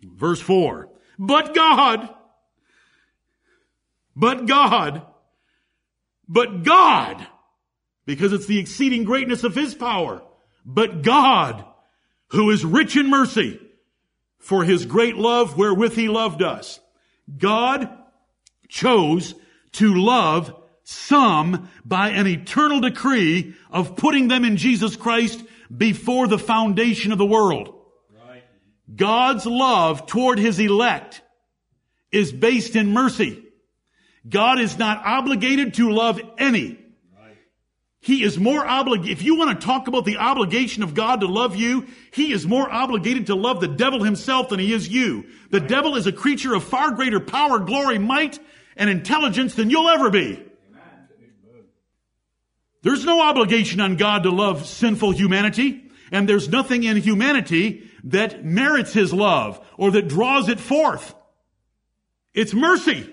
Verse 0.03 0.39
4. 0.39 0.89
But 1.20 1.53
God, 1.53 2.09
but 4.16 4.45
God, 4.45 5.05
but 6.28 6.63
God, 6.63 7.26
because 8.05 8.34
it's 8.34 8.45
the 8.45 8.59
exceeding 8.59 9.03
greatness 9.03 9.43
of 9.43 9.55
His 9.55 9.76
power, 9.76 10.21
but 10.65 11.01
God, 11.01 11.65
who 12.28 12.49
is 12.49 12.65
rich 12.65 12.95
in 12.95 13.09
mercy, 13.09 13.59
for 14.43 14.65
his 14.65 14.86
great 14.86 15.15
love 15.15 15.57
wherewith 15.57 15.95
he 15.95 16.09
loved 16.09 16.41
us. 16.41 16.82
God 17.38 17.89
chose 18.67 19.34
to 19.74 19.95
love 19.95 20.53
some 20.84 21.69
by 21.86 22.09
an 22.09 22.28
eternal 22.28 22.82
decree 22.82 23.55
of 23.71 23.95
putting 23.95 24.28
them 24.28 24.43
in 24.43 24.57
Jesus 24.57 24.97
Christ 24.97 25.41
before 25.76 26.28
the 26.28 26.38
foundation 26.38 27.13
of 27.13 27.17
the 27.17 27.26
world. 27.26 27.74
Right. 28.28 28.43
God's 28.93 29.45
love 29.45 30.07
toward 30.07 30.39
his 30.39 30.59
elect 30.59 31.21
is 32.11 32.34
based 32.34 32.76
in 32.76 32.91
mercy. 32.91 33.42
God 34.28 34.59
is 34.59 34.78
not 34.78 35.05
obligated 35.05 35.74
to 35.76 35.91
love 35.91 36.19
any. 36.38 36.80
He 38.03 38.21
is 38.21 38.38
more 38.38 38.65
obligated, 38.65 39.17
if 39.17 39.24
you 39.24 39.38
want 39.38 39.57
to 39.57 39.65
talk 39.65 39.88
about 39.88 40.03
the 40.03 40.17
obligation 40.17 40.84
of 40.84 40.93
God 40.93 41.21
to 41.21 41.26
love 41.26 41.55
you, 41.55 41.88
He 42.11 42.34
is 42.34 42.45
more 42.45 42.69
obligated 42.69 43.28
to 43.28 43.36
love 43.36 43.61
the 43.61 43.67
devil 43.69 44.03
himself 44.03 44.49
than 44.49 44.59
He 44.59 44.74
is 44.74 44.89
you. 44.89 45.26
The 45.51 45.61
right. 45.61 45.69
devil 45.69 45.95
is 45.95 46.05
a 46.05 46.11
creature 46.11 46.53
of 46.53 46.65
far 46.65 46.91
greater 46.91 47.21
power, 47.21 47.59
glory, 47.59 47.99
might, 47.99 48.39
and 48.76 48.89
intelligence 48.89 49.55
than 49.55 49.69
you'll 49.69 49.88
ever 49.88 50.09
be. 50.09 50.34
Amen. 50.34 51.07
There's 52.82 53.05
no 53.05 53.21
obligation 53.21 53.80
on 53.80 53.95
God 53.95 54.24
to 54.24 54.32
love 54.32 54.65
sinful 54.65 55.11
humanity, 55.11 55.89
and 56.11 56.28
there's 56.28 56.49
nothing 56.49 56.84
in 56.84 56.97
humanity 56.97 57.89
that 58.03 58.43
merits 58.43 58.91
His 58.91 59.13
love 59.13 59.65
or 59.78 59.91
that 59.91 60.09
draws 60.09 60.49
it 60.49 60.59
forth. 60.59 61.15
It's 62.34 62.53
mercy. 62.53 63.12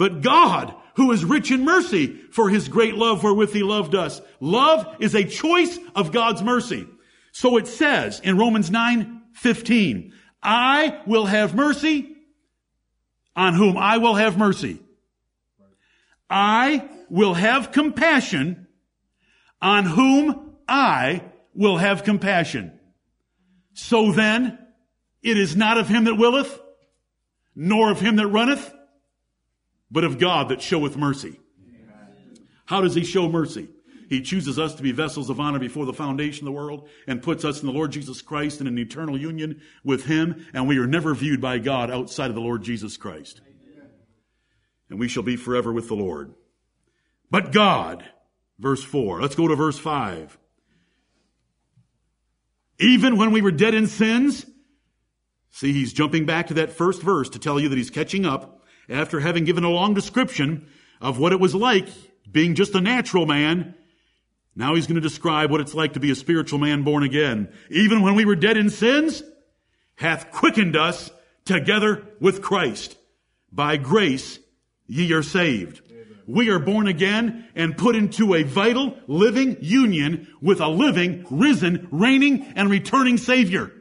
But 0.00 0.22
God 0.22 0.74
who 0.94 1.12
is 1.12 1.26
rich 1.26 1.50
in 1.50 1.62
mercy 1.62 2.06
for 2.32 2.48
his 2.48 2.68
great 2.68 2.94
love 2.94 3.22
wherewith 3.22 3.52
he 3.52 3.62
loved 3.62 3.94
us. 3.94 4.22
Love 4.40 4.96
is 4.98 5.14
a 5.14 5.24
choice 5.24 5.78
of 5.94 6.10
God's 6.10 6.42
mercy. 6.42 6.86
So 7.32 7.58
it 7.58 7.66
says 7.66 8.18
in 8.20 8.38
Romans 8.38 8.70
9, 8.70 9.20
15, 9.34 10.14
I 10.42 11.02
will 11.06 11.26
have 11.26 11.54
mercy 11.54 12.16
on 13.36 13.52
whom 13.52 13.76
I 13.76 13.98
will 13.98 14.14
have 14.14 14.38
mercy. 14.38 14.80
I 16.30 16.88
will 17.10 17.34
have 17.34 17.70
compassion 17.70 18.68
on 19.60 19.84
whom 19.84 20.54
I 20.66 21.24
will 21.54 21.76
have 21.76 22.04
compassion. 22.04 22.72
So 23.74 24.12
then, 24.12 24.58
it 25.22 25.36
is 25.36 25.56
not 25.56 25.76
of 25.76 25.88
him 25.88 26.04
that 26.04 26.14
willeth, 26.14 26.58
nor 27.54 27.90
of 27.90 28.00
him 28.00 28.16
that 28.16 28.28
runneth, 28.28 28.74
but 29.90 30.04
of 30.04 30.18
God 30.18 30.48
that 30.48 30.62
showeth 30.62 30.96
mercy. 30.96 31.40
How 32.66 32.80
does 32.80 32.94
he 32.94 33.04
show 33.04 33.28
mercy? 33.28 33.68
He 34.08 34.22
chooses 34.22 34.58
us 34.58 34.74
to 34.74 34.82
be 34.82 34.90
vessels 34.90 35.30
of 35.30 35.38
honor 35.38 35.60
before 35.60 35.86
the 35.86 35.92
foundation 35.92 36.46
of 36.46 36.52
the 36.52 36.58
world 36.58 36.88
and 37.06 37.22
puts 37.22 37.44
us 37.44 37.60
in 37.60 37.66
the 37.66 37.72
Lord 37.72 37.92
Jesus 37.92 38.22
Christ 38.22 38.60
in 38.60 38.66
an 38.66 38.78
eternal 38.78 39.18
union 39.18 39.60
with 39.84 40.06
him, 40.06 40.46
and 40.52 40.66
we 40.66 40.78
are 40.78 40.86
never 40.86 41.14
viewed 41.14 41.40
by 41.40 41.58
God 41.58 41.90
outside 41.90 42.28
of 42.28 42.34
the 42.34 42.40
Lord 42.40 42.62
Jesus 42.62 42.96
Christ. 42.96 43.40
And 44.88 44.98
we 44.98 45.06
shall 45.06 45.22
be 45.22 45.36
forever 45.36 45.72
with 45.72 45.86
the 45.86 45.94
Lord. 45.94 46.34
But 47.30 47.52
God, 47.52 48.04
verse 48.58 48.82
4, 48.82 49.22
let's 49.22 49.36
go 49.36 49.46
to 49.46 49.54
verse 49.54 49.78
5. 49.78 50.36
Even 52.80 53.16
when 53.16 53.30
we 53.30 53.42
were 53.42 53.52
dead 53.52 53.74
in 53.74 53.86
sins, 53.86 54.44
see, 55.50 55.72
he's 55.72 55.92
jumping 55.92 56.26
back 56.26 56.48
to 56.48 56.54
that 56.54 56.72
first 56.72 57.02
verse 57.02 57.28
to 57.30 57.38
tell 57.38 57.60
you 57.60 57.68
that 57.68 57.78
he's 57.78 57.90
catching 57.90 58.26
up 58.26 58.59
after 58.90 59.20
having 59.20 59.44
given 59.44 59.64
a 59.64 59.70
long 59.70 59.94
description 59.94 60.68
of 61.00 61.18
what 61.18 61.32
it 61.32 61.40
was 61.40 61.54
like 61.54 61.88
being 62.30 62.54
just 62.54 62.74
a 62.74 62.80
natural 62.80 63.24
man, 63.24 63.74
now 64.54 64.74
he's 64.74 64.86
going 64.86 64.96
to 64.96 65.00
describe 65.00 65.50
what 65.50 65.60
it's 65.60 65.74
like 65.74 65.94
to 65.94 66.00
be 66.00 66.10
a 66.10 66.14
spiritual 66.16 66.58
man 66.58 66.82
born 66.82 67.02
again. 67.02 67.52
Even 67.70 68.02
when 68.02 68.14
we 68.14 68.24
were 68.24 68.36
dead 68.36 68.56
in 68.56 68.68
sins, 68.68 69.22
hath 69.94 70.30
quickened 70.30 70.76
us 70.76 71.10
together 71.44 72.06
with 72.20 72.42
Christ. 72.42 72.96
By 73.52 73.76
grace 73.76 74.38
ye 74.86 75.12
are 75.12 75.22
saved. 75.22 75.80
We 76.26 76.50
are 76.50 76.60
born 76.60 76.86
again 76.86 77.48
and 77.56 77.76
put 77.76 77.96
into 77.96 78.34
a 78.34 78.44
vital, 78.44 78.96
living 79.08 79.56
union 79.60 80.28
with 80.40 80.60
a 80.60 80.68
living, 80.68 81.26
risen, 81.30 81.88
reigning, 81.90 82.52
and 82.54 82.70
returning 82.70 83.16
Savior. 83.16 83.72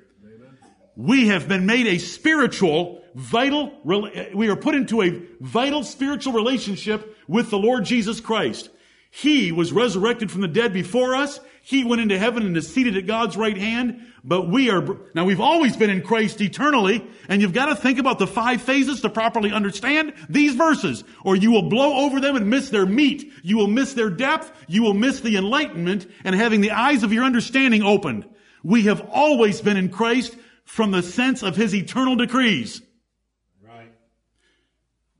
We 0.96 1.28
have 1.28 1.48
been 1.48 1.66
made 1.66 1.88
a 1.88 2.00
spiritual 2.00 3.04
vital, 3.20 3.78
we 3.84 4.48
are 4.48 4.56
put 4.56 4.76
into 4.76 5.02
a 5.02 5.22
vital 5.42 5.84
spiritual 5.84 6.32
relationship 6.32 7.18
with 7.28 7.50
the 7.50 7.60
Lord 7.60 7.84
Jesus 7.84 8.22
Christ. 8.22 8.70
He 9.12 9.52
was 9.52 9.74
resurrected 9.74 10.32
from 10.32 10.42
the 10.42 10.48
dead 10.48 10.72
before 10.72 11.16
us. 11.16 11.40
He 11.62 11.84
went 11.84 12.02
into 12.02 12.18
heaven 12.18 12.46
and 12.46 12.56
is 12.56 12.72
seated 12.72 12.96
at 12.96 13.08
God's 13.08 13.36
right 13.36 13.58
hand. 13.58 14.08
But 14.24 14.50
we 14.50 14.70
are, 14.70 14.98
now 15.14 15.26
we've 15.26 15.42
always 15.42 15.76
been 15.76 15.90
in 15.90 16.02
Christ 16.02 16.40
eternally, 16.40 17.06
and 17.28 17.42
you've 17.42 17.54
got 17.54 17.66
to 17.66 17.76
think 17.76 18.00
about 18.00 18.20
the 18.20 18.28
five 18.28 18.62
phases 18.62 19.02
to 19.02 19.10
properly 19.10 19.52
understand 19.52 20.14
these 20.30 20.56
verses, 20.56 21.04
or 21.24 21.36
you 21.36 21.52
will 21.52 21.70
blow 21.70 22.06
over 22.06 22.22
them 22.22 22.38
and 22.38 22.50
miss 22.50 22.70
their 22.70 22.86
meat. 22.86 23.32
You 23.44 23.58
will 23.58 23.68
miss 23.68 23.94
their 23.94 24.10
depth. 24.10 24.52
You 24.68 24.84
will 24.84 24.94
miss 24.94 25.20
the 25.20 25.36
enlightenment 25.36 26.08
and 26.24 26.36
having 26.36 26.62
the 26.62 26.72
eyes 26.72 27.04
of 27.04 27.12
your 27.12 27.26
understanding 27.26 27.84
opened. 27.84 28.26
We 28.64 28.84
have 28.84 29.02
always 29.12 29.60
been 29.60 29.78
in 29.78 29.90
Christ 29.90 30.38
from 30.64 30.92
the 30.92 31.04
sense 31.04 31.44
of 31.44 31.58
His 31.58 31.76
eternal 31.76 32.16
decrees. 32.16 32.82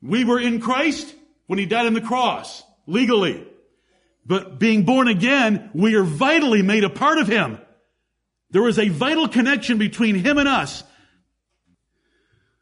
We 0.02 0.24
were 0.24 0.40
in 0.40 0.60
Christ 0.60 1.14
when 1.46 1.58
He 1.58 1.66
died 1.66 1.86
on 1.86 1.94
the 1.94 2.00
cross, 2.00 2.62
legally. 2.86 3.46
But 4.24 4.58
being 4.58 4.84
born 4.84 5.08
again, 5.08 5.70
we 5.74 5.94
are 5.94 6.04
vitally 6.04 6.62
made 6.62 6.84
a 6.84 6.90
part 6.90 7.18
of 7.18 7.28
Him. 7.28 7.58
There 8.50 8.68
is 8.68 8.78
a 8.78 8.88
vital 8.88 9.28
connection 9.28 9.78
between 9.78 10.16
Him 10.16 10.38
and 10.38 10.48
us. 10.48 10.82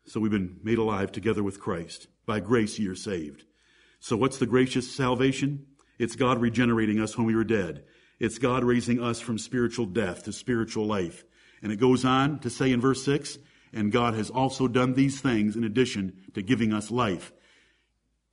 So 0.07 0.21
we've 0.21 0.33
been 0.33 0.61
made 0.63 0.79
alive 0.79 1.13
together 1.13 1.43
with 1.43 1.61
Christ. 1.61 2.07
By 2.25 2.41
grace 2.41 2.79
ye 2.79 2.89
are 2.89 2.95
saved. 2.95 3.45
So 4.01 4.17
what's 4.17 4.39
the 4.39 4.47
gracious 4.47 4.95
salvation? 4.95 5.67
It's 5.99 6.17
God 6.17 6.41
regenerating 6.41 7.01
us 7.01 7.17
when 7.17 7.27
we 7.27 7.35
were 7.35 7.45
dead. 7.45 7.85
It's 8.19 8.39
God 8.39 8.65
raising 8.65 9.03
us 9.03 9.21
from 9.21 9.39
spiritual 9.39 9.87
death 9.87 10.25
to 10.25 10.33
spiritual 10.33 10.87
life. 10.87 11.25
And 11.63 11.73
it 11.73 11.77
goes 11.77 12.05
on 12.05 12.39
to 12.41 12.51
say 12.51 12.73
in 12.73 12.81
verse 12.81 13.05
6, 13.05 13.39
and 13.73 13.93
God 13.93 14.15
has 14.15 14.31
also 14.31 14.69
done 14.69 14.95
these 14.95 15.21
things 15.21 15.57
in 15.57 15.65
addition 15.65 16.25
to 16.35 16.43
giving 16.43 16.73
us 16.73 16.91
life. 16.91 17.33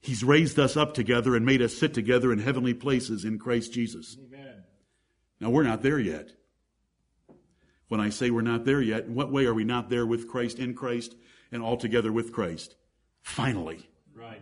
He's 0.02 0.24
raised 0.24 0.60
us 0.60 0.78
up 0.78 0.94
together 0.94 1.36
and 1.36 1.46
made 1.46 1.62
us 1.62 1.76
sit 1.76 1.94
together 1.94 2.32
in 2.32 2.40
heavenly 2.40 2.74
places 2.74 3.26
in 3.26 3.40
Christ 3.40 3.74
Jesus. 3.74 4.18
Amen. 4.24 4.64
Now, 5.40 5.50
we're 5.50 5.64
not 5.64 5.82
there 5.82 6.00
yet. 6.00 6.30
When 7.88 8.00
I 8.00 8.10
say 8.10 8.30
we're 8.30 8.42
not 8.42 8.66
there 8.66 8.82
yet, 8.82 9.06
in 9.06 9.16
what 9.16 9.32
way 9.32 9.46
are 9.46 9.54
we 9.54 9.64
not 9.64 9.90
there 9.90 10.06
with 10.06 10.28
Christ, 10.28 10.60
in 10.60 10.74
Christ, 10.74 11.16
and 11.52 11.62
all 11.62 11.78
together 11.78 12.12
with 12.12 12.32
Christ? 12.32 12.76
Finally. 13.22 13.90
Right. 14.14 14.42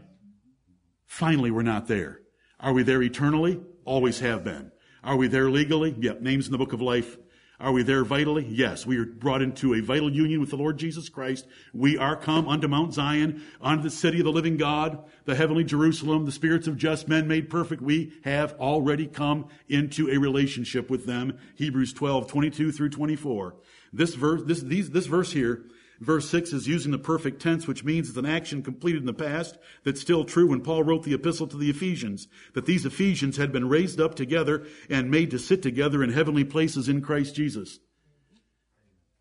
Finally, 1.05 1.51
we're 1.51 1.61
not 1.61 1.87
there. 1.87 2.21
Are 2.59 2.73
we 2.73 2.83
there 2.83 3.01
eternally? 3.01 3.59
Always 3.85 4.19
have 4.19 4.43
been. 4.43 4.71
Are 5.03 5.15
we 5.15 5.27
there 5.27 5.49
legally? 5.49 5.95
Yep. 5.97 6.21
Names 6.21 6.45
in 6.45 6.51
the 6.51 6.57
book 6.57 6.73
of 6.73 6.81
life. 6.81 7.17
Are 7.59 7.71
we 7.71 7.83
there 7.83 8.03
vitally? 8.03 8.45
Yes. 8.45 8.85
We 8.85 8.97
are 8.97 9.05
brought 9.05 9.41
into 9.41 9.75
a 9.75 9.81
vital 9.81 10.11
union 10.11 10.41
with 10.41 10.49
the 10.49 10.57
Lord 10.57 10.77
Jesus 10.77 11.07
Christ. 11.07 11.45
We 11.73 11.97
are 11.97 12.15
come 12.15 12.47
unto 12.47 12.67
Mount 12.67 12.93
Zion, 12.93 13.43
unto 13.61 13.83
the 13.83 13.89
city 13.89 14.19
of 14.19 14.25
the 14.25 14.31
living 14.31 14.57
God, 14.57 15.03
the 15.25 15.35
heavenly 15.35 15.63
Jerusalem, 15.63 16.25
the 16.25 16.31
spirits 16.31 16.67
of 16.67 16.77
just 16.77 17.07
men 17.07 17.27
made 17.27 17.49
perfect. 17.49 17.81
We 17.81 18.13
have 18.23 18.53
already 18.59 19.05
come 19.05 19.47
into 19.69 20.09
a 20.09 20.17
relationship 20.17 20.89
with 20.89 21.05
them. 21.05 21.37
Hebrews 21.55 21.93
12, 21.93 22.27
22 22.27 22.71
through 22.71 22.89
24. 22.89 23.55
This 23.93 24.15
verse, 24.15 24.41
this, 24.45 24.61
these, 24.61 24.89
this 24.89 25.05
verse 25.05 25.31
here 25.31 25.63
Verse 25.99 26.29
6 26.29 26.53
is 26.53 26.67
using 26.67 26.91
the 26.91 26.97
perfect 26.97 27.41
tense, 27.41 27.67
which 27.67 27.83
means 27.83 28.09
it's 28.09 28.17
an 28.17 28.25
action 28.25 28.61
completed 28.61 29.01
in 29.01 29.05
the 29.05 29.13
past 29.13 29.57
that's 29.83 30.01
still 30.01 30.25
true 30.25 30.47
when 30.47 30.61
Paul 30.61 30.83
wrote 30.83 31.03
the 31.03 31.13
epistle 31.13 31.47
to 31.47 31.57
the 31.57 31.69
Ephesians, 31.69 32.27
that 32.53 32.65
these 32.65 32.85
Ephesians 32.85 33.37
had 33.37 33.51
been 33.51 33.69
raised 33.69 34.01
up 34.01 34.15
together 34.15 34.65
and 34.89 35.11
made 35.11 35.31
to 35.31 35.39
sit 35.39 35.61
together 35.61 36.03
in 36.03 36.11
heavenly 36.11 36.43
places 36.43 36.89
in 36.89 37.01
Christ 37.01 37.35
Jesus. 37.35 37.79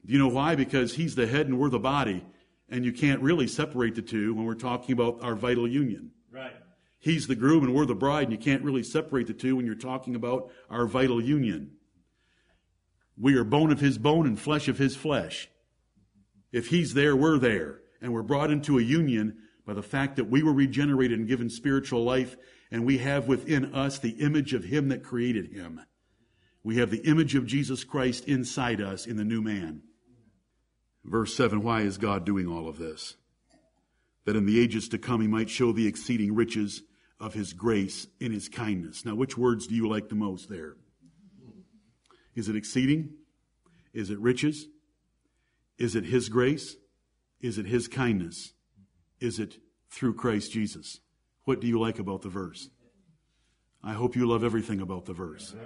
Do 0.05 0.13
you 0.13 0.19
know 0.19 0.29
why? 0.29 0.55
Because 0.57 0.95
he's 0.95 1.15
the 1.15 1.27
head 1.27 1.47
and 1.47 1.59
we're 1.59 1.69
the 1.69 1.79
body, 1.79 2.25
and 2.69 2.85
you 2.85 2.93
can't 2.93 3.23
really 3.23 3.47
separate 3.47 3.95
the 3.95 4.03
two 4.03 4.35
when 4.35 4.47
we're 4.47 4.55
talking 4.55 4.93
about 4.93 5.23
our 5.23 5.37
vital 5.37 5.69
union. 5.69 6.11
Right. 6.33 6.57
He's 6.99 7.27
the 7.27 7.37
groom 7.37 7.65
and 7.65 7.75
we're 7.75 7.87
the 7.87 7.95
bride, 7.95 8.25
and 8.25 8.33
you 8.33 8.39
can't 8.39 8.65
really 8.65 8.83
separate 8.83 9.27
the 9.27 9.35
two 9.35 9.57
when 9.57 9.67
you're 9.67 9.75
talking 9.75 10.17
about 10.17 10.51
our 10.71 10.87
vital 10.87 11.21
union. 11.21 11.73
We 13.17 13.37
are 13.37 13.45
bone 13.45 13.71
of 13.71 13.81
his 13.81 13.99
bone 13.99 14.27
and 14.27 14.39
flesh 14.39 14.69
of 14.69 14.79
his 14.79 14.97
flesh. 14.97 15.49
If 16.53 16.69
He's 16.69 16.95
there, 16.95 17.17
we're 17.17 17.39
there. 17.39 17.81
And 18.01 18.13
we're 18.13 18.23
brought 18.23 18.51
into 18.51 18.79
a 18.79 18.83
union 18.83 19.39
by 19.65 19.75
the 19.75 19.83
fact 19.83 20.17
that 20.17 20.29
we 20.29 20.43
were 20.43 20.53
regenerated 20.53 21.19
and 21.19 21.29
given 21.29 21.49
spiritual 21.49 22.05
life, 22.05 22.37
and 22.71 22.85
we 22.85 22.99
have 22.99 23.29
within 23.29 23.75
us 23.75 23.99
the 23.99 24.11
image 24.11 24.55
of 24.55 24.65
Him 24.65 24.89
that 24.89 25.05
created 25.05 25.53
Him. 25.53 25.81
We 26.65 26.77
have 26.77 26.91
the 26.91 27.07
image 27.09 27.35
of 27.35 27.47
Jesus 27.47 27.85
Christ 27.85 28.27
inside 28.27 28.81
us 28.81 29.07
in 29.07 29.17
the 29.17 29.25
new 29.25 29.43
man. 29.43 29.83
Verse 31.05 31.35
7 31.35 31.63
Why 31.63 31.83
is 31.83 31.99
God 31.99 32.25
doing 32.25 32.47
all 32.47 32.69
of 32.69 32.79
this? 32.79 33.17
That 34.25 34.37
in 34.37 34.47
the 34.47 34.61
ages 34.61 34.89
to 34.91 34.99
come 34.99 35.21
He 35.21 35.29
might 35.29 35.51
show 35.51 35.73
the 35.73 35.87
exceeding 35.87 36.35
riches 36.35 36.83
of 37.21 37.35
His 37.35 37.53
grace 37.53 38.07
in 38.21 38.33
His 38.33 38.49
kindness. 38.49 39.05
Now, 39.05 39.15
which 39.15 39.39
words 39.39 39.67
do 39.67 39.75
you 39.75 39.89
like 39.89 40.09
the 40.09 40.15
most 40.15 40.49
there? 40.49 40.77
Is 42.35 42.49
it 42.49 42.57
exceeding? 42.57 43.11
Is 43.93 44.11
it 44.11 44.19
riches? 44.19 44.67
Is 45.83 45.97
it 45.97 46.05
His 46.05 46.29
grace? 46.29 46.77
Is 47.41 47.59
it 47.59 47.67
His 47.67 47.89
kindness? 47.89 48.53
Is 49.19 49.41
it 49.41 49.57
through 49.91 50.15
Christ 50.15 50.53
Jesus? 50.53 51.01
What 51.45 51.61
do 51.61 51.67
you 51.67 51.81
like 51.81 51.99
about 51.99 52.23
the 52.23 52.29
verse? 52.29 52.69
I 53.83 53.95
hope 53.95 54.15
you 54.15 54.29
love 54.29 54.45
everything 54.45 54.81
about 54.81 55.07
the 55.07 55.13
verse. 55.13 55.57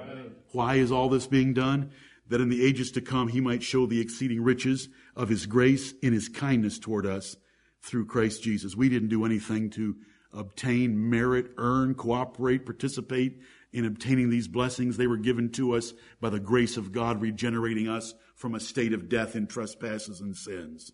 Why 0.52 0.76
is 0.76 0.90
all 0.90 1.10
this 1.10 1.26
being 1.26 1.52
done? 1.52 1.90
That 2.28 2.40
in 2.40 2.48
the 2.48 2.64
ages 2.64 2.90
to 2.92 3.02
come 3.02 3.28
he 3.28 3.42
might 3.42 3.62
show 3.62 3.84
the 3.84 4.00
exceeding 4.00 4.42
riches 4.42 4.88
of 5.14 5.28
his 5.28 5.44
grace 5.44 5.92
in 6.02 6.14
his 6.14 6.30
kindness 6.30 6.78
toward 6.78 7.04
us 7.04 7.36
through 7.82 8.06
Christ 8.06 8.42
Jesus. 8.42 8.74
We 8.74 8.88
didn't 8.88 9.10
do 9.10 9.26
anything 9.26 9.68
to 9.72 9.96
obtain, 10.32 11.10
merit, 11.10 11.50
earn, 11.58 11.94
cooperate, 11.94 12.64
participate 12.64 13.38
in 13.70 13.84
obtaining 13.84 14.30
these 14.30 14.48
blessings. 14.48 14.96
They 14.96 15.06
were 15.08 15.18
given 15.18 15.50
to 15.52 15.74
us 15.74 15.92
by 16.22 16.30
the 16.30 16.40
grace 16.40 16.78
of 16.78 16.90
God 16.90 17.20
regenerating 17.20 17.86
us 17.86 18.14
from 18.37 18.55
a 18.55 18.61
state 18.61 18.93
of 18.93 19.09
death 19.09 19.34
in 19.34 19.47
trespasses 19.47 20.20
and 20.20 20.37
sins. 20.37 20.93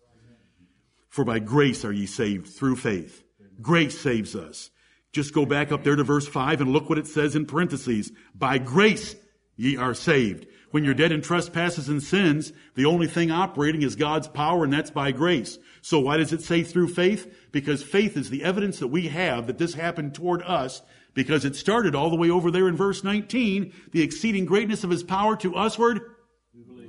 For 1.09 1.25
by 1.25 1.41
grace 1.41 1.85
are 1.85 1.93
ye 1.93 2.07
saved 2.07 2.49
through 2.49 2.77
faith. 2.77 3.23
Grace 3.61 3.99
saves 4.01 4.35
us. 4.35 4.71
Just 5.13 5.35
go 5.35 5.45
back 5.45 5.71
up 5.71 5.85
there 5.85 5.97
to 5.97 6.05
verse 6.05 6.27
5 6.27 6.63
and 6.63 6.73
look 6.73 6.89
what 6.89 6.99
it 6.99 7.07
says 7.07 7.37
in 7.37 7.45
parentheses. 7.45 8.13
By 8.35 8.57
grace 8.57 9.15
ye 9.57 9.77
are 9.77 9.93
saved. 9.93 10.47
When 10.71 10.85
you're 10.85 10.95
dead 10.95 11.13
in 11.13 11.21
trespasses 11.21 11.91
and 11.91 12.03
sins, 12.03 12.53
the 12.77 12.87
only 12.87 13.07
thing 13.07 13.31
operating 13.31 13.83
is 13.83 13.95
God's 13.95 14.29
power 14.29 14.65
and 14.65 14.73
that's 14.73 14.91
by 14.91 15.13
grace. 15.13 15.59
So 15.83 16.01
why 16.01 16.17
does 16.17 16.33
it 16.33 16.41
say 16.41 16.63
through 16.63 16.89
faith? 16.89 17.51
Because 17.53 17.83
faith 17.83 18.17
is 18.17 18.31
the 18.31 18.43
evidence 18.43 18.79
that 18.79 18.89
we 18.89 19.09
have 19.09 19.49
that 19.49 19.59
this 19.59 19.75
happened 19.75 20.15
toward 20.15 20.43
us 20.43 20.81
because 21.13 21.45
it 21.45 21.57
started 21.57 21.95
all 21.95 22.09
the 22.09 22.17
way 22.17 22.31
over 22.31 22.51
there 22.51 22.69
in 22.69 22.77
verse 22.77 23.05
19, 23.05 23.73
the 23.91 24.03
exceeding 24.03 24.47
greatness 24.47 24.83
of 24.83 24.91
his 24.91 25.03
power 25.03 25.37
to 25.37 25.53
usward 25.53 26.01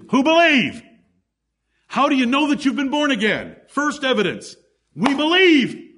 who 0.10 0.24
believe. 0.24 0.82
How 1.88 2.10
do 2.10 2.16
you 2.16 2.26
know 2.26 2.50
that 2.50 2.66
you've 2.66 2.76
been 2.76 2.90
born 2.90 3.12
again? 3.12 3.56
First 3.68 4.04
evidence. 4.04 4.56
We 4.96 5.14
believe. 5.14 5.92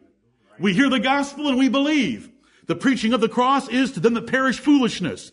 We 0.60 0.74
hear 0.74 0.90
the 0.90 1.00
gospel 1.00 1.48
and 1.48 1.58
we 1.58 1.70
believe. 1.70 2.30
The 2.68 2.76
preaching 2.76 3.14
of 3.14 3.22
the 3.22 3.30
cross 3.30 3.70
is 3.70 3.92
to 3.94 4.00
them 4.00 4.14
that 4.16 4.28
perish 4.28 4.60
foolishness. 4.60 5.32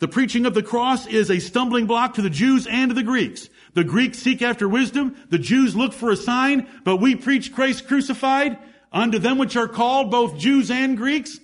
The 0.00 0.08
preaching 0.08 0.44
of 0.44 0.54
the 0.54 0.62
cross 0.62 1.06
is 1.06 1.30
a 1.30 1.38
stumbling 1.38 1.86
block 1.86 2.14
to 2.14 2.22
the 2.22 2.30
Jews 2.30 2.66
and 2.66 2.90
to 2.90 2.94
the 2.94 3.02
Greeks. 3.02 3.48
The 3.74 3.84
Greeks 3.84 4.18
seek 4.18 4.42
after 4.42 4.68
wisdom. 4.68 5.16
The 5.30 5.38
Jews 5.38 5.76
look 5.76 5.92
for 5.92 6.10
a 6.10 6.16
sign, 6.16 6.68
but 6.84 6.96
we 6.96 7.14
preach 7.14 7.54
Christ 7.54 7.86
crucified 7.86 8.58
unto 8.92 9.18
them 9.18 9.38
which 9.38 9.56
are 9.56 9.68
called 9.68 10.10
both 10.10 10.38
Jews 10.38 10.70
and 10.70 10.96
Greeks. 10.96 11.38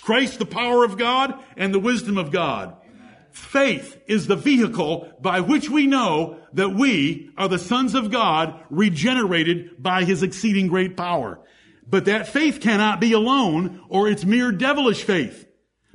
Christ, 0.00 0.38
the 0.38 0.46
power 0.46 0.84
of 0.84 0.96
God 0.96 1.34
and 1.56 1.74
the 1.74 1.78
wisdom 1.78 2.16
of 2.16 2.30
God. 2.30 2.77
Faith 3.30 4.00
is 4.06 4.26
the 4.26 4.36
vehicle 4.36 5.12
by 5.20 5.40
which 5.40 5.68
we 5.68 5.86
know 5.86 6.38
that 6.52 6.70
we 6.70 7.30
are 7.36 7.48
the 7.48 7.58
sons 7.58 7.94
of 7.94 8.10
God 8.10 8.60
regenerated 8.70 9.82
by 9.82 10.04
his 10.04 10.22
exceeding 10.22 10.68
great 10.68 10.96
power. 10.96 11.40
But 11.86 12.06
that 12.06 12.28
faith 12.28 12.60
cannot 12.60 13.00
be 13.00 13.12
alone 13.12 13.80
or 13.88 14.08
it's 14.08 14.24
mere 14.24 14.52
devilish 14.52 15.02
faith. 15.02 15.46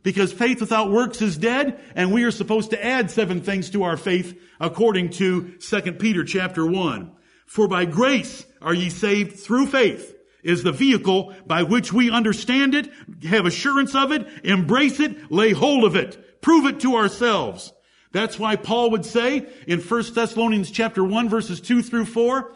Because 0.01 0.33
faith 0.33 0.59
without 0.59 0.91
works 0.91 1.21
is 1.21 1.37
dead, 1.37 1.79
and 1.95 2.11
we 2.11 2.23
are 2.23 2.31
supposed 2.31 2.71
to 2.71 2.85
add 2.85 3.09
seven 3.09 3.41
things 3.41 3.69
to 3.69 3.83
our 3.83 3.95
faith 3.95 4.37
according 4.59 5.11
to 5.11 5.53
2 5.59 5.81
Peter 5.93 6.25
chapter 6.25 6.65
1. 6.65 7.11
For 7.45 7.67
by 7.67 7.85
grace 7.85 8.45
are 8.61 8.73
ye 8.73 8.89
saved 8.89 9.39
through 9.39 9.67
faith 9.67 10.13
is 10.43 10.61
the 10.63 10.73
vehicle 10.73 11.33
by 11.45 11.63
which 11.63 11.93
we 11.93 12.11
understand 12.11 12.75
it, 12.75 12.89
have 13.23 13.45
assurance 13.45 13.95
of 13.95 14.11
it, 14.11 14.27
embrace 14.43 14.99
it, 14.99 15.31
lay 15.31 15.51
hold 15.51 15.85
of 15.85 15.95
it 15.95 16.17
prove 16.43 16.65
it 16.65 16.81
to 16.81 16.95
ourselves. 16.95 17.73
That's 18.11 18.37
why 18.37 18.55
Paul 18.57 18.91
would 18.91 19.05
say 19.05 19.47
in 19.65 19.79
1 19.79 20.13
Thessalonians 20.13 20.69
chapter 20.69 21.03
1 21.03 21.29
verses 21.29 21.59
2 21.59 21.81
through 21.81 22.05
4 22.05 22.53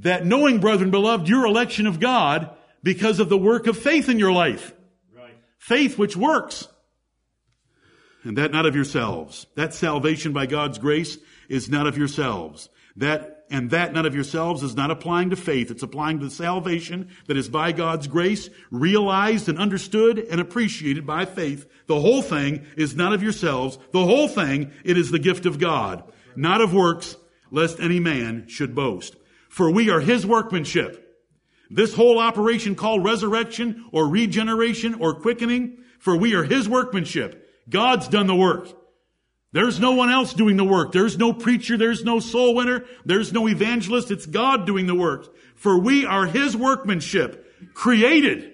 that 0.00 0.26
knowing, 0.26 0.58
brethren 0.58 0.90
beloved, 0.90 1.28
your 1.28 1.46
election 1.46 1.86
of 1.86 2.00
God 2.00 2.50
because 2.82 3.20
of 3.20 3.28
the 3.28 3.38
work 3.38 3.66
of 3.66 3.78
faith 3.78 4.08
in 4.08 4.18
your 4.18 4.32
life. 4.32 4.74
Right. 5.16 5.36
Faith 5.58 5.98
which 5.98 6.16
works. 6.16 6.66
And 8.24 8.36
that 8.38 8.50
not 8.50 8.66
of 8.66 8.74
yourselves. 8.74 9.46
That 9.54 9.74
salvation 9.74 10.32
by 10.32 10.46
God's 10.46 10.78
grace 10.78 11.18
is 11.48 11.68
not 11.68 11.86
of 11.86 11.96
yourselves. 11.96 12.68
That 12.96 13.37
and 13.50 13.70
that 13.70 13.92
not 13.92 14.06
of 14.06 14.14
yourselves 14.14 14.62
is 14.62 14.76
not 14.76 14.90
applying 14.90 15.30
to 15.30 15.36
faith. 15.36 15.70
It's 15.70 15.82
applying 15.82 16.20
to 16.20 16.30
salvation 16.30 17.08
that 17.26 17.36
is 17.36 17.48
by 17.48 17.72
God's 17.72 18.06
grace, 18.06 18.50
realized 18.70 19.48
and 19.48 19.58
understood 19.58 20.18
and 20.18 20.40
appreciated 20.40 21.06
by 21.06 21.24
faith. 21.24 21.66
The 21.86 22.00
whole 22.00 22.22
thing 22.22 22.66
is 22.76 22.94
not 22.94 23.12
of 23.12 23.22
yourselves. 23.22 23.78
The 23.92 24.04
whole 24.04 24.28
thing, 24.28 24.72
it 24.84 24.98
is 24.98 25.10
the 25.10 25.18
gift 25.18 25.46
of 25.46 25.58
God, 25.58 26.04
not 26.36 26.60
of 26.60 26.74
works, 26.74 27.16
lest 27.50 27.80
any 27.80 28.00
man 28.00 28.46
should 28.48 28.74
boast. 28.74 29.16
For 29.48 29.70
we 29.70 29.90
are 29.90 30.00
his 30.00 30.26
workmanship. 30.26 31.04
This 31.70 31.94
whole 31.94 32.18
operation 32.18 32.74
called 32.74 33.04
resurrection 33.04 33.86
or 33.92 34.08
regeneration 34.08 34.94
or 34.94 35.14
quickening, 35.14 35.78
for 35.98 36.16
we 36.16 36.34
are 36.34 36.44
his 36.44 36.68
workmanship. 36.68 37.46
God's 37.68 38.08
done 38.08 38.26
the 38.26 38.34
work. 38.34 38.68
There's 39.52 39.80
no 39.80 39.92
one 39.92 40.10
else 40.10 40.34
doing 40.34 40.56
the 40.56 40.64
work. 40.64 40.92
There's 40.92 41.16
no 41.16 41.32
preacher. 41.32 41.76
There's 41.76 42.04
no 42.04 42.20
soul 42.20 42.54
winner. 42.54 42.84
There's 43.04 43.32
no 43.32 43.48
evangelist. 43.48 44.10
It's 44.10 44.26
God 44.26 44.66
doing 44.66 44.86
the 44.86 44.94
work. 44.94 45.34
For 45.54 45.78
we 45.78 46.04
are 46.04 46.26
His 46.26 46.56
workmanship, 46.56 47.74
created. 47.74 48.52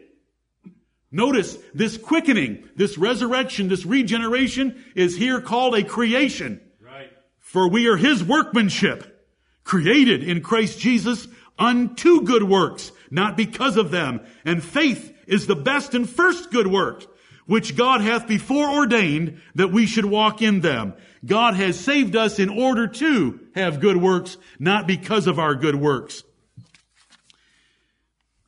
Notice 1.11 1.59
this 1.75 1.97
quickening, 1.97 2.69
this 2.77 2.97
resurrection, 2.97 3.69
this 3.69 3.85
regeneration 3.85 4.85
is 4.95 5.17
here 5.17 5.41
called 5.41 5.75
a 5.75 5.85
creation. 5.85 6.61
Right. 6.81 7.11
For 7.41 7.69
we 7.69 7.89
are 7.89 7.97
His 7.97 8.23
workmanship, 8.23 9.29
created 9.65 10.23
in 10.23 10.43
Christ 10.43 10.79
Jesus 10.79 11.27
unto 11.59 12.23
good 12.23 12.45
works, 12.45 12.93
not 13.11 13.37
because 13.37 13.77
of 13.77 13.91
them. 13.91 14.21
And 14.45 14.63
faith 14.63 15.13
is 15.27 15.47
the 15.47 15.57
best 15.57 15.95
and 15.95 16.09
first 16.09 16.51
good 16.51 16.67
work 16.67 17.05
which 17.47 17.77
God 17.77 18.01
hath 18.01 18.27
before 18.27 18.69
ordained 18.71 19.41
that 19.55 19.73
we 19.73 19.87
should 19.87 20.07
walk 20.07 20.43
in 20.43 20.61
them. 20.61 20.95
God 21.25 21.55
has 21.55 21.79
saved 21.79 22.17
us 22.17 22.39
in 22.39 22.49
order 22.49 22.87
to 22.87 23.41
have 23.55 23.81
good 23.81 23.97
works, 23.97 24.37
not 24.59 24.87
because 24.87 25.27
of 25.27 25.39
our 25.39 25.55
good 25.55 25.75
works. 25.75 26.23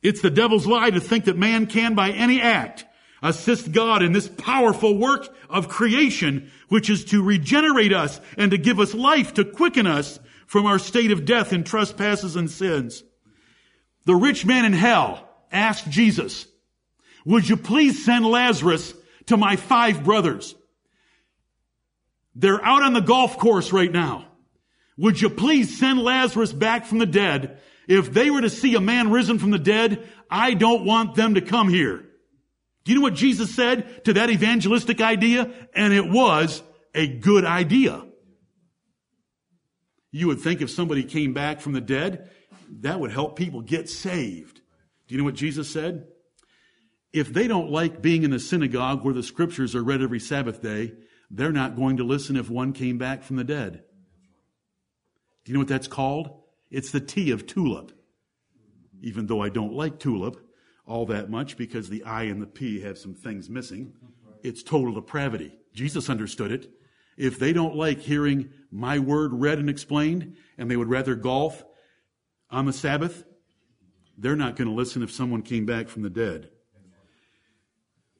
It's 0.01 0.21
the 0.21 0.29
devil's 0.29 0.67
lie 0.67 0.89
to 0.89 0.99
think 0.99 1.25
that 1.25 1.37
man 1.37 1.65
can 1.65 1.95
by 1.95 2.11
any 2.11 2.41
act 2.41 2.85
assist 3.21 3.71
God 3.71 4.03
in 4.03 4.11
this 4.11 4.27
powerful 4.27 4.97
work 4.97 5.27
of 5.49 5.69
creation, 5.69 6.51
which 6.69 6.89
is 6.89 7.05
to 7.05 7.23
regenerate 7.23 7.93
us 7.93 8.21
and 8.37 8.51
to 8.51 8.57
give 8.57 8.79
us 8.79 8.93
life, 8.93 9.33
to 9.35 9.43
quicken 9.45 9.87
us 9.87 10.19
from 10.45 10.65
our 10.65 10.79
state 10.79 11.11
of 11.11 11.25
death 11.25 11.51
in 11.51 11.63
trespasses 11.63 12.35
and 12.35 12.49
sins. 12.49 13.03
The 14.05 14.15
rich 14.15 14.45
man 14.45 14.65
in 14.65 14.73
hell 14.73 15.27
asked 15.51 15.89
Jesus, 15.89 16.47
would 17.27 17.49
you 17.49 17.57
please 17.57 18.05
send 18.05 18.25
Lazarus 18.25 18.93
to 19.25 19.35
my 19.35 19.57
five 19.57 20.05
brothers. 20.05 20.55
They're 22.35 22.63
out 22.63 22.83
on 22.83 22.93
the 22.93 23.01
golf 23.01 23.37
course 23.37 23.73
right 23.73 23.91
now. 23.91 24.27
Would 24.97 25.19
you 25.19 25.29
please 25.29 25.77
send 25.77 25.99
Lazarus 25.99 26.53
back 26.53 26.85
from 26.85 26.99
the 26.99 27.05
dead? 27.05 27.59
If 27.85 28.13
they 28.13 28.31
were 28.31 28.39
to 28.39 28.49
see 28.49 28.75
a 28.75 28.79
man 28.79 29.11
risen 29.11 29.39
from 29.39 29.51
the 29.51 29.59
dead, 29.59 30.07
I 30.31 30.53
don't 30.53 30.85
want 30.85 31.15
them 31.15 31.33
to 31.33 31.41
come 31.41 31.67
here. 31.67 32.05
Do 32.85 32.93
you 32.93 32.95
know 32.95 33.03
what 33.03 33.15
Jesus 33.15 33.53
said 33.53 34.05
to 34.05 34.13
that 34.13 34.29
evangelistic 34.29 35.01
idea? 35.01 35.51
And 35.75 35.93
it 35.93 36.09
was 36.09 36.63
a 36.95 37.07
good 37.07 37.43
idea. 37.43 38.05
You 40.11 40.27
would 40.27 40.39
think 40.39 40.61
if 40.61 40.69
somebody 40.69 41.03
came 41.03 41.33
back 41.33 41.59
from 41.59 41.73
the 41.73 41.81
dead, 41.81 42.31
that 42.83 43.01
would 43.01 43.11
help 43.11 43.35
people 43.35 43.59
get 43.59 43.89
saved. 43.89 44.61
Do 45.07 45.13
you 45.13 45.17
know 45.17 45.25
what 45.25 45.35
Jesus 45.35 45.69
said? 45.69 46.07
If 47.17 47.33
they 47.33 47.47
don't 47.47 47.71
like 47.71 47.99
being 47.99 48.21
in 48.21 48.29
the 48.29 48.39
synagogue 48.39 49.03
where 49.03 49.13
the 49.13 49.23
scriptures 49.23 49.73
are 49.73 49.83
read 49.83 50.03
every 50.03 50.19
Sabbath 50.19 50.61
day, 50.61 50.93
they're 51.31 51.51
not 51.51 51.75
going 51.75 51.97
to 51.97 52.03
listen 52.03 52.35
if 52.35 52.47
one 52.47 52.73
came 52.73 52.99
back 52.99 53.23
from 53.23 53.37
the 53.37 53.43
dead. 53.43 53.81
Do 55.43 55.51
you 55.51 55.53
know 55.55 55.61
what 55.61 55.67
that's 55.67 55.87
called? 55.87 56.43
It's 56.69 56.91
the 56.91 56.99
T 56.99 57.31
of 57.31 57.47
tulip. 57.47 57.91
Even 59.01 59.25
though 59.25 59.41
I 59.41 59.49
don't 59.49 59.73
like 59.73 59.97
tulip 59.97 60.47
all 60.85 61.07
that 61.07 61.27
much 61.27 61.57
because 61.57 61.89
the 61.89 62.03
I 62.03 62.25
and 62.25 62.39
the 62.39 62.45
P 62.45 62.81
have 62.81 62.99
some 62.99 63.15
things 63.15 63.49
missing, 63.49 63.93
it's 64.43 64.61
total 64.61 64.93
depravity. 64.93 65.57
Jesus 65.73 66.11
understood 66.11 66.51
it. 66.51 66.69
If 67.17 67.39
they 67.39 67.51
don't 67.51 67.75
like 67.75 67.99
hearing 67.99 68.51
my 68.69 68.99
word 68.99 69.33
read 69.33 69.57
and 69.57 69.71
explained, 69.71 70.35
and 70.55 70.69
they 70.69 70.77
would 70.77 70.87
rather 70.87 71.15
golf 71.15 71.65
on 72.51 72.67
the 72.67 72.73
Sabbath, 72.73 73.23
they're 74.19 74.35
not 74.35 74.55
going 74.55 74.67
to 74.67 74.75
listen 74.75 75.01
if 75.01 75.11
someone 75.11 75.41
came 75.41 75.65
back 75.65 75.87
from 75.87 76.03
the 76.03 76.11
dead. 76.11 76.51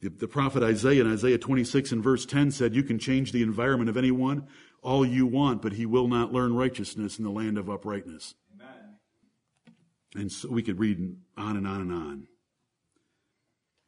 The, 0.01 0.09
the, 0.09 0.27
prophet 0.27 0.61
Isaiah 0.61 1.01
in 1.01 1.11
Isaiah 1.11 1.39
26 1.39 1.91
and 1.91 2.03
verse 2.03 2.25
10 2.25 2.51
said, 2.51 2.75
You 2.75 2.83
can 2.83 2.99
change 2.99 3.31
the 3.31 3.41
environment 3.41 3.89
of 3.89 3.97
anyone 3.97 4.47
all 4.83 5.05
you 5.05 5.25
want, 5.25 5.61
but 5.61 5.73
he 5.73 5.85
will 5.85 6.07
not 6.07 6.31
learn 6.31 6.53
righteousness 6.53 7.17
in 7.17 7.23
the 7.23 7.31
land 7.31 7.57
of 7.57 7.69
uprightness. 7.69 8.35
Amen. 8.53 8.95
And 10.15 10.31
so 10.31 10.49
we 10.49 10.61
could 10.61 10.79
read 10.79 11.15
on 11.35 11.57
and 11.57 11.67
on 11.67 11.81
and 11.81 11.91
on. 11.91 12.27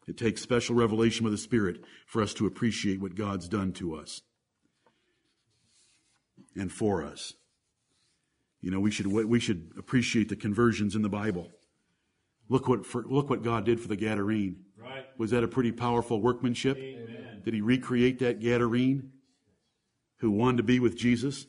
It 0.08 0.18
takes 0.18 0.42
special 0.42 0.76
revelation 0.76 1.28
of 1.28 1.32
the 1.32 1.38
Spirit 1.38 1.82
for 2.08 2.22
us 2.24 2.34
to 2.36 2.48
appreciate 2.48 3.00
what 3.00 3.14
God's 3.14 3.48
done 3.48 3.74
to 3.74 3.96
us 3.96 4.24
and 6.56 6.72
for 6.72 7.04
us. 7.04 7.36
You 8.60 8.72
know, 8.72 8.80
we 8.80 8.92
should, 8.92 9.08
we 9.08 9.40
should 9.40 9.72
appreciate 9.78 10.28
the 10.28 10.36
conversions 10.36 10.96
in 10.96 11.04
the 11.04 11.10
Bible. 11.10 11.52
Look 12.50 12.68
what, 12.68 12.86
for, 12.86 13.04
look 13.04 13.30
what 13.30 13.44
God 13.44 13.64
did 13.66 13.80
for 13.80 13.88
the 13.88 13.96
Gadarene. 13.96 14.56
Was 15.20 15.32
that 15.32 15.44
a 15.44 15.50
pretty 15.50 15.74
powerful 15.74 16.22
workmanship? 16.22 16.78
Amen. 16.78 17.42
Did 17.44 17.54
he 17.54 17.60
recreate 17.60 18.20
that 18.20 18.40
Gadarene 18.40 19.10
who 20.20 20.32
wanted 20.32 20.58
to 20.58 20.64
be 20.64 20.80
with 20.80 20.98
Jesus? 20.98 21.46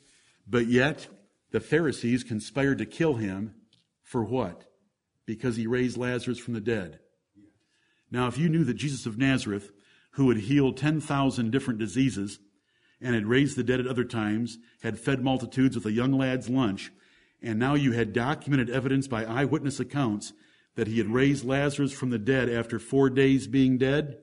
But 0.46 0.66
yet, 0.66 1.06
the 1.52 1.60
Pharisees 1.60 2.24
conspired 2.24 2.78
to 2.78 2.84
kill 2.84 3.14
him 3.14 3.54
for 4.02 4.24
what? 4.24 4.64
Because 5.24 5.54
he 5.54 5.68
raised 5.68 5.96
Lazarus 5.96 6.40
from 6.40 6.54
the 6.54 6.60
dead. 6.60 6.98
Now, 8.10 8.26
if 8.26 8.36
you 8.36 8.48
knew 8.48 8.64
that 8.64 8.74
Jesus 8.74 9.06
of 9.06 9.18
Nazareth, 9.18 9.70
who 10.12 10.28
had 10.30 10.40
healed 10.40 10.76
10,000 10.76 11.52
different 11.52 11.78
diseases 11.78 12.40
and 13.00 13.14
had 13.14 13.26
raised 13.26 13.56
the 13.56 13.62
dead 13.62 13.78
at 13.78 13.86
other 13.86 14.04
times, 14.04 14.58
had 14.82 14.98
fed 14.98 15.22
multitudes 15.22 15.76
with 15.76 15.86
a 15.86 15.92
young 15.92 16.12
lad's 16.12 16.48
lunch, 16.48 16.90
and 17.40 17.56
now 17.56 17.74
you 17.74 17.92
had 17.92 18.12
documented 18.12 18.68
evidence 18.68 19.06
by 19.06 19.24
eyewitness 19.24 19.78
accounts 19.78 20.32
that 20.80 20.88
he 20.88 20.96
had 20.96 21.08
raised 21.08 21.44
Lazarus 21.44 21.92
from 21.92 22.08
the 22.08 22.18
dead 22.18 22.48
after 22.48 22.78
four 22.78 23.10
days 23.10 23.46
being 23.46 23.76
dead, 23.76 24.16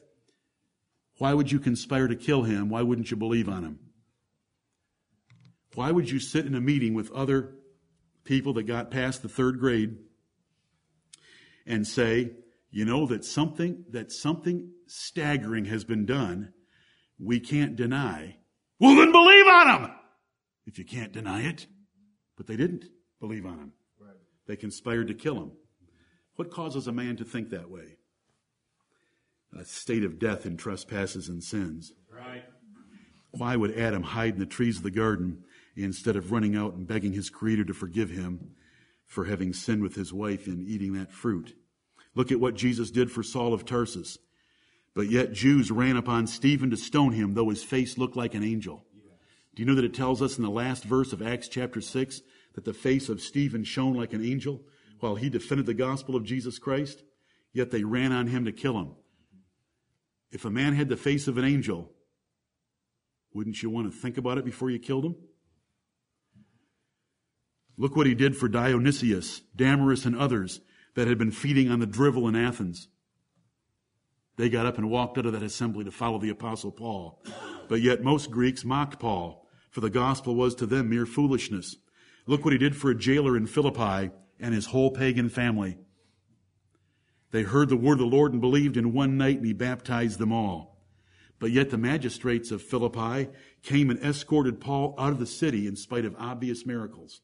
why 1.20 1.32
would 1.32 1.51
you 1.51 1.60
conspire 1.60 2.08
to 2.08 2.16
kill 2.16 2.41
him? 2.41 2.68
Why 2.68 2.82
wouldn't 2.82 3.12
you 3.12 3.16
believe 3.16 3.47
on 3.47 3.64
him? 3.64 3.80
Why 5.76 5.91
would 5.91 6.10
you 6.10 6.20
sit 6.20 6.47
in 6.47 6.55
a 6.55 6.60
meeting 6.60 6.95
with 6.95 7.12
other 7.12 7.53
people 8.24 8.53
that 8.53 8.64
got 8.64 8.89
past 8.89 9.22
the 9.22 9.30
third 9.30 9.60
grade 9.60 9.97
and 11.68 11.86
say, 11.86 12.32
you 12.72 12.86
know 12.86 13.05
that 13.05 13.24
something 13.24 13.86
that 13.91 14.12
something 14.12 14.72
staggering 14.88 15.66
has 15.66 15.84
been 15.84 16.08
done 16.08 16.53
we 17.20 17.39
can't 17.39 17.76
deny 17.76 18.38
well 18.80 18.95
then 18.95 19.12
believe 19.12 19.45
on 19.45 19.84
him 19.84 19.91
if 20.66 20.80
you 20.80 20.86
can't 20.86 21.12
deny 21.12 21.43
it 21.43 21.68
but 22.36 22.47
they 22.47 22.55
didn't 22.55 22.86
believe 23.20 23.45
on 23.45 23.60
him 23.60 23.72
right. 23.99 24.16
they 24.47 24.55
conspired 24.55 25.08
to 25.08 25.14
kill 25.14 25.36
him 25.36 25.51
what 26.38 26.52
causes 26.52 26.88
a 26.88 26.92
man 26.94 27.18
to 27.18 27.26
think 27.26 27.50
that 27.50 27.70
way? 27.70 27.98
A 29.58 29.66
state 29.66 30.04
of 30.04 30.20
death 30.20 30.46
in 30.46 30.56
trespasses 30.56 31.28
and 31.28 31.44
sins. 31.44 31.92
Right. 32.12 32.44
Why 33.32 33.56
would 33.56 33.78
Adam 33.78 34.04
hide 34.04 34.34
in 34.34 34.40
the 34.40 34.46
trees 34.46 34.78
of 34.78 34.84
the 34.84 34.92
garden 34.92 35.44
instead 35.76 36.16
of 36.16 36.32
running 36.32 36.56
out 36.56 36.74
and 36.76 36.88
begging 36.88 37.14
his 37.14 37.30
Creator 37.30 37.66
to 37.66 37.74
forgive 37.74 38.10
him 38.10 38.52
for 39.06 39.26
having 39.26 39.54
sinned 39.54 39.82
with 39.82 39.96
his 39.96 40.14
wife 40.14 40.48
in 40.48 40.66
eating 40.68 40.94
that 40.94 41.12
fruit? 41.12 41.56
Look 42.16 42.32
at 42.32 42.40
what 42.40 42.56
Jesus 42.56 42.92
did 42.92 43.12
for 43.12 43.24
Saul 43.24 43.54
of 43.54 43.66
Tarsus. 43.66 44.18
But 44.96 45.10
yet 45.10 45.34
Jews 45.34 45.70
ran 45.72 45.98
upon 45.98 46.28
Stephen 46.28 46.70
to 46.72 46.78
stone 46.78 47.14
him, 47.14 47.34
though 47.34 47.50
his 47.50 47.64
face 47.64 47.98
looked 47.98 48.16
like 48.16 48.34
an 48.34 48.44
angel. 48.44 48.84
Do 49.56 49.62
you 49.62 49.68
know 49.68 49.76
that 49.76 49.86
it 49.86 49.94
tells 49.94 50.22
us 50.22 50.38
in 50.38 50.44
the 50.44 50.50
last 50.50 50.84
verse 50.84 51.14
of 51.14 51.22
Acts 51.22 51.48
chapter 51.48 51.82
6 51.82 52.22
that 52.54 52.66
the 52.66 52.74
face 52.74 53.10
of 53.10 53.22
Stephen 53.22 53.64
shone 53.64 53.94
like 53.94 54.14
an 54.14 54.24
angel? 54.24 54.62
While 55.00 55.16
he 55.16 55.30
defended 55.30 55.66
the 55.66 55.74
gospel 55.74 56.16
of 56.16 56.24
Jesus 56.24 56.60
Christ, 56.60 57.04
yet 57.54 57.72
they 57.72 57.84
ran 57.84 58.12
on 58.12 58.28
him 58.28 58.45
to 58.45 58.52
kill 58.52 58.78
him. 58.80 58.95
If 60.32 60.45
a 60.45 60.50
man 60.50 60.74
had 60.74 60.89
the 60.89 60.98
face 60.98 61.28
of 61.28 61.38
an 61.38 61.45
angel, 61.45 61.91
wouldn't 63.34 63.62
you 63.62 63.70
want 63.70 63.91
to 63.91 63.98
think 63.98 64.18
about 64.18 64.38
it 64.38 64.45
before 64.45 64.70
you 64.70 64.80
killed 64.80 65.06
him? 65.06 65.16
Look 67.78 67.95
what 67.95 68.08
he 68.08 68.16
did 68.16 68.36
for 68.36 68.50
Dionysius, 68.50 69.41
Damaris, 69.56 70.06
and 70.06 70.18
others 70.18 70.62
that 70.95 71.08
had 71.08 71.18
been 71.18 71.32
feeding 71.32 71.70
on 71.70 71.80
the 71.80 71.86
drivel 71.86 72.28
in 72.28 72.36
Athens. 72.36 72.88
They 74.38 74.50
got 74.50 74.66
up 74.66 74.78
and 74.78 74.89
walked 74.89 75.18
out 75.18 75.26
of 75.26 75.34
that 75.34 75.43
assembly 75.43 75.84
to 75.84 75.91
follow 75.91 76.20
the 76.20 76.30
apostle 76.30 76.72
Paul. 76.72 77.24
But 77.70 77.82
yet 77.82 78.04
most 78.04 78.32
Greeks 78.32 78.66
mocked 78.66 79.00
Paul, 79.00 79.48
for 79.70 79.82
the 79.82 79.89
gospel 79.89 80.36
was 80.36 80.56
to 80.56 80.66
them 80.66 80.89
mere 80.89 81.06
foolishness. 81.06 81.76
Look 82.26 82.43
what 82.43 82.54
he 82.54 82.60
did 82.60 82.76
for 82.76 82.89
a 82.89 82.98
jailer 82.98 83.38
in 83.38 83.45
Philippi 83.45 84.12
and 84.40 84.54
his 84.54 84.68
whole 84.68 84.92
pagan 84.92 85.30
family. 85.30 85.78
They 87.32 87.44
heard 87.44 87.70
the 87.70 87.78
word 87.78 87.94
of 87.94 88.00
the 88.00 88.06
Lord 88.06 88.32
and 88.32 88.42
believed 88.42 88.78
in 88.78 88.94
one 88.94 89.18
night, 89.18 89.38
and 89.38 89.46
he 89.46 89.54
baptized 89.54 90.20
them 90.20 90.32
all. 90.32 90.78
But 91.40 91.52
yet 91.52 91.70
the 91.70 91.78
magistrates 91.78 92.52
of 92.52 92.62
Philippi 92.62 93.30
came 93.62 93.90
and 93.90 94.00
escorted 94.00 94.60
Paul 94.60 94.96
out 94.98 95.12
of 95.12 95.20
the 95.20 95.26
city 95.26 95.68
in 95.68 95.76
spite 95.76 96.06
of 96.06 96.16
obvious 96.18 96.66
miracles. 96.66 97.22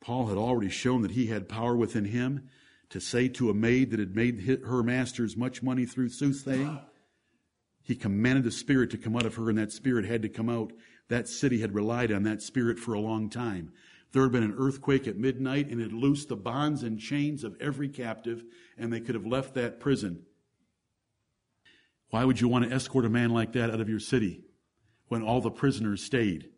Paul 0.00 0.26
had 0.26 0.38
already 0.38 0.70
shown 0.70 1.02
that 1.02 1.10
he 1.10 1.26
had 1.26 1.48
power 1.48 1.76
within 1.76 2.06
him 2.06 2.48
to 2.90 3.00
say 3.00 3.28
to 3.28 3.50
a 3.50 3.54
maid 3.54 3.90
that 3.90 4.00
had 4.00 4.16
made 4.16 4.40
her 4.64 4.82
masters 4.82 5.36
much 5.36 5.62
money 5.62 5.84
through 5.84 6.08
soothsaying, 6.08 6.80
he 7.88 7.94
commanded 7.94 8.44
the 8.44 8.50
spirit 8.50 8.90
to 8.90 8.98
come 8.98 9.16
out 9.16 9.26
of 9.26 9.34
her, 9.36 9.48
and 9.48 9.58
that 9.58 9.72
spirit 9.72 10.04
had 10.04 10.22
to 10.22 10.28
come 10.28 10.50
out. 10.50 10.72
That 11.08 11.26
city 11.26 11.60
had 11.60 11.74
relied 11.74 12.12
on 12.12 12.22
that 12.24 12.42
spirit 12.42 12.78
for 12.78 12.92
a 12.92 13.00
long 13.00 13.30
time. 13.30 13.72
There 14.12 14.22
had 14.22 14.32
been 14.32 14.42
an 14.42 14.56
earthquake 14.56 15.06
at 15.06 15.18
midnight 15.18 15.68
and 15.68 15.80
it 15.80 15.92
loosed 15.92 16.28
the 16.28 16.36
bonds 16.36 16.82
and 16.82 16.98
chains 16.98 17.44
of 17.44 17.56
every 17.60 17.88
captive, 17.88 18.44
and 18.76 18.92
they 18.92 19.00
could 19.00 19.14
have 19.14 19.26
left 19.26 19.54
that 19.54 19.80
prison. 19.80 20.24
Why 22.10 22.24
would 22.24 22.40
you 22.40 22.48
want 22.48 22.64
to 22.64 22.74
escort 22.74 23.04
a 23.04 23.10
man 23.10 23.30
like 23.30 23.52
that 23.52 23.70
out 23.70 23.80
of 23.80 23.88
your 23.88 24.00
city 24.00 24.44
when 25.08 25.22
all 25.22 25.40
the 25.40 25.50
prisoners 25.50 26.02
stayed? 26.02 26.48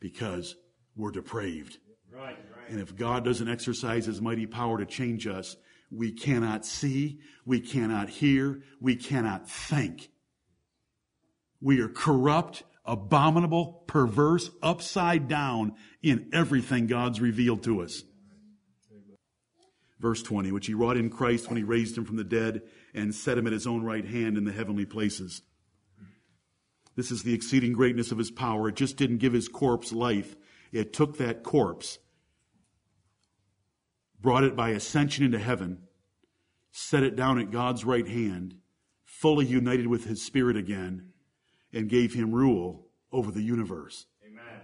Because 0.00 0.56
we're 0.96 1.10
depraved. 1.10 1.78
Right, 2.12 2.38
right. 2.54 2.68
And 2.68 2.78
if 2.78 2.94
God 2.94 3.24
doesn't 3.24 3.48
exercise 3.48 4.04
his 4.04 4.20
mighty 4.20 4.46
power 4.46 4.78
to 4.78 4.84
change 4.84 5.26
us, 5.26 5.56
we 5.90 6.12
cannot 6.12 6.66
see, 6.66 7.20
we 7.46 7.60
cannot 7.60 8.08
hear, 8.10 8.62
we 8.80 8.96
cannot 8.96 9.48
think. 9.48 10.10
We 11.60 11.80
are 11.80 11.88
corrupt 11.88 12.64
abominable, 12.84 13.84
perverse, 13.86 14.50
upside 14.62 15.28
down 15.28 15.74
in 16.02 16.28
everything 16.32 16.86
God's 16.86 17.20
revealed 17.20 17.62
to 17.64 17.82
us. 17.82 18.02
Verse 20.00 20.22
20, 20.22 20.52
which 20.52 20.66
he 20.66 20.74
wrought 20.74 20.96
in 20.96 21.08
Christ 21.08 21.48
when 21.48 21.56
he 21.56 21.62
raised 21.62 21.96
him 21.96 22.04
from 22.04 22.16
the 22.16 22.24
dead 22.24 22.62
and 22.92 23.14
set 23.14 23.38
him 23.38 23.46
at 23.46 23.52
his 23.52 23.66
own 23.66 23.82
right 23.82 24.04
hand 24.04 24.36
in 24.36 24.44
the 24.44 24.52
heavenly 24.52 24.84
places. 24.84 25.40
This 26.94 27.10
is 27.10 27.22
the 27.22 27.34
exceeding 27.34 27.72
greatness 27.72 28.12
of 28.12 28.18
his 28.18 28.30
power. 28.30 28.68
It 28.68 28.76
just 28.76 28.96
didn't 28.96 29.18
give 29.18 29.32
his 29.32 29.48
corpse 29.48 29.92
life. 29.92 30.36
It 30.72 30.92
took 30.92 31.18
that 31.18 31.42
corpse, 31.42 31.98
brought 34.20 34.44
it 34.44 34.56
by 34.56 34.70
ascension 34.70 35.24
into 35.24 35.38
heaven, 35.38 35.84
set 36.70 37.02
it 37.02 37.16
down 37.16 37.38
at 37.38 37.50
God's 37.50 37.84
right 37.84 38.06
hand, 38.06 38.56
fully 39.04 39.46
united 39.46 39.86
with 39.86 40.04
his 40.04 40.22
spirit 40.22 40.56
again, 40.56 41.13
and 41.74 41.88
gave 41.88 42.14
him 42.14 42.32
rule 42.32 42.86
over 43.12 43.30
the 43.30 43.42
universe. 43.42 44.06
Amen. 44.26 44.60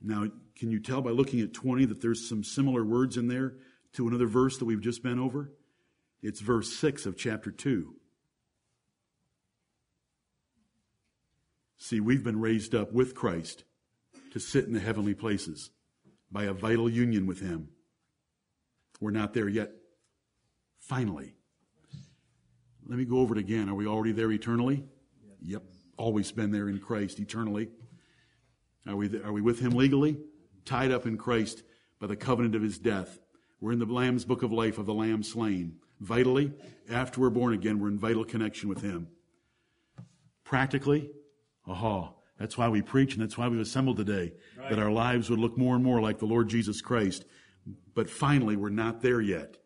Now, 0.00 0.30
can 0.56 0.70
you 0.70 0.80
tell 0.80 1.02
by 1.02 1.10
looking 1.10 1.40
at 1.40 1.52
20 1.52 1.86
that 1.86 2.00
there's 2.00 2.28
some 2.28 2.44
similar 2.44 2.84
words 2.84 3.16
in 3.16 3.28
there 3.28 3.54
to 3.94 4.06
another 4.06 4.26
verse 4.26 4.58
that 4.58 4.64
we've 4.64 4.80
just 4.80 5.02
been 5.02 5.18
over? 5.18 5.52
It's 6.22 6.40
verse 6.40 6.72
6 6.72 7.06
of 7.06 7.16
chapter 7.16 7.50
2. 7.50 7.94
See, 11.76 12.00
we've 12.00 12.24
been 12.24 12.40
raised 12.40 12.74
up 12.74 12.92
with 12.92 13.14
Christ 13.14 13.64
to 14.32 14.40
sit 14.40 14.64
in 14.64 14.72
the 14.72 14.80
heavenly 14.80 15.14
places 15.14 15.70
by 16.32 16.44
a 16.44 16.52
vital 16.52 16.88
union 16.88 17.26
with 17.26 17.40
Him. 17.40 17.68
We're 19.00 19.10
not 19.10 19.34
there 19.34 19.48
yet. 19.48 19.72
Finally. 20.78 21.34
Let 22.86 22.98
me 22.98 23.04
go 23.04 23.18
over 23.18 23.34
it 23.34 23.40
again. 23.40 23.68
Are 23.68 23.74
we 23.74 23.86
already 23.86 24.12
there 24.12 24.30
eternally? 24.30 24.84
Yep. 25.42 25.62
Always 25.96 26.32
been 26.32 26.50
there 26.50 26.68
in 26.68 26.78
Christ 26.78 27.18
eternally. 27.18 27.68
Are 28.86 28.96
we, 28.96 29.22
are 29.22 29.32
we 29.32 29.40
with 29.40 29.60
Him 29.60 29.72
legally? 29.72 30.18
Tied 30.64 30.92
up 30.92 31.06
in 31.06 31.16
Christ 31.16 31.62
by 31.98 32.06
the 32.06 32.16
covenant 32.16 32.54
of 32.54 32.62
His 32.62 32.78
death. 32.78 33.18
We're 33.60 33.72
in 33.72 33.78
the 33.78 33.86
Lamb's 33.86 34.24
book 34.24 34.42
of 34.42 34.52
life 34.52 34.76
of 34.76 34.86
the 34.86 34.94
Lamb 34.94 35.22
slain. 35.22 35.76
Vitally, 36.00 36.52
after 36.90 37.20
we're 37.20 37.30
born 37.30 37.54
again, 37.54 37.78
we're 37.78 37.88
in 37.88 37.98
vital 37.98 38.24
connection 38.24 38.68
with 38.68 38.82
Him. 38.82 39.08
Practically, 40.42 41.10
aha, 41.66 42.12
that's 42.38 42.58
why 42.58 42.68
we 42.68 42.82
preach 42.82 43.14
and 43.14 43.22
that's 43.22 43.38
why 43.38 43.48
we've 43.48 43.60
assembled 43.60 43.96
today, 43.96 44.34
right. 44.58 44.68
that 44.68 44.78
our 44.78 44.90
lives 44.90 45.30
would 45.30 45.38
look 45.38 45.56
more 45.56 45.74
and 45.74 45.84
more 45.84 46.02
like 46.02 46.18
the 46.18 46.26
Lord 46.26 46.48
Jesus 46.48 46.82
Christ. 46.82 47.24
But 47.94 48.10
finally, 48.10 48.56
we're 48.56 48.68
not 48.68 49.00
there 49.00 49.20
yet. 49.20 49.56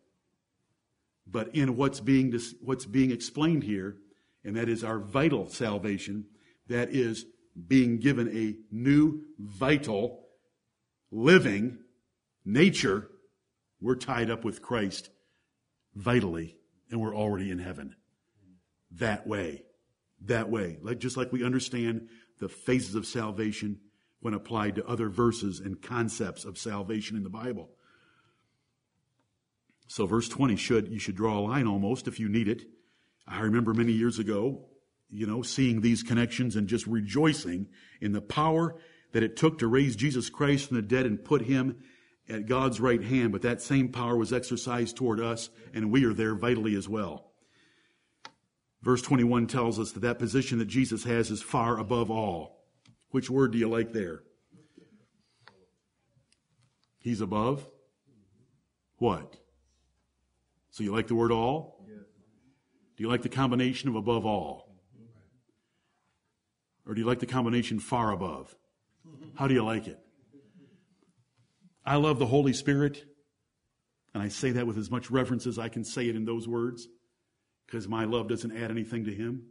But 1.31 1.55
in 1.55 1.77
what's 1.77 2.01
being, 2.01 2.33
what's 2.61 2.87
being 2.87 3.11
explained 3.11 3.63
here, 3.63 3.97
and 4.45 4.57
that 4.57 4.69
is 4.69 4.83
our 4.83 4.99
vital 4.99 5.49
salvation, 5.49 6.27
that 6.69 6.91
is 6.91 7.27
being 7.67 7.99
given 7.99 8.29
a 8.29 8.57
new, 8.75 9.23
vital, 9.39 10.25
living 11.11 11.79
nature, 12.45 13.09
we're 13.81 13.97
tied 13.97 14.31
up 14.31 14.45
with 14.45 14.63
Christ 14.63 15.11
vitally, 15.95 16.57
and 16.91 17.01
we're 17.01 17.15
already 17.15 17.51
in 17.51 17.59
heaven. 17.59 17.95
That 18.93 19.27
way. 19.27 19.65
That 20.23 20.49
way. 20.51 20.79
Like, 20.83 20.99
just 20.99 21.17
like 21.17 21.33
we 21.33 21.45
understand 21.45 22.09
the 22.39 22.49
phases 22.49 22.95
of 22.95 23.07
salvation 23.07 23.81
when 24.21 24.35
applied 24.35 24.77
to 24.77 24.87
other 24.87 25.09
verses 25.09 25.61
and 25.61 25.81
concepts 25.81 26.45
of 26.45 26.59
salvation 26.59 27.17
in 27.17 27.23
the 27.23 27.31
Bible. 27.31 27.71
So 29.89 30.07
verse 30.07 30.29
20 30.29 30.55
should, 30.57 30.89
you 30.89 30.99
should 30.99 31.17
draw 31.17 31.39
a 31.39 31.41
line 31.41 31.67
almost 31.67 32.07
if 32.07 32.21
you 32.21 32.29
need 32.29 32.47
it. 32.47 32.67
I 33.27 33.41
remember 33.41 33.75
many 33.75 33.93
years 33.93 34.19
ago, 34.19 34.67
you 35.11 35.27
know, 35.27 35.43
seeing 35.43 35.81
these 35.81 36.03
connections 36.03 36.55
and 36.55 36.69
just 36.69 36.87
rejoicing 36.87 37.67
in 38.01 38.13
the 38.13 38.21
power 38.21 38.77
that 39.13 39.23
it 39.23 39.37
took 39.37 39.59
to 39.59 39.67
raise 39.67 39.97
Jesus 39.97 40.29
Christ 40.29 40.69
from 40.69 40.77
the 40.77 40.83
dead 40.83 41.07
and 41.07 41.25
put 41.25 41.43
him 41.43 41.79
at 42.29 42.47
God's 42.47 42.79
right 42.79 43.03
hand, 43.03 43.33
but 43.33 43.41
that 43.43 43.63
same 43.63 43.89
power 43.89 44.15
was 44.15 44.35
exercised 44.35 44.97
toward 44.97 45.19
us, 45.19 45.49
and 45.73 45.91
we 45.91 46.05
are 46.05 46.13
there 46.13 46.35
vitally 46.35 46.75
as 46.75 46.87
well. 46.87 47.33
Verse 48.83 49.01
21 49.01 49.47
tells 49.47 49.79
us 49.79 49.93
that 49.93 50.01
that 50.01 50.19
position 50.19 50.59
that 50.59 50.67
Jesus 50.67 51.05
has 51.05 51.31
is 51.31 51.41
far 51.41 51.79
above 51.79 52.11
all. 52.11 52.67
Which 53.11 53.31
word 53.31 53.53
do 53.53 53.59
you 53.59 53.69
like 53.69 53.95
there? 53.95 54.21
He's 56.99 57.23
above? 57.23 57.67
What? 58.99 59.39
So 60.79 60.85
you 60.85 60.93
like 60.93 61.09
the 61.09 61.17
word 61.17 61.33
all? 61.33 61.85
Do 62.97 63.03
you 63.03 63.09
like 63.09 63.23
the 63.23 63.29
combination 63.29 63.89
of 63.89 63.97
above 63.97 64.25
all? 64.25 64.73
Or 66.87 66.95
do 66.95 67.01
you 67.01 67.07
like 67.07 67.19
the 67.19 67.27
combination 67.27 67.81
far 67.81 68.13
above? 68.13 68.55
How 69.35 69.49
do 69.49 69.55
you 69.55 69.65
like 69.65 69.89
it? 69.89 69.99
I 71.85 71.97
love 71.97 72.21
the 72.21 72.27
Holy 72.27 72.53
Spirit, 72.53 73.05
and 74.15 74.23
I 74.23 74.29
say 74.29 74.53
that 74.53 74.69
with 74.69 74.79
as 74.79 74.89
much 74.89 75.11
reverence 75.11 75.49
as 75.49 75.59
I 75.59 75.69
can 75.69 75.83
say 75.83 76.09
it 76.09 76.15
in 76.15 76.25
those 76.25 76.47
words, 76.47 76.87
because 77.67 77.89
my 77.89 78.05
love 78.05 78.29
doesn't 78.29 78.57
add 78.57 78.71
anything 78.71 79.07
to 79.07 79.13
him. 79.13 79.47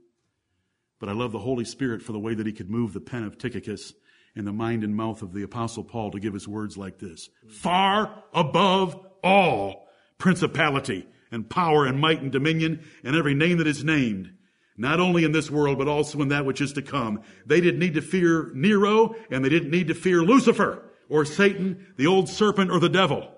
But 0.98 1.10
I 1.10 1.12
love 1.12 1.34
the 1.34 1.40
Holy 1.40 1.66
Spirit 1.66 2.02
for 2.02 2.14
the 2.14 2.20
way 2.20 2.36
that 2.36 2.48
he 2.48 2.54
could 2.54 2.70
move 2.70 2.94
the 2.94 3.02
pen 3.02 3.26
of 3.26 3.38
Tychicus 3.38 3.92
in 4.34 4.46
the 4.46 4.54
mind 4.54 4.86
and 4.86 4.96
mouth 4.96 5.22
of 5.22 5.34
the 5.34 5.44
Apostle 5.44 5.84
Paul 5.84 6.12
to 6.12 6.22
give 6.22 6.36
us 6.36 6.48
words 6.48 6.78
like 6.78 7.00
this 7.00 7.28
Far 7.50 8.24
above 8.34 8.98
all 9.22 9.90
principality 10.18 11.06
and 11.32 11.50
power 11.50 11.86
and 11.86 12.00
might 12.00 12.22
and 12.22 12.32
dominion 12.32 12.84
and 13.04 13.16
every 13.16 13.34
name 13.34 13.58
that 13.58 13.68
is 13.68 13.84
named, 13.84 14.32
not 14.78 15.00
only 15.00 15.24
in 15.24 15.32
this 15.32 15.52
world, 15.52 15.78
but 15.78 15.88
also 15.88 16.22
in 16.22 16.30
that 16.30 16.46
which 16.46 16.62
is 16.62 16.74
to 16.74 16.82
come. 16.82 17.22
They 17.46 17.62
didn't 17.62 17.80
need 17.80 17.96
to 17.96 18.02
fear 18.02 18.52
Nero, 18.54 19.16
and 19.30 19.44
they 19.44 19.50
didn't 19.50 19.72
need 19.72 19.88
to 19.88 19.96
fear 19.96 20.22
Lucifer 20.22 20.84
or 21.10 21.26
Satan, 21.26 21.88
the 21.98 22.08
old 22.08 22.30
serpent, 22.30 22.72
or 22.72 22.80
the 22.80 22.90
devil. 22.90 23.32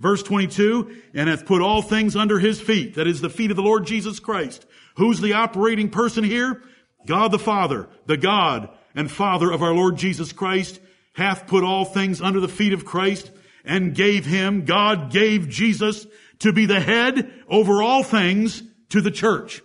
Verse 0.00 0.22
22, 0.24 0.96
and 1.14 1.28
hath 1.28 1.46
put 1.46 1.62
all 1.62 1.80
things 1.80 2.16
under 2.16 2.40
his 2.40 2.60
feet. 2.60 2.96
That 2.96 3.06
is 3.06 3.20
the 3.20 3.30
feet 3.30 3.52
of 3.52 3.56
the 3.56 3.62
Lord 3.62 3.86
Jesus 3.86 4.18
Christ. 4.18 4.66
Who's 4.96 5.20
the 5.20 5.34
operating 5.34 5.90
person 5.90 6.24
here? 6.24 6.62
God 7.06 7.30
the 7.30 7.38
Father, 7.38 7.88
the 8.06 8.16
God 8.16 8.68
and 8.94 9.10
Father 9.10 9.50
of 9.50 9.62
our 9.62 9.72
Lord 9.72 9.96
Jesus 9.96 10.32
Christ, 10.32 10.80
hath 11.14 11.46
put 11.46 11.62
all 11.62 11.84
things 11.84 12.20
under 12.20 12.40
the 12.40 12.48
feet 12.48 12.72
of 12.72 12.84
Christ 12.84 13.30
and 13.64 13.94
gave 13.94 14.26
him, 14.26 14.64
God 14.64 15.10
gave 15.10 15.48
Jesus 15.48 16.06
to 16.42 16.52
be 16.52 16.66
the 16.66 16.80
head 16.80 17.32
over 17.48 17.82
all 17.82 18.02
things 18.02 18.62
to 18.90 19.00
the 19.00 19.10
church. 19.10 19.62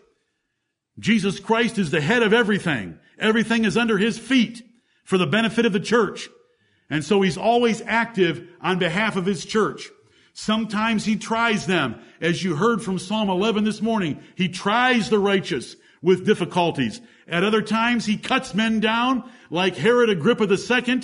Jesus 0.99 1.39
Christ 1.39 1.77
is 1.77 1.91
the 1.91 2.01
head 2.01 2.23
of 2.23 2.33
everything. 2.33 2.99
Everything 3.19 3.65
is 3.65 3.77
under 3.77 3.97
his 3.97 4.17
feet 4.17 4.63
for 5.03 5.17
the 5.17 5.27
benefit 5.27 5.65
of 5.65 5.73
the 5.73 5.79
church. 5.79 6.29
And 6.89 7.03
so 7.03 7.21
he's 7.21 7.37
always 7.37 7.81
active 7.81 8.47
on 8.61 8.79
behalf 8.79 9.15
of 9.15 9.25
his 9.25 9.43
church. 9.43 9.89
Sometimes 10.33 11.03
he 11.03 11.15
tries 11.15 11.65
them. 11.65 11.99
As 12.21 12.43
you 12.43 12.55
heard 12.55 12.83
from 12.83 12.99
Psalm 12.99 13.29
11 13.29 13.63
this 13.63 13.81
morning, 13.81 14.21
he 14.35 14.47
tries 14.47 15.09
the 15.09 15.19
righteous 15.19 15.75
with 16.03 16.27
difficulties. 16.27 17.01
At 17.27 17.43
other 17.43 17.63
times, 17.63 18.05
he 18.05 18.17
cuts 18.17 18.53
men 18.53 18.79
down 18.79 19.29
like 19.49 19.75
Herod 19.75 20.11
Agrippa 20.11 20.43
II, 20.43 21.01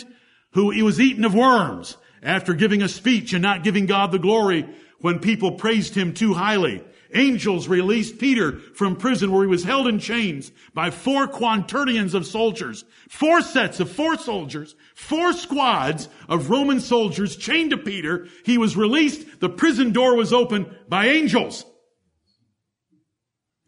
who 0.52 0.70
he 0.70 0.84
was 0.84 1.02
eaten 1.02 1.26
of 1.26 1.34
worms 1.34 1.98
after 2.22 2.54
giving 2.54 2.84
a 2.84 2.88
speech 2.88 3.34
and 3.34 3.42
not 3.42 3.64
giving 3.64 3.88
God 3.88 4.12
the 4.12 4.20
glory 4.20 4.68
when 5.04 5.20
people 5.20 5.52
praised 5.52 5.96
him 5.96 6.14
too 6.14 6.34
highly. 6.34 6.82
Angels 7.14 7.68
released 7.68 8.20
Peter 8.20 8.58
from 8.74 8.96
prison 8.96 9.34
where 9.34 9.44
he 9.44 9.50
was 9.50 9.66
held 9.66 9.86
in 9.86 10.00
chains 10.00 10.50
by 10.74 10.92
four 10.92 11.28
quaternions 11.28 12.14
of 12.14 12.26
soldiers, 12.26 12.86
four 13.10 13.42
sets 13.42 13.82
of 13.82 13.92
four 13.92 14.18
soldiers, 14.18 14.78
four 14.96 15.34
squads 15.34 16.08
of 16.30 16.50
Roman 16.50 16.80
soldiers 16.80 17.36
chained 17.36 17.72
to 17.72 17.78
Peter. 17.78 18.30
He 18.46 18.58
was 18.58 18.78
released. 18.78 19.42
The 19.42 19.50
prison 19.50 19.92
door 19.92 20.16
was 20.16 20.32
opened 20.32 20.74
by 20.88 21.08
angels. 21.08 21.66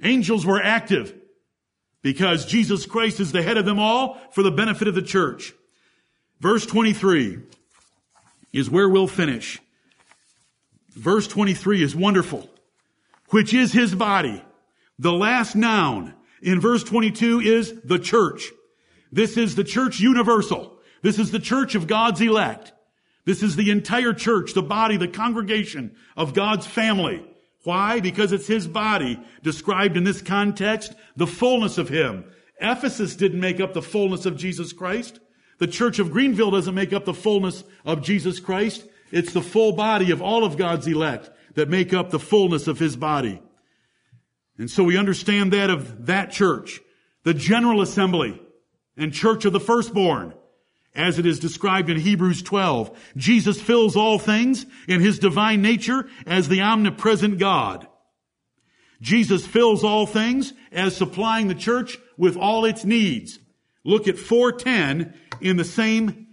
Angels 0.01 0.45
were 0.45 0.63
active 0.63 1.13
because 2.01 2.45
Jesus 2.45 2.85
Christ 2.85 3.19
is 3.19 3.33
the 3.33 3.43
head 3.43 3.57
of 3.57 3.65
them 3.65 3.77
all 3.77 4.21
for 4.31 4.41
the 4.41 4.51
benefit 4.51 4.87
of 4.87 4.95
the 4.95 5.01
church. 5.01 5.53
Verse 6.39 6.65
23 6.65 7.39
is 8.53 8.69
where 8.69 8.87
we'll 8.87 9.05
finish. 9.05 9.59
Verse 10.95 11.27
23 11.27 11.83
is 11.83 11.95
wonderful 11.95 12.49
which 13.29 13.53
is 13.53 13.71
his 13.71 13.93
body. 13.95 14.43
The 14.99 15.11
last 15.11 15.55
noun 15.55 16.13
in 16.41 16.61
verse 16.61 16.83
22 16.83 17.41
is 17.41 17.73
the 17.83 17.99
church. 17.99 18.49
This 19.11 19.37
is 19.37 19.55
the 19.55 19.63
church 19.63 19.99
universal. 19.99 20.77
This 21.01 21.19
is 21.19 21.31
the 21.31 21.39
church 21.39 21.75
of 21.75 21.87
God's 21.87 22.21
elect. 22.21 22.73
This 23.25 23.41
is 23.41 23.55
the 23.55 23.71
entire 23.71 24.13
church, 24.13 24.53
the 24.53 24.61
body, 24.61 24.97
the 24.97 25.07
congregation 25.07 25.95
of 26.15 26.33
God's 26.33 26.67
family. 26.67 27.25
Why? 27.63 27.99
Because 27.99 28.31
it's 28.31 28.47
his 28.47 28.67
body 28.67 29.19
described 29.41 29.97
in 29.97 30.03
this 30.03 30.21
context, 30.21 30.93
the 31.15 31.25
fullness 31.27 31.77
of 31.77 31.89
him. 31.89 32.25
Ephesus 32.61 33.15
didn't 33.15 33.39
make 33.39 33.59
up 33.59 33.73
the 33.73 33.81
fullness 33.81 34.25
of 34.25 34.37
Jesus 34.37 34.71
Christ. 34.71 35.19
The 35.57 35.67
church 35.67 35.97
of 35.97 36.11
Greenville 36.11 36.51
doesn't 36.51 36.75
make 36.75 36.93
up 36.93 37.05
the 37.05 37.13
fullness 37.13 37.63
of 37.83 38.03
Jesus 38.03 38.39
Christ. 38.39 38.85
It's 39.11 39.33
the 39.33 39.41
full 39.41 39.73
body 39.73 40.11
of 40.11 40.21
all 40.21 40.43
of 40.43 40.57
God's 40.57 40.87
elect 40.87 41.29
that 41.55 41.69
make 41.69 41.93
up 41.93 42.09
the 42.09 42.19
fullness 42.19 42.67
of 42.67 42.79
his 42.79 42.95
body. 42.95 43.41
And 44.57 44.69
so 44.69 44.83
we 44.83 44.97
understand 44.97 45.53
that 45.53 45.69
of 45.69 46.07
that 46.07 46.31
church, 46.31 46.81
the 47.23 47.33
general 47.33 47.81
assembly 47.81 48.41
and 48.97 49.13
church 49.13 49.45
of 49.45 49.53
the 49.53 49.59
firstborn, 49.59 50.33
as 50.95 51.19
it 51.19 51.25
is 51.25 51.39
described 51.39 51.89
in 51.89 51.97
Hebrews 51.99 52.41
12. 52.41 52.97
Jesus 53.17 53.61
fills 53.61 53.95
all 53.95 54.17
things 54.17 54.65
in 54.87 55.01
his 55.01 55.19
divine 55.19 55.61
nature 55.61 56.07
as 56.25 56.47
the 56.47 56.61
omnipresent 56.61 57.37
God. 57.37 57.87
Jesus 59.01 59.45
fills 59.45 59.83
all 59.83 60.05
things 60.05 60.53
as 60.71 60.95
supplying 60.95 61.47
the 61.47 61.55
church 61.55 61.97
with 62.17 62.37
all 62.37 62.63
its 62.63 62.85
needs. 62.85 63.39
Look 63.83 64.07
at 64.07 64.17
410 64.17 65.13
in 65.41 65.57
the 65.57 65.65
same 65.65 66.27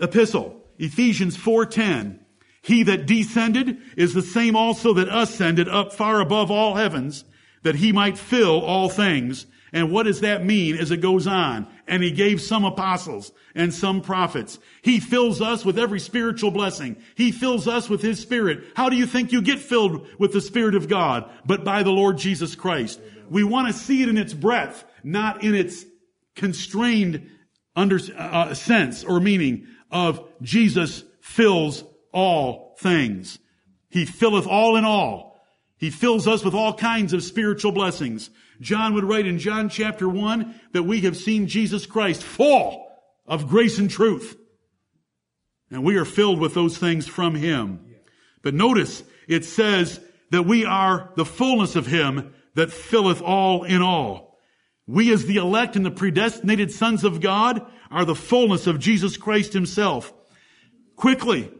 epistle. 0.00 0.63
Ephesians 0.78 1.36
410. 1.36 2.20
He 2.62 2.82
that 2.84 3.06
descended 3.06 3.78
is 3.96 4.14
the 4.14 4.22
same 4.22 4.56
also 4.56 4.94
that 4.94 5.08
ascended 5.08 5.68
up 5.68 5.92
far 5.92 6.20
above 6.20 6.50
all 6.50 6.74
heavens, 6.74 7.24
that 7.62 7.76
he 7.76 7.92
might 7.92 8.18
fill 8.18 8.60
all 8.60 8.88
things. 8.88 9.46
And 9.72 9.90
what 9.90 10.04
does 10.04 10.20
that 10.20 10.44
mean 10.44 10.76
as 10.76 10.90
it 10.90 10.98
goes 10.98 11.26
on? 11.26 11.66
and 11.86 12.02
he 12.02 12.10
gave 12.10 12.40
some 12.40 12.64
apostles 12.64 13.32
and 13.54 13.72
some 13.72 14.00
prophets. 14.00 14.58
He 14.82 15.00
fills 15.00 15.40
us 15.40 15.64
with 15.64 15.78
every 15.78 16.00
spiritual 16.00 16.50
blessing. 16.50 16.96
He 17.14 17.30
fills 17.30 17.68
us 17.68 17.88
with 17.88 18.02
his 18.02 18.20
spirit. 18.20 18.64
How 18.74 18.88
do 18.88 18.96
you 18.96 19.06
think 19.06 19.32
you 19.32 19.42
get 19.42 19.58
filled 19.58 20.06
with 20.18 20.32
the 20.32 20.40
spirit 20.40 20.74
of 20.74 20.88
God? 20.88 21.30
But 21.44 21.64
by 21.64 21.82
the 21.82 21.90
Lord 21.90 22.18
Jesus 22.18 22.54
Christ. 22.54 23.00
We 23.28 23.44
want 23.44 23.68
to 23.68 23.78
see 23.78 24.02
it 24.02 24.08
in 24.08 24.18
its 24.18 24.34
breadth, 24.34 24.84
not 25.02 25.42
in 25.44 25.54
its 25.54 25.84
constrained 26.34 27.30
under, 27.76 27.98
uh, 28.16 28.54
sense 28.54 29.04
or 29.04 29.20
meaning 29.20 29.66
of 29.94 30.28
Jesus 30.42 31.04
fills 31.22 31.84
all 32.12 32.76
things. 32.80 33.38
He 33.88 34.04
filleth 34.04 34.46
all 34.46 34.76
in 34.76 34.84
all. 34.84 35.40
He 35.78 35.90
fills 35.90 36.26
us 36.26 36.44
with 36.44 36.52
all 36.52 36.74
kinds 36.74 37.12
of 37.12 37.22
spiritual 37.22 37.72
blessings. 37.72 38.28
John 38.60 38.94
would 38.94 39.04
write 39.04 39.26
in 39.26 39.38
John 39.38 39.68
chapter 39.68 40.08
1 40.08 40.60
that 40.72 40.82
we 40.82 41.02
have 41.02 41.16
seen 41.16 41.46
Jesus 41.46 41.86
Christ 41.86 42.22
full 42.22 42.86
of 43.26 43.48
grace 43.48 43.78
and 43.78 43.88
truth. 43.88 44.36
And 45.70 45.84
we 45.84 45.96
are 45.96 46.04
filled 46.04 46.40
with 46.40 46.54
those 46.54 46.76
things 46.76 47.06
from 47.06 47.34
Him. 47.34 47.80
But 48.42 48.54
notice, 48.54 49.02
it 49.28 49.44
says 49.44 50.00
that 50.30 50.44
we 50.44 50.64
are 50.64 51.12
the 51.16 51.24
fullness 51.24 51.76
of 51.76 51.86
Him 51.86 52.34
that 52.54 52.72
filleth 52.72 53.22
all 53.22 53.64
in 53.64 53.80
all. 53.80 54.33
We 54.86 55.12
as 55.12 55.24
the 55.24 55.36
elect 55.36 55.76
and 55.76 55.84
the 55.84 55.90
predestinated 55.90 56.70
sons 56.70 57.04
of 57.04 57.20
God 57.20 57.66
are 57.90 58.04
the 58.04 58.14
fullness 58.14 58.66
of 58.66 58.78
Jesus 58.78 59.16
Christ 59.16 59.52
himself. 59.52 60.12
Quickly, 60.96 61.50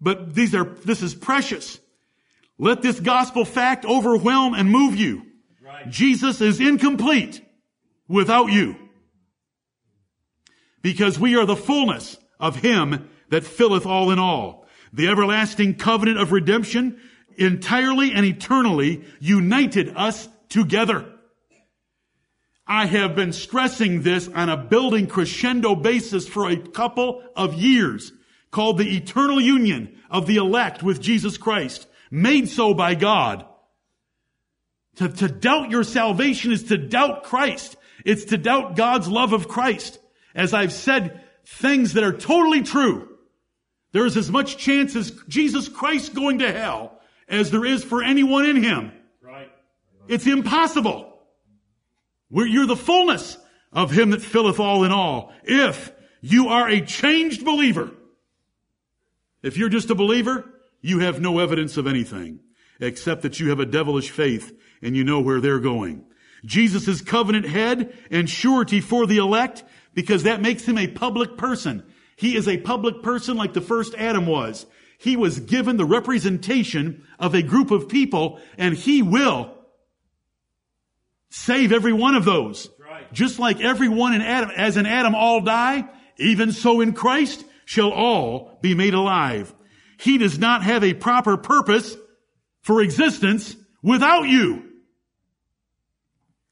but 0.00 0.34
these 0.34 0.54
are, 0.54 0.64
this 0.64 1.02
is 1.02 1.14
precious. 1.14 1.78
Let 2.58 2.82
this 2.82 3.00
gospel 3.00 3.44
fact 3.44 3.84
overwhelm 3.84 4.54
and 4.54 4.70
move 4.70 4.96
you. 4.96 5.26
Right. 5.62 5.88
Jesus 5.88 6.40
is 6.40 6.60
incomplete 6.60 7.44
without 8.08 8.50
you. 8.50 8.76
Because 10.82 11.18
we 11.18 11.36
are 11.36 11.46
the 11.46 11.56
fullness 11.56 12.16
of 12.38 12.56
him 12.56 13.08
that 13.30 13.44
filleth 13.44 13.86
all 13.86 14.10
in 14.10 14.18
all. 14.18 14.66
The 14.92 15.08
everlasting 15.08 15.74
covenant 15.74 16.18
of 16.18 16.32
redemption 16.32 17.00
entirely 17.36 18.12
and 18.12 18.24
eternally 18.24 19.04
united 19.20 19.94
us 19.96 20.28
together. 20.48 21.12
I 22.68 22.84
have 22.84 23.16
been 23.16 23.32
stressing 23.32 24.02
this 24.02 24.28
on 24.28 24.50
a 24.50 24.56
building 24.56 25.06
crescendo 25.06 25.74
basis 25.74 26.28
for 26.28 26.50
a 26.50 26.56
couple 26.58 27.22
of 27.34 27.54
years 27.54 28.12
called 28.50 28.76
the 28.76 28.94
eternal 28.94 29.40
union 29.40 29.98
of 30.10 30.26
the 30.26 30.36
elect 30.36 30.82
with 30.82 31.00
Jesus 31.00 31.38
Christ, 31.38 31.86
made 32.10 32.48
so 32.48 32.74
by 32.74 32.94
God. 32.94 33.46
To, 34.96 35.08
to 35.08 35.28
doubt 35.28 35.70
your 35.70 35.84
salvation 35.84 36.52
is 36.52 36.64
to 36.64 36.76
doubt 36.76 37.24
Christ. 37.24 37.76
It's 38.04 38.26
to 38.26 38.36
doubt 38.36 38.76
God's 38.76 39.08
love 39.08 39.32
of 39.32 39.48
Christ. 39.48 39.98
As 40.34 40.52
I've 40.52 40.72
said, 40.72 41.22
things 41.46 41.94
that 41.94 42.04
are 42.04 42.12
totally 42.12 42.62
true. 42.62 43.08
There 43.92 44.04
is 44.04 44.16
as 44.18 44.30
much 44.30 44.58
chance 44.58 44.94
as 44.94 45.10
Jesus 45.28 45.68
Christ 45.68 46.14
going 46.14 46.40
to 46.40 46.52
hell 46.52 47.00
as 47.28 47.50
there 47.50 47.64
is 47.64 47.82
for 47.82 48.02
anyone 48.02 48.44
in 48.44 48.62
him. 48.62 48.92
Right. 49.22 49.50
It's 50.06 50.26
impossible. 50.26 51.07
You're 52.30 52.66
the 52.66 52.76
fullness 52.76 53.38
of 53.72 53.90
him 53.90 54.10
that 54.10 54.22
filleth 54.22 54.60
all 54.60 54.84
in 54.84 54.92
all. 54.92 55.32
If 55.44 55.92
you 56.20 56.48
are 56.48 56.68
a 56.68 56.80
changed 56.80 57.44
believer, 57.44 57.90
if 59.42 59.56
you're 59.56 59.68
just 59.68 59.90
a 59.90 59.94
believer, 59.94 60.44
you 60.80 61.00
have 61.00 61.20
no 61.20 61.38
evidence 61.38 61.76
of 61.76 61.86
anything 61.86 62.40
except 62.80 63.22
that 63.22 63.40
you 63.40 63.50
have 63.50 63.60
a 63.60 63.66
devilish 63.66 64.10
faith 64.10 64.56
and 64.82 64.96
you 64.96 65.04
know 65.04 65.20
where 65.20 65.40
they're 65.40 65.60
going. 65.60 66.04
Jesus 66.44 66.86
is 66.86 67.02
covenant 67.02 67.46
head 67.46 67.92
and 68.10 68.30
surety 68.30 68.80
for 68.80 69.06
the 69.06 69.16
elect 69.16 69.64
because 69.94 70.22
that 70.22 70.40
makes 70.40 70.64
him 70.64 70.78
a 70.78 70.86
public 70.86 71.36
person. 71.36 71.84
He 72.16 72.36
is 72.36 72.46
a 72.46 72.58
public 72.58 73.02
person 73.02 73.36
like 73.36 73.54
the 73.54 73.60
first 73.60 73.94
Adam 73.96 74.26
was. 74.26 74.66
He 74.98 75.16
was 75.16 75.40
given 75.40 75.76
the 75.76 75.84
representation 75.84 77.06
of 77.18 77.34
a 77.34 77.42
group 77.42 77.70
of 77.70 77.88
people 77.88 78.40
and 78.56 78.74
he 78.74 79.02
will 79.02 79.57
Save 81.30 81.72
every 81.72 81.92
one 81.92 82.14
of 82.14 82.24
those. 82.24 82.70
Right. 82.78 83.12
Just 83.12 83.38
like 83.38 83.60
everyone 83.60 84.14
in 84.14 84.22
Adam, 84.22 84.50
as 84.56 84.76
in 84.76 84.86
Adam 84.86 85.14
all 85.14 85.40
die, 85.40 85.88
even 86.18 86.52
so 86.52 86.80
in 86.80 86.92
Christ 86.92 87.44
shall 87.64 87.90
all 87.90 88.58
be 88.62 88.74
made 88.74 88.94
alive. 88.94 89.54
He 89.98 90.18
does 90.18 90.38
not 90.38 90.62
have 90.62 90.84
a 90.84 90.94
proper 90.94 91.36
purpose 91.36 91.96
for 92.62 92.80
existence 92.80 93.56
without 93.82 94.22
you. 94.22 94.64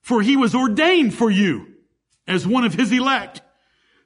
For 0.03 0.23
he 0.23 0.37
was 0.37 0.55
ordained 0.55 1.15
for 1.15 1.31
you 1.31 1.67
as 2.27 2.47
one 2.47 2.65
of 2.65 2.75
his 2.75 2.93
elect. 2.93 3.41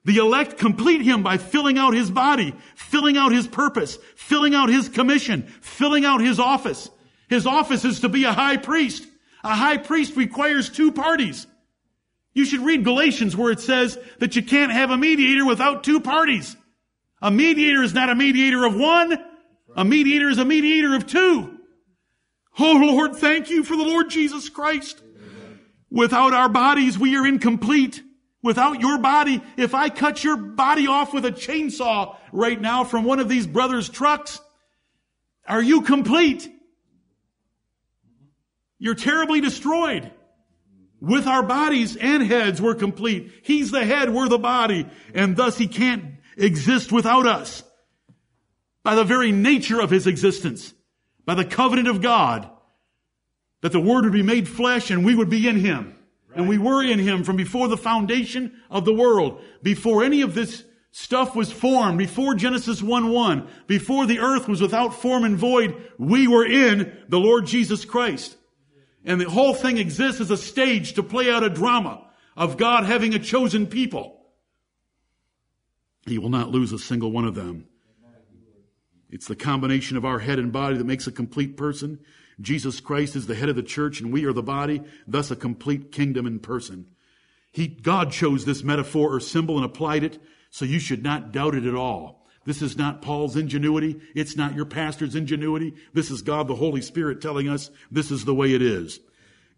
The 0.05 0.17
elect 0.17 0.57
complete 0.57 1.03
him 1.03 1.23
by 1.23 1.37
filling 1.37 1.79
out 1.79 1.95
his 1.95 2.11
body, 2.11 2.55
filling 2.75 3.17
out 3.17 3.33
his 3.33 3.47
purpose, 3.47 3.99
filling 4.17 4.55
out 4.55 4.71
his 4.71 4.89
commission, 4.89 5.43
filling 5.61 6.05
out 6.05 6.21
his 6.21 6.41
office. 6.41 6.89
His 7.29 7.47
office 7.47 7.85
is 7.85 8.01
to 8.01 8.09
be 8.09 8.25
a 8.25 8.33
high 8.33 8.57
priest. 8.57 9.07
A 9.43 9.55
high 9.55 9.79
priest 9.79 10.17
requires 10.17 10.69
two 10.69 10.93
parties. 10.93 11.47
You 12.33 12.45
should 12.45 12.61
read 12.61 12.85
Galatians 12.85 13.37
where 13.37 13.51
it 13.51 13.61
says 13.61 13.99
that 14.19 14.37
you 14.37 14.43
can't 14.43 14.73
have 14.73 14.91
a 14.91 14.97
mediator 14.97 15.45
without 15.45 15.83
two 15.83 16.01
parties. 16.01 16.57
A 17.23 17.31
mediator 17.31 17.83
is 17.83 17.95
not 17.95 18.09
a 18.09 18.15
mediator 18.15 18.65
of 18.65 18.77
one. 18.77 19.19
A 19.77 19.85
mediator 19.85 20.29
is 20.29 20.39
a 20.39 20.45
mediator 20.45 20.95
of 20.95 21.07
two. 21.07 21.59
Oh 22.59 22.73
Lord, 22.73 23.17
thank 23.17 23.51
you 23.51 23.63
for 23.63 23.77
the 23.77 23.85
Lord 23.85 24.11
Jesus 24.11 24.49
Christ. 24.49 25.03
Without 25.91 26.33
our 26.33 26.49
bodies, 26.49 26.99
we 26.99 27.17
are 27.17 27.27
incomplete. 27.27 28.03
Without 28.43 28.81
your 28.81 28.99
body, 28.99 29.43
if 29.57 29.75
I 29.75 29.91
cut 29.91 30.25
your 30.25 30.37
body 30.37 30.87
off 30.87 31.13
with 31.13 31.27
a 31.27 31.33
chainsaw 31.33 32.17
right 32.33 32.61
now 32.61 32.85
from 32.85 33.05
one 33.05 33.21
of 33.21 33.29
these 33.29 33.47
brothers' 33.47 33.89
trucks, 33.89 34.41
are 35.47 35.63
you 35.63 35.83
complete? 35.83 36.49
You're 38.81 38.97
terribly 38.97 39.41
destroyed. 39.41 40.11
With 41.01 41.27
our 41.27 41.43
bodies 41.43 41.97
and 41.97 42.23
heads, 42.23 42.61
we're 42.61 42.75
complete. 42.75 43.31
He's 43.43 43.71
the 43.71 43.85
head, 43.85 44.13
we're 44.13 44.29
the 44.29 44.39
body, 44.39 44.89
and 45.15 45.37
thus 45.37 45.57
he 45.57 45.69
can't 45.69 46.15
exist 46.37 46.91
without 46.91 47.27
us. 47.27 47.63
By 48.83 48.95
the 48.95 49.05
very 49.05 49.31
nature 49.31 49.81
of 49.81 49.91
his 49.91 50.07
existence, 50.07 50.75
by 51.25 51.35
the 51.35 51.45
covenant 51.45 51.89
of 51.89 52.03
God, 52.03 52.51
that 53.61 53.73
the 53.73 53.81
Word 53.81 54.05
would 54.05 54.13
be 54.13 54.23
made 54.23 54.49
flesh 54.49 54.91
and 54.91 55.05
we 55.05 55.15
would 55.15 55.31
be 55.31 55.47
in 55.47 55.61
him. 55.61 55.95
Right. 56.29 56.39
And 56.39 56.49
we 56.49 56.59
were 56.59 56.83
in 56.83 56.99
him 56.99 57.25
from 57.25 57.37
before 57.37 57.69
the 57.69 57.77
foundation 57.77 58.59
of 58.71 58.85
the 58.85 58.95
world, 58.95 59.43
before 59.63 60.03
any 60.03 60.23
of 60.23 60.35
this 60.35 60.65
stuff 60.93 61.37
was 61.37 61.53
formed, 61.53 61.99
before 61.99 62.35
Genesis 62.35 62.81
1-1, 62.81 63.49
before 63.67 64.07
the 64.07 64.21
earth 64.21 64.49
was 64.49 64.61
without 64.61 64.95
form 64.95 65.25
and 65.25 65.37
void, 65.37 65.77
we 65.99 66.27
were 66.27 66.45
in 66.45 66.97
the 67.09 67.21
Lord 67.21 67.47
Jesus 67.47 67.85
Christ. 67.85 68.37
And 69.05 69.21
the 69.21 69.31
whole 69.31 69.55
thing 69.55 69.79
exists 69.79 70.21
as 70.21 70.31
a 70.31 70.37
stage 70.37 70.95
to 70.95 71.03
play 71.03 71.31
out 71.31 71.43
a 71.43 71.51
drama 71.51 72.07
of 72.37 72.57
God 72.57 72.85
having 72.85 73.15
a 73.15 73.19
chosen 73.19 73.67
people. 73.67 74.21
He 76.07 76.19
will 76.19 76.29
not 76.29 76.51
lose 76.51 76.73
a 76.73 76.79
single 76.79 77.11
one 77.11 77.25
of 77.25 77.35
them. 77.35 77.67
It's 79.11 79.27
the 79.27 79.37
combination 79.37 79.97
of 79.97 80.05
our 80.05 80.21
head 80.21 80.39
and 80.39 80.53
body 80.53 80.77
that 80.77 80.87
makes 80.87 81.07
a 81.07 81.13
complete 81.13 81.57
person. 81.57 82.01
Jesus 82.41 82.81
Christ 82.81 83.17
is 83.17 83.27
the 83.27 83.35
head 83.35 83.49
of 83.49 83.57
the 83.57 83.63
church 83.63 84.01
and 84.01 84.13
we 84.13 84.25
are 84.25 84.33
the 84.33 84.43
body, 84.43 84.83
thus 85.07 85.31
a 85.31 85.37
complete 85.37 85.93
kingdom 85.93 86.27
in 86.27 86.39
person. 86.39 86.87
He, 87.53 87.67
God 87.67 88.13
chose 88.13 88.45
this 88.45 88.63
metaphor 88.63 89.13
or 89.13 89.21
symbol 89.21 89.57
and 89.57 89.65
applied 89.65 90.05
it, 90.05 90.19
so 90.51 90.65
you 90.65 90.79
should 90.79 91.03
not 91.03 91.33
doubt 91.33 91.55
it 91.55 91.65
at 91.65 91.75
all. 91.75 92.20
This 92.51 92.63
is 92.63 92.77
not 92.77 93.01
Paul's 93.01 93.37
ingenuity. 93.37 94.01
It's 94.13 94.35
not 94.35 94.57
your 94.57 94.65
pastor's 94.65 95.15
ingenuity. 95.15 95.73
This 95.95 96.11
is 96.11 96.21
God 96.21 96.49
the 96.49 96.57
Holy 96.57 96.81
Spirit 96.81 97.21
telling 97.21 97.49
us 97.49 97.71
this 97.93 98.11
is 98.11 98.25
the 98.25 98.35
way 98.35 98.55
it 98.55 98.61
is. 98.61 98.99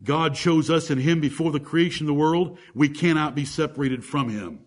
God 0.04 0.34
chose 0.34 0.68
us 0.68 0.90
in 0.90 0.98
Him 0.98 1.18
before 1.18 1.52
the 1.52 1.58
creation 1.58 2.04
of 2.04 2.08
the 2.08 2.20
world. 2.20 2.58
We 2.74 2.90
cannot 2.90 3.34
be 3.34 3.46
separated 3.46 4.04
from 4.04 4.28
Him. 4.28 4.66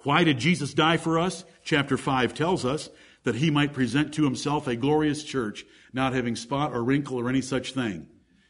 Why 0.00 0.22
did 0.22 0.36
Jesus 0.36 0.74
die 0.74 0.98
for 0.98 1.18
us? 1.18 1.46
Chapter 1.64 1.96
5 1.96 2.34
tells 2.34 2.62
us 2.62 2.90
that 3.24 3.36
He 3.36 3.48
might 3.48 3.72
present 3.72 4.12
to 4.12 4.24
Himself 4.24 4.66
a 4.66 4.76
glorious 4.76 5.24
church, 5.24 5.64
not 5.94 6.12
having 6.12 6.36
spot 6.36 6.74
or 6.74 6.84
wrinkle 6.84 7.18
or 7.18 7.30
any 7.30 7.40
such 7.40 7.72
thing. 7.72 8.06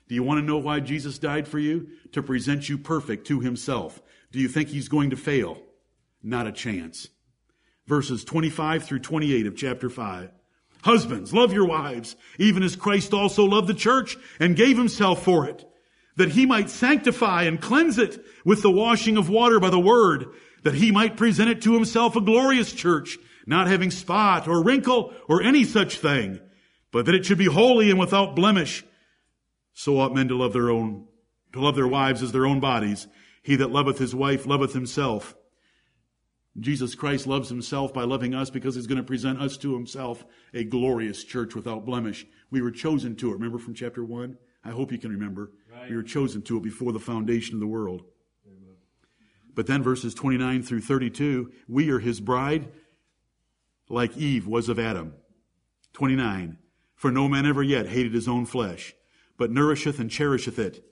Do 0.09 0.17
you 0.17 0.25
want 0.25 0.41
to 0.41 0.45
know 0.45 0.59
why 0.59 0.81
Jesus 0.81 1.17
died 1.21 1.47
for 1.47 1.61
you? 1.61 1.91
To 2.11 2.25
present 2.25 2.69
you 2.69 2.77
perfect 2.77 3.25
to 3.29 3.39
Himself. 3.39 4.03
Do 4.33 4.41
you 4.41 4.49
think 4.49 4.71
He's 4.71 4.89
going 4.89 5.11
to 5.11 5.17
fail? 5.17 5.63
Not 6.25 6.49
a 6.49 6.53
chance 6.53 7.09
verses 7.87 8.25
25 8.25 8.85
through 8.85 9.01
28 9.01 9.47
of 9.47 9.57
chapter 9.57 9.91
5. 9.91 10.31
Husbands, 10.83 11.33
love 11.33 11.53
your 11.53 11.67
wives, 11.67 12.17
even 12.39 12.63
as 12.63 12.75
Christ 12.75 13.15
also 13.15 13.45
loved 13.45 13.69
the 13.69 13.75
church 13.75 14.17
and 14.41 14.57
gave 14.57 14.77
himself 14.77 15.23
for 15.25 15.47
it, 15.47 15.65
that 16.17 16.31
he 16.31 16.45
might 16.45 16.71
sanctify 16.71 17.45
and 17.45 17.61
cleanse 17.61 17.99
it 17.99 18.25
with 18.45 18.63
the 18.63 18.71
washing 18.71 19.17
of 19.17 19.29
water 19.29 19.61
by 19.61 19.71
the 19.71 19.79
word, 19.79 20.27
that 20.65 20.75
he 20.75 20.91
might 20.91 21.17
present 21.17 21.49
it 21.51 21.63
to 21.63 21.75
himself 21.75 22.17
a 22.17 22.21
glorious 22.21 22.73
church, 22.73 23.17
not 23.47 23.69
having 23.69 23.91
spot 23.91 24.49
or 24.49 24.63
wrinkle 24.63 25.13
or 25.29 25.43
any 25.43 25.65
such 25.65 25.99
thing, 25.99 26.41
but 26.91 27.07
that 27.07 27.15
it 27.15 27.25
should 27.25 27.39
be 27.39 27.47
holy 27.47 27.91
and 27.91 27.99
without 27.99 28.37
blemish. 28.37 28.85
So 29.75 29.99
ought 29.99 30.15
men 30.15 30.29
to 30.29 30.37
love 30.37 30.53
their 30.53 30.71
own, 30.71 31.07
to 31.53 31.61
love 31.61 31.77
their 31.77 31.89
wives 31.89 32.23
as 32.23 32.33
their 32.33 32.47
own 32.47 32.61
bodies. 32.61 33.07
He 33.43 33.57
that 33.57 33.71
loveth 33.71 33.99
his 33.99 34.15
wife 34.15 34.47
loveth 34.47 34.73
himself. 34.73 35.35
Jesus 36.61 36.95
Christ 36.95 37.27
loves 37.27 37.49
himself 37.49 37.95
by 37.95 38.05
loving 38.05 38.35
us 38.35 38.51
because 38.51 38.75
he's 38.75 38.87
going 38.87 38.99
to 38.99 39.05
present 39.05 39.41
us 39.41 39.57
to 39.59 39.75
himself 39.75 40.25
a 40.53 40.65
glorious 40.65 41.25
church 41.25 41.55
without 41.55 41.87
blemish. 41.87 42.27
We 42.51 42.61
were 42.61 42.71
chosen 42.71 43.17
to 43.17 43.31
it. 43.31 43.35
Remember 43.35 43.59
from 43.59 43.75
chapter 43.75 44.05
1? 44.05 44.37
I 44.65 44.71
hope 44.71 44.93
you 44.93 44.99
can 44.99 45.11
remember. 45.11 45.53
Right. 45.73 45.89
We 45.89 45.97
were 45.97 46.03
chosen 46.03 46.43
to 46.43 46.59
it 46.59 46.63
before 46.63 46.93
the 46.93 47.01
foundation 47.01 47.55
of 47.55 47.61
the 47.61 47.67
world. 47.67 48.03
Amen. 48.47 48.77
But 49.55 49.67
then 49.67 49.83
verses 49.83 50.15
29 50.15 50.63
through 50.63 50.83
32, 50.83 51.51
we 51.69 51.91
are 51.91 51.99
his 51.99 52.21
bride 52.21 52.69
like 53.89 54.17
Eve 54.17 54.47
was 54.47 54.69
of 54.69 54.79
Adam. 54.79 55.15
29. 55.95 56.59
For 56.95 57.11
no 57.11 57.29
man 57.29 57.47
ever 57.47 57.63
yet 57.63 57.89
hated 57.89 58.15
his 58.15 58.29
own 58.29 58.47
flesh, 58.47 58.95
but 59.37 59.51
nourisheth 59.51 59.99
and 59.99 60.11
cherisheth 60.11 60.59
it, 60.59 60.85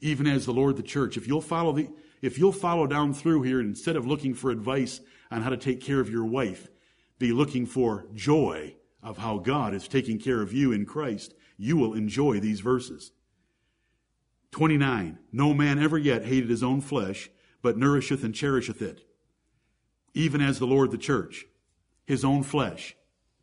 even 0.00 0.26
as 0.26 0.46
the 0.46 0.52
Lord 0.52 0.76
the 0.76 0.82
church. 0.82 1.16
If 1.16 1.26
you'll 1.26 1.40
follow 1.40 1.72
the, 1.72 1.88
if 2.24 2.38
you'll 2.38 2.52
follow 2.52 2.86
down 2.86 3.12
through 3.12 3.42
here, 3.42 3.60
instead 3.60 3.96
of 3.96 4.06
looking 4.06 4.32
for 4.32 4.50
advice 4.50 4.98
on 5.30 5.42
how 5.42 5.50
to 5.50 5.58
take 5.58 5.82
care 5.82 6.00
of 6.00 6.08
your 6.08 6.24
wife, 6.24 6.68
be 7.18 7.32
looking 7.32 7.66
for 7.66 8.06
joy 8.14 8.74
of 9.02 9.18
how 9.18 9.36
God 9.36 9.74
is 9.74 9.86
taking 9.86 10.18
care 10.18 10.40
of 10.40 10.50
you 10.50 10.72
in 10.72 10.86
Christ, 10.86 11.34
you 11.58 11.76
will 11.76 11.92
enjoy 11.92 12.40
these 12.40 12.60
verses. 12.60 13.12
29. 14.52 15.18
No 15.32 15.52
man 15.52 15.78
ever 15.78 15.98
yet 15.98 16.24
hated 16.24 16.48
his 16.48 16.62
own 16.62 16.80
flesh, 16.80 17.28
but 17.60 17.76
nourisheth 17.76 18.24
and 18.24 18.34
cherisheth 18.34 18.80
it, 18.80 19.02
even 20.14 20.40
as 20.40 20.58
the 20.58 20.66
Lord 20.66 20.92
the 20.92 20.96
church. 20.96 21.44
His 22.06 22.24
own 22.24 22.42
flesh. 22.42 22.96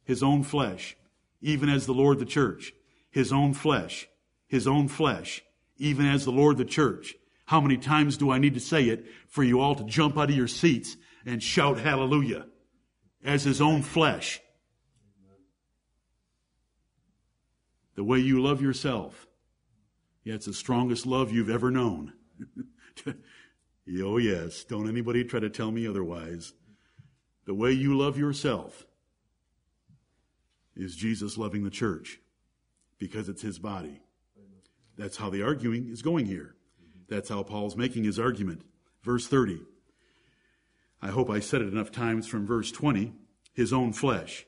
His 0.06 0.24
own 0.24 0.42
flesh. 0.42 0.98
Even 1.40 1.70
as 1.70 1.86
the 1.86 1.94
Lord 1.94 2.18
the 2.18 2.26
church. 2.26 2.74
His 3.12 3.32
own 3.32 3.54
flesh. 3.54 4.08
His 4.48 4.68
own 4.68 4.88
flesh. 4.88 5.44
Even 5.78 6.08
as 6.08 6.26
the 6.26 6.32
Lord 6.32 6.58
the 6.58 6.66
church. 6.66 7.16
How 7.52 7.60
many 7.60 7.76
times 7.76 8.16
do 8.16 8.32
I 8.32 8.38
need 8.38 8.54
to 8.54 8.62
say 8.62 8.86
it 8.86 9.08
for 9.28 9.44
you 9.44 9.60
all 9.60 9.76
to 9.76 9.84
jump 9.84 10.18
out 10.18 10.30
of 10.30 10.36
your 10.38 10.48
seats 10.48 10.96
and 11.26 11.44
shout 11.44 11.78
hallelujah 11.78 12.46
as 13.26 13.44
his 13.44 13.60
own 13.60 13.82
flesh? 13.82 14.40
The 17.96 18.06
way 18.06 18.20
you 18.20 18.42
love 18.42 18.62
yourself. 18.62 19.28
Yeah, 20.24 20.36
it's 20.36 20.46
the 20.46 20.54
strongest 20.54 21.06
love 21.06 21.34
you've 21.34 21.50
ever 21.50 21.70
known. 21.70 22.14
oh, 23.06 24.18
yes. 24.18 24.64
Don't 24.64 24.88
anybody 24.88 25.26
try 25.26 25.42
to 25.42 25.50
tell 25.50 25.72
me 25.72 25.86
otherwise. 25.86 26.54
The 27.44 27.54
way 27.54 27.74
you 27.74 27.98
love 27.98 28.18
yourself 28.18 28.86
is 30.74 30.96
Jesus 30.96 31.38
loving 31.38 31.66
the 31.66 31.70
church 31.70 32.22
because 32.98 33.28
it's 33.28 33.42
his 33.42 33.60
body. 33.60 34.00
That's 34.98 35.18
how 35.18 35.30
the 35.30 35.44
arguing 35.44 35.90
is 35.90 36.02
going 36.02 36.28
here. 36.28 36.56
That's 37.12 37.28
how 37.28 37.44
Paul's 37.44 37.76
making 37.76 38.06
his 38.06 38.18
argument. 38.18 38.62
Verse 39.04 39.28
30. 39.28 39.60
I 41.02 41.10
hope 41.10 41.30
I 41.30 41.42
said 41.42 41.62
it 41.62 41.68
enough 41.68 41.92
times 41.92 42.26
from 42.26 42.48
verse 42.48 42.72
20. 42.72 43.12
His 43.54 43.74
own 43.74 43.92
flesh. 43.92 44.46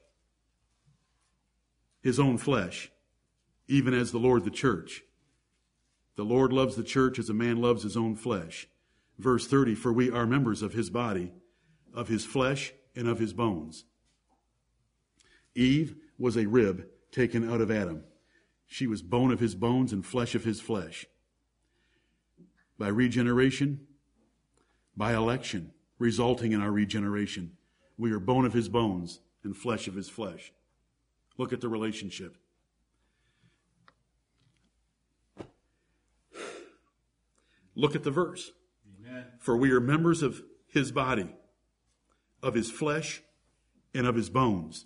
His 2.01 2.21
own 2.21 2.37
flesh. 2.37 2.89
Even 3.67 3.93
as 3.93 4.13
the 4.13 4.17
Lord 4.17 4.45
the 4.45 4.49
church. 4.49 5.01
The 6.15 6.23
Lord 6.23 6.53
loves 6.53 6.77
the 6.77 6.83
church 6.83 7.19
as 7.19 7.29
a 7.29 7.33
man 7.33 7.57
loves 7.57 7.83
his 7.83 7.97
own 7.97 8.15
flesh. 8.15 8.69
Verse 9.19 9.45
30. 9.45 9.75
For 9.75 9.91
we 9.91 10.09
are 10.09 10.25
members 10.25 10.61
of 10.61 10.71
his 10.71 10.89
body, 10.89 11.33
of 11.93 12.07
his 12.07 12.23
flesh, 12.23 12.71
and 12.95 13.09
of 13.09 13.19
his 13.19 13.33
bones. 13.33 13.83
Eve 15.53 15.97
was 16.17 16.37
a 16.37 16.45
rib 16.45 16.85
taken 17.11 17.51
out 17.51 17.59
of 17.59 17.69
Adam. 17.69 18.05
She 18.65 18.87
was 18.87 19.01
bone 19.01 19.33
of 19.33 19.41
his 19.41 19.53
bones 19.53 19.91
and 19.91 20.05
flesh 20.05 20.33
of 20.33 20.45
his 20.45 20.61
flesh 20.61 21.07
by 22.77 22.87
regeneration, 22.87 23.81
by 24.95 25.13
election, 25.13 25.71
resulting 25.99 26.51
in 26.51 26.61
our 26.61 26.71
regeneration. 26.71 27.51
We 27.97 28.11
are 28.11 28.19
bone 28.19 28.45
of 28.45 28.53
his 28.53 28.69
bones 28.69 29.19
and 29.43 29.55
flesh 29.55 29.87
of 29.87 29.95
his 29.95 30.09
flesh. 30.09 30.51
Look 31.37 31.53
at 31.53 31.61
the 31.61 31.69
relationship. 31.69 32.37
Look 37.75 37.95
at 37.95 38.03
the 38.03 38.11
verse. 38.11 38.51
Amen. 38.99 39.25
For 39.39 39.57
we 39.57 39.71
are 39.71 39.79
members 39.79 40.21
of 40.21 40.43
his 40.67 40.91
body, 40.91 41.35
of 42.41 42.53
his 42.53 42.69
flesh, 42.71 43.21
and 43.93 44.05
of 44.05 44.15
his 44.15 44.29
bones. 44.29 44.85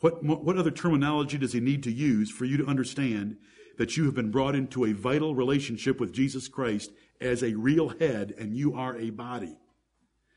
What, 0.00 0.22
what 0.22 0.56
other 0.56 0.70
terminology 0.70 1.38
does 1.38 1.52
he 1.52 1.60
need 1.60 1.82
to 1.84 1.92
use 1.92 2.30
for 2.30 2.44
you 2.44 2.56
to 2.58 2.66
understand 2.66 3.36
that 3.76 3.96
you 3.96 4.04
have 4.04 4.14
been 4.14 4.30
brought 4.30 4.54
into 4.54 4.84
a 4.84 4.92
vital 4.92 5.34
relationship 5.34 6.00
with 6.00 6.12
Jesus 6.12 6.48
Christ 6.48 6.92
as 7.20 7.42
a 7.42 7.54
real 7.54 7.90
head 7.90 8.34
and 8.38 8.54
you 8.54 8.74
are 8.74 8.96
a 8.96 9.10
body. 9.10 9.56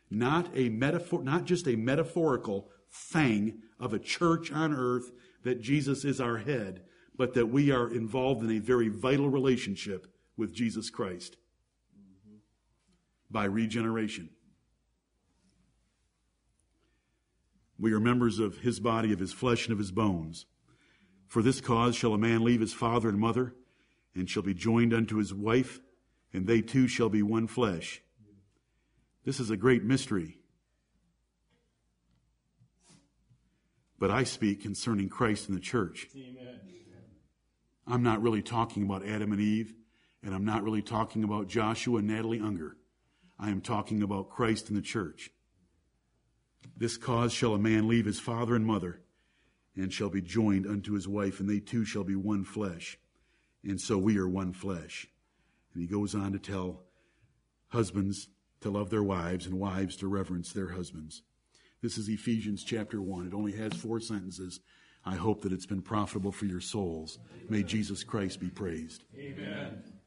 Not 0.10 0.50
a 0.56 0.70
metaphor, 0.70 1.24
not 1.24 1.46
just 1.46 1.68
a 1.68 1.76
metaphorical 1.76 2.70
thing 2.92 3.60
of 3.80 3.94
a 3.94 4.00
church 4.00 4.52
on 4.52 4.74
earth 4.74 5.12
that 5.44 5.62
Jesus 5.62 6.04
is 6.04 6.20
our 6.20 6.38
head, 6.38 6.82
but 7.16 7.34
that 7.34 7.48
we 7.48 7.72
are 7.72 7.92
involved 7.92 8.44
in 8.44 8.52
a 8.52 8.60
very 8.60 8.90
vital 8.90 9.30
relationship 9.30 10.08
with 10.36 10.54
Jesus 10.54 10.90
Christ 10.90 11.38
by 13.30 13.46
regeneration. 13.46 14.30
We 17.78 17.94
are 17.94 18.00
members 18.00 18.40
of 18.40 18.58
his 18.60 18.80
body, 18.80 19.14
of 19.14 19.20
his 19.20 19.32
flesh, 19.32 19.66
and 19.66 19.72
of 19.72 19.80
his 19.80 19.92
bones. 19.92 20.46
For 21.30 21.44
this 21.44 21.62
cause 21.62 21.96
shall 21.96 22.16
a 22.16 22.18
man 22.18 22.44
leave 22.44 22.60
his 22.60 22.74
father 22.74 23.08
and 23.08 23.20
mother, 23.20 23.54
and 24.16 24.28
shall 24.28 24.42
be 24.42 24.56
joined 24.56 24.96
unto 24.96 25.18
his 25.18 25.32
wife, 25.32 25.80
and 26.34 26.48
they 26.48 26.62
two 26.62 26.88
shall 26.88 27.08
be 27.08 27.22
one 27.22 27.46
flesh. 27.46 28.02
This 29.26 29.40
is 29.40 29.52
a 29.52 29.56
great 29.56 29.84
mystery. 29.84 30.40
But 34.00 34.10
I 34.10 34.24
speak 34.24 34.64
concerning 34.64 35.08
Christ 35.08 35.50
and 35.50 35.56
the 35.56 35.62
church. 35.62 36.08
Amen. 36.16 36.60
I'm 37.86 38.02
not 38.02 38.24
really 38.24 38.42
talking 38.42 38.84
about 38.84 39.06
Adam 39.06 39.32
and 39.32 39.42
Eve, 39.42 39.76
and 40.24 40.34
I'm 40.34 40.46
not 40.46 40.64
really 40.64 40.82
talking 40.82 41.24
about 41.24 41.48
Joshua 41.48 42.00
and 42.00 42.08
Natalie 42.08 42.40
Unger. 42.40 42.76
I 43.38 43.52
am 43.52 43.62
talking 43.62 44.02
about 44.02 44.32
Christ 44.32 44.70
and 44.70 44.78
the 44.78 44.82
church. 44.82 45.30
This 46.76 46.98
cause 46.98 47.34
shall 47.34 47.54
a 47.54 47.60
man 47.60 47.88
leave 47.88 48.06
his 48.06 48.20
father 48.20 48.56
and 48.56 48.66
mother 48.66 49.02
and 49.80 49.94
shall 49.94 50.10
be 50.10 50.22
joined 50.22 50.68
unto 50.68 50.94
his 50.94 51.08
wife, 51.08 51.40
and 51.40 51.50
they 51.50 51.60
two 51.60 51.86
shall 51.86 52.04
be 52.04 52.16
one 52.16 52.44
flesh. 52.44 52.98
And 53.64 53.80
so 53.80 53.98
we 53.98 54.18
are 54.18 54.28
one 54.28 54.54
flesh. 54.54 55.08
And 55.74 55.82
he 55.82 55.88
goes 55.88 56.16
on 56.16 56.32
to 56.34 56.40
tell 56.40 56.84
husbands 57.70 58.30
to 58.62 58.70
love 58.70 58.90
their 58.90 59.04
wives 59.04 59.46
and 59.46 59.60
wives 59.60 59.96
to 59.98 60.08
reverence 60.08 60.52
their 60.52 60.70
husbands. 60.70 61.22
This 61.82 61.98
is 61.98 62.10
Ephesians 62.10 62.64
chapter 62.64 63.02
1. 63.02 63.28
It 63.28 63.34
only 63.34 63.54
has 63.54 63.74
four 63.74 64.00
sentences. 64.00 64.60
I 65.06 65.16
hope 65.16 65.42
that 65.42 65.54
it's 65.54 65.66
been 65.66 65.82
profitable 65.82 66.32
for 66.32 66.46
your 66.46 66.60
souls. 66.60 67.20
May 67.48 67.64
Jesus 67.64 68.04
Christ 68.04 68.40
be 68.40 68.50
praised. 68.50 69.04
Amen. 69.18 69.99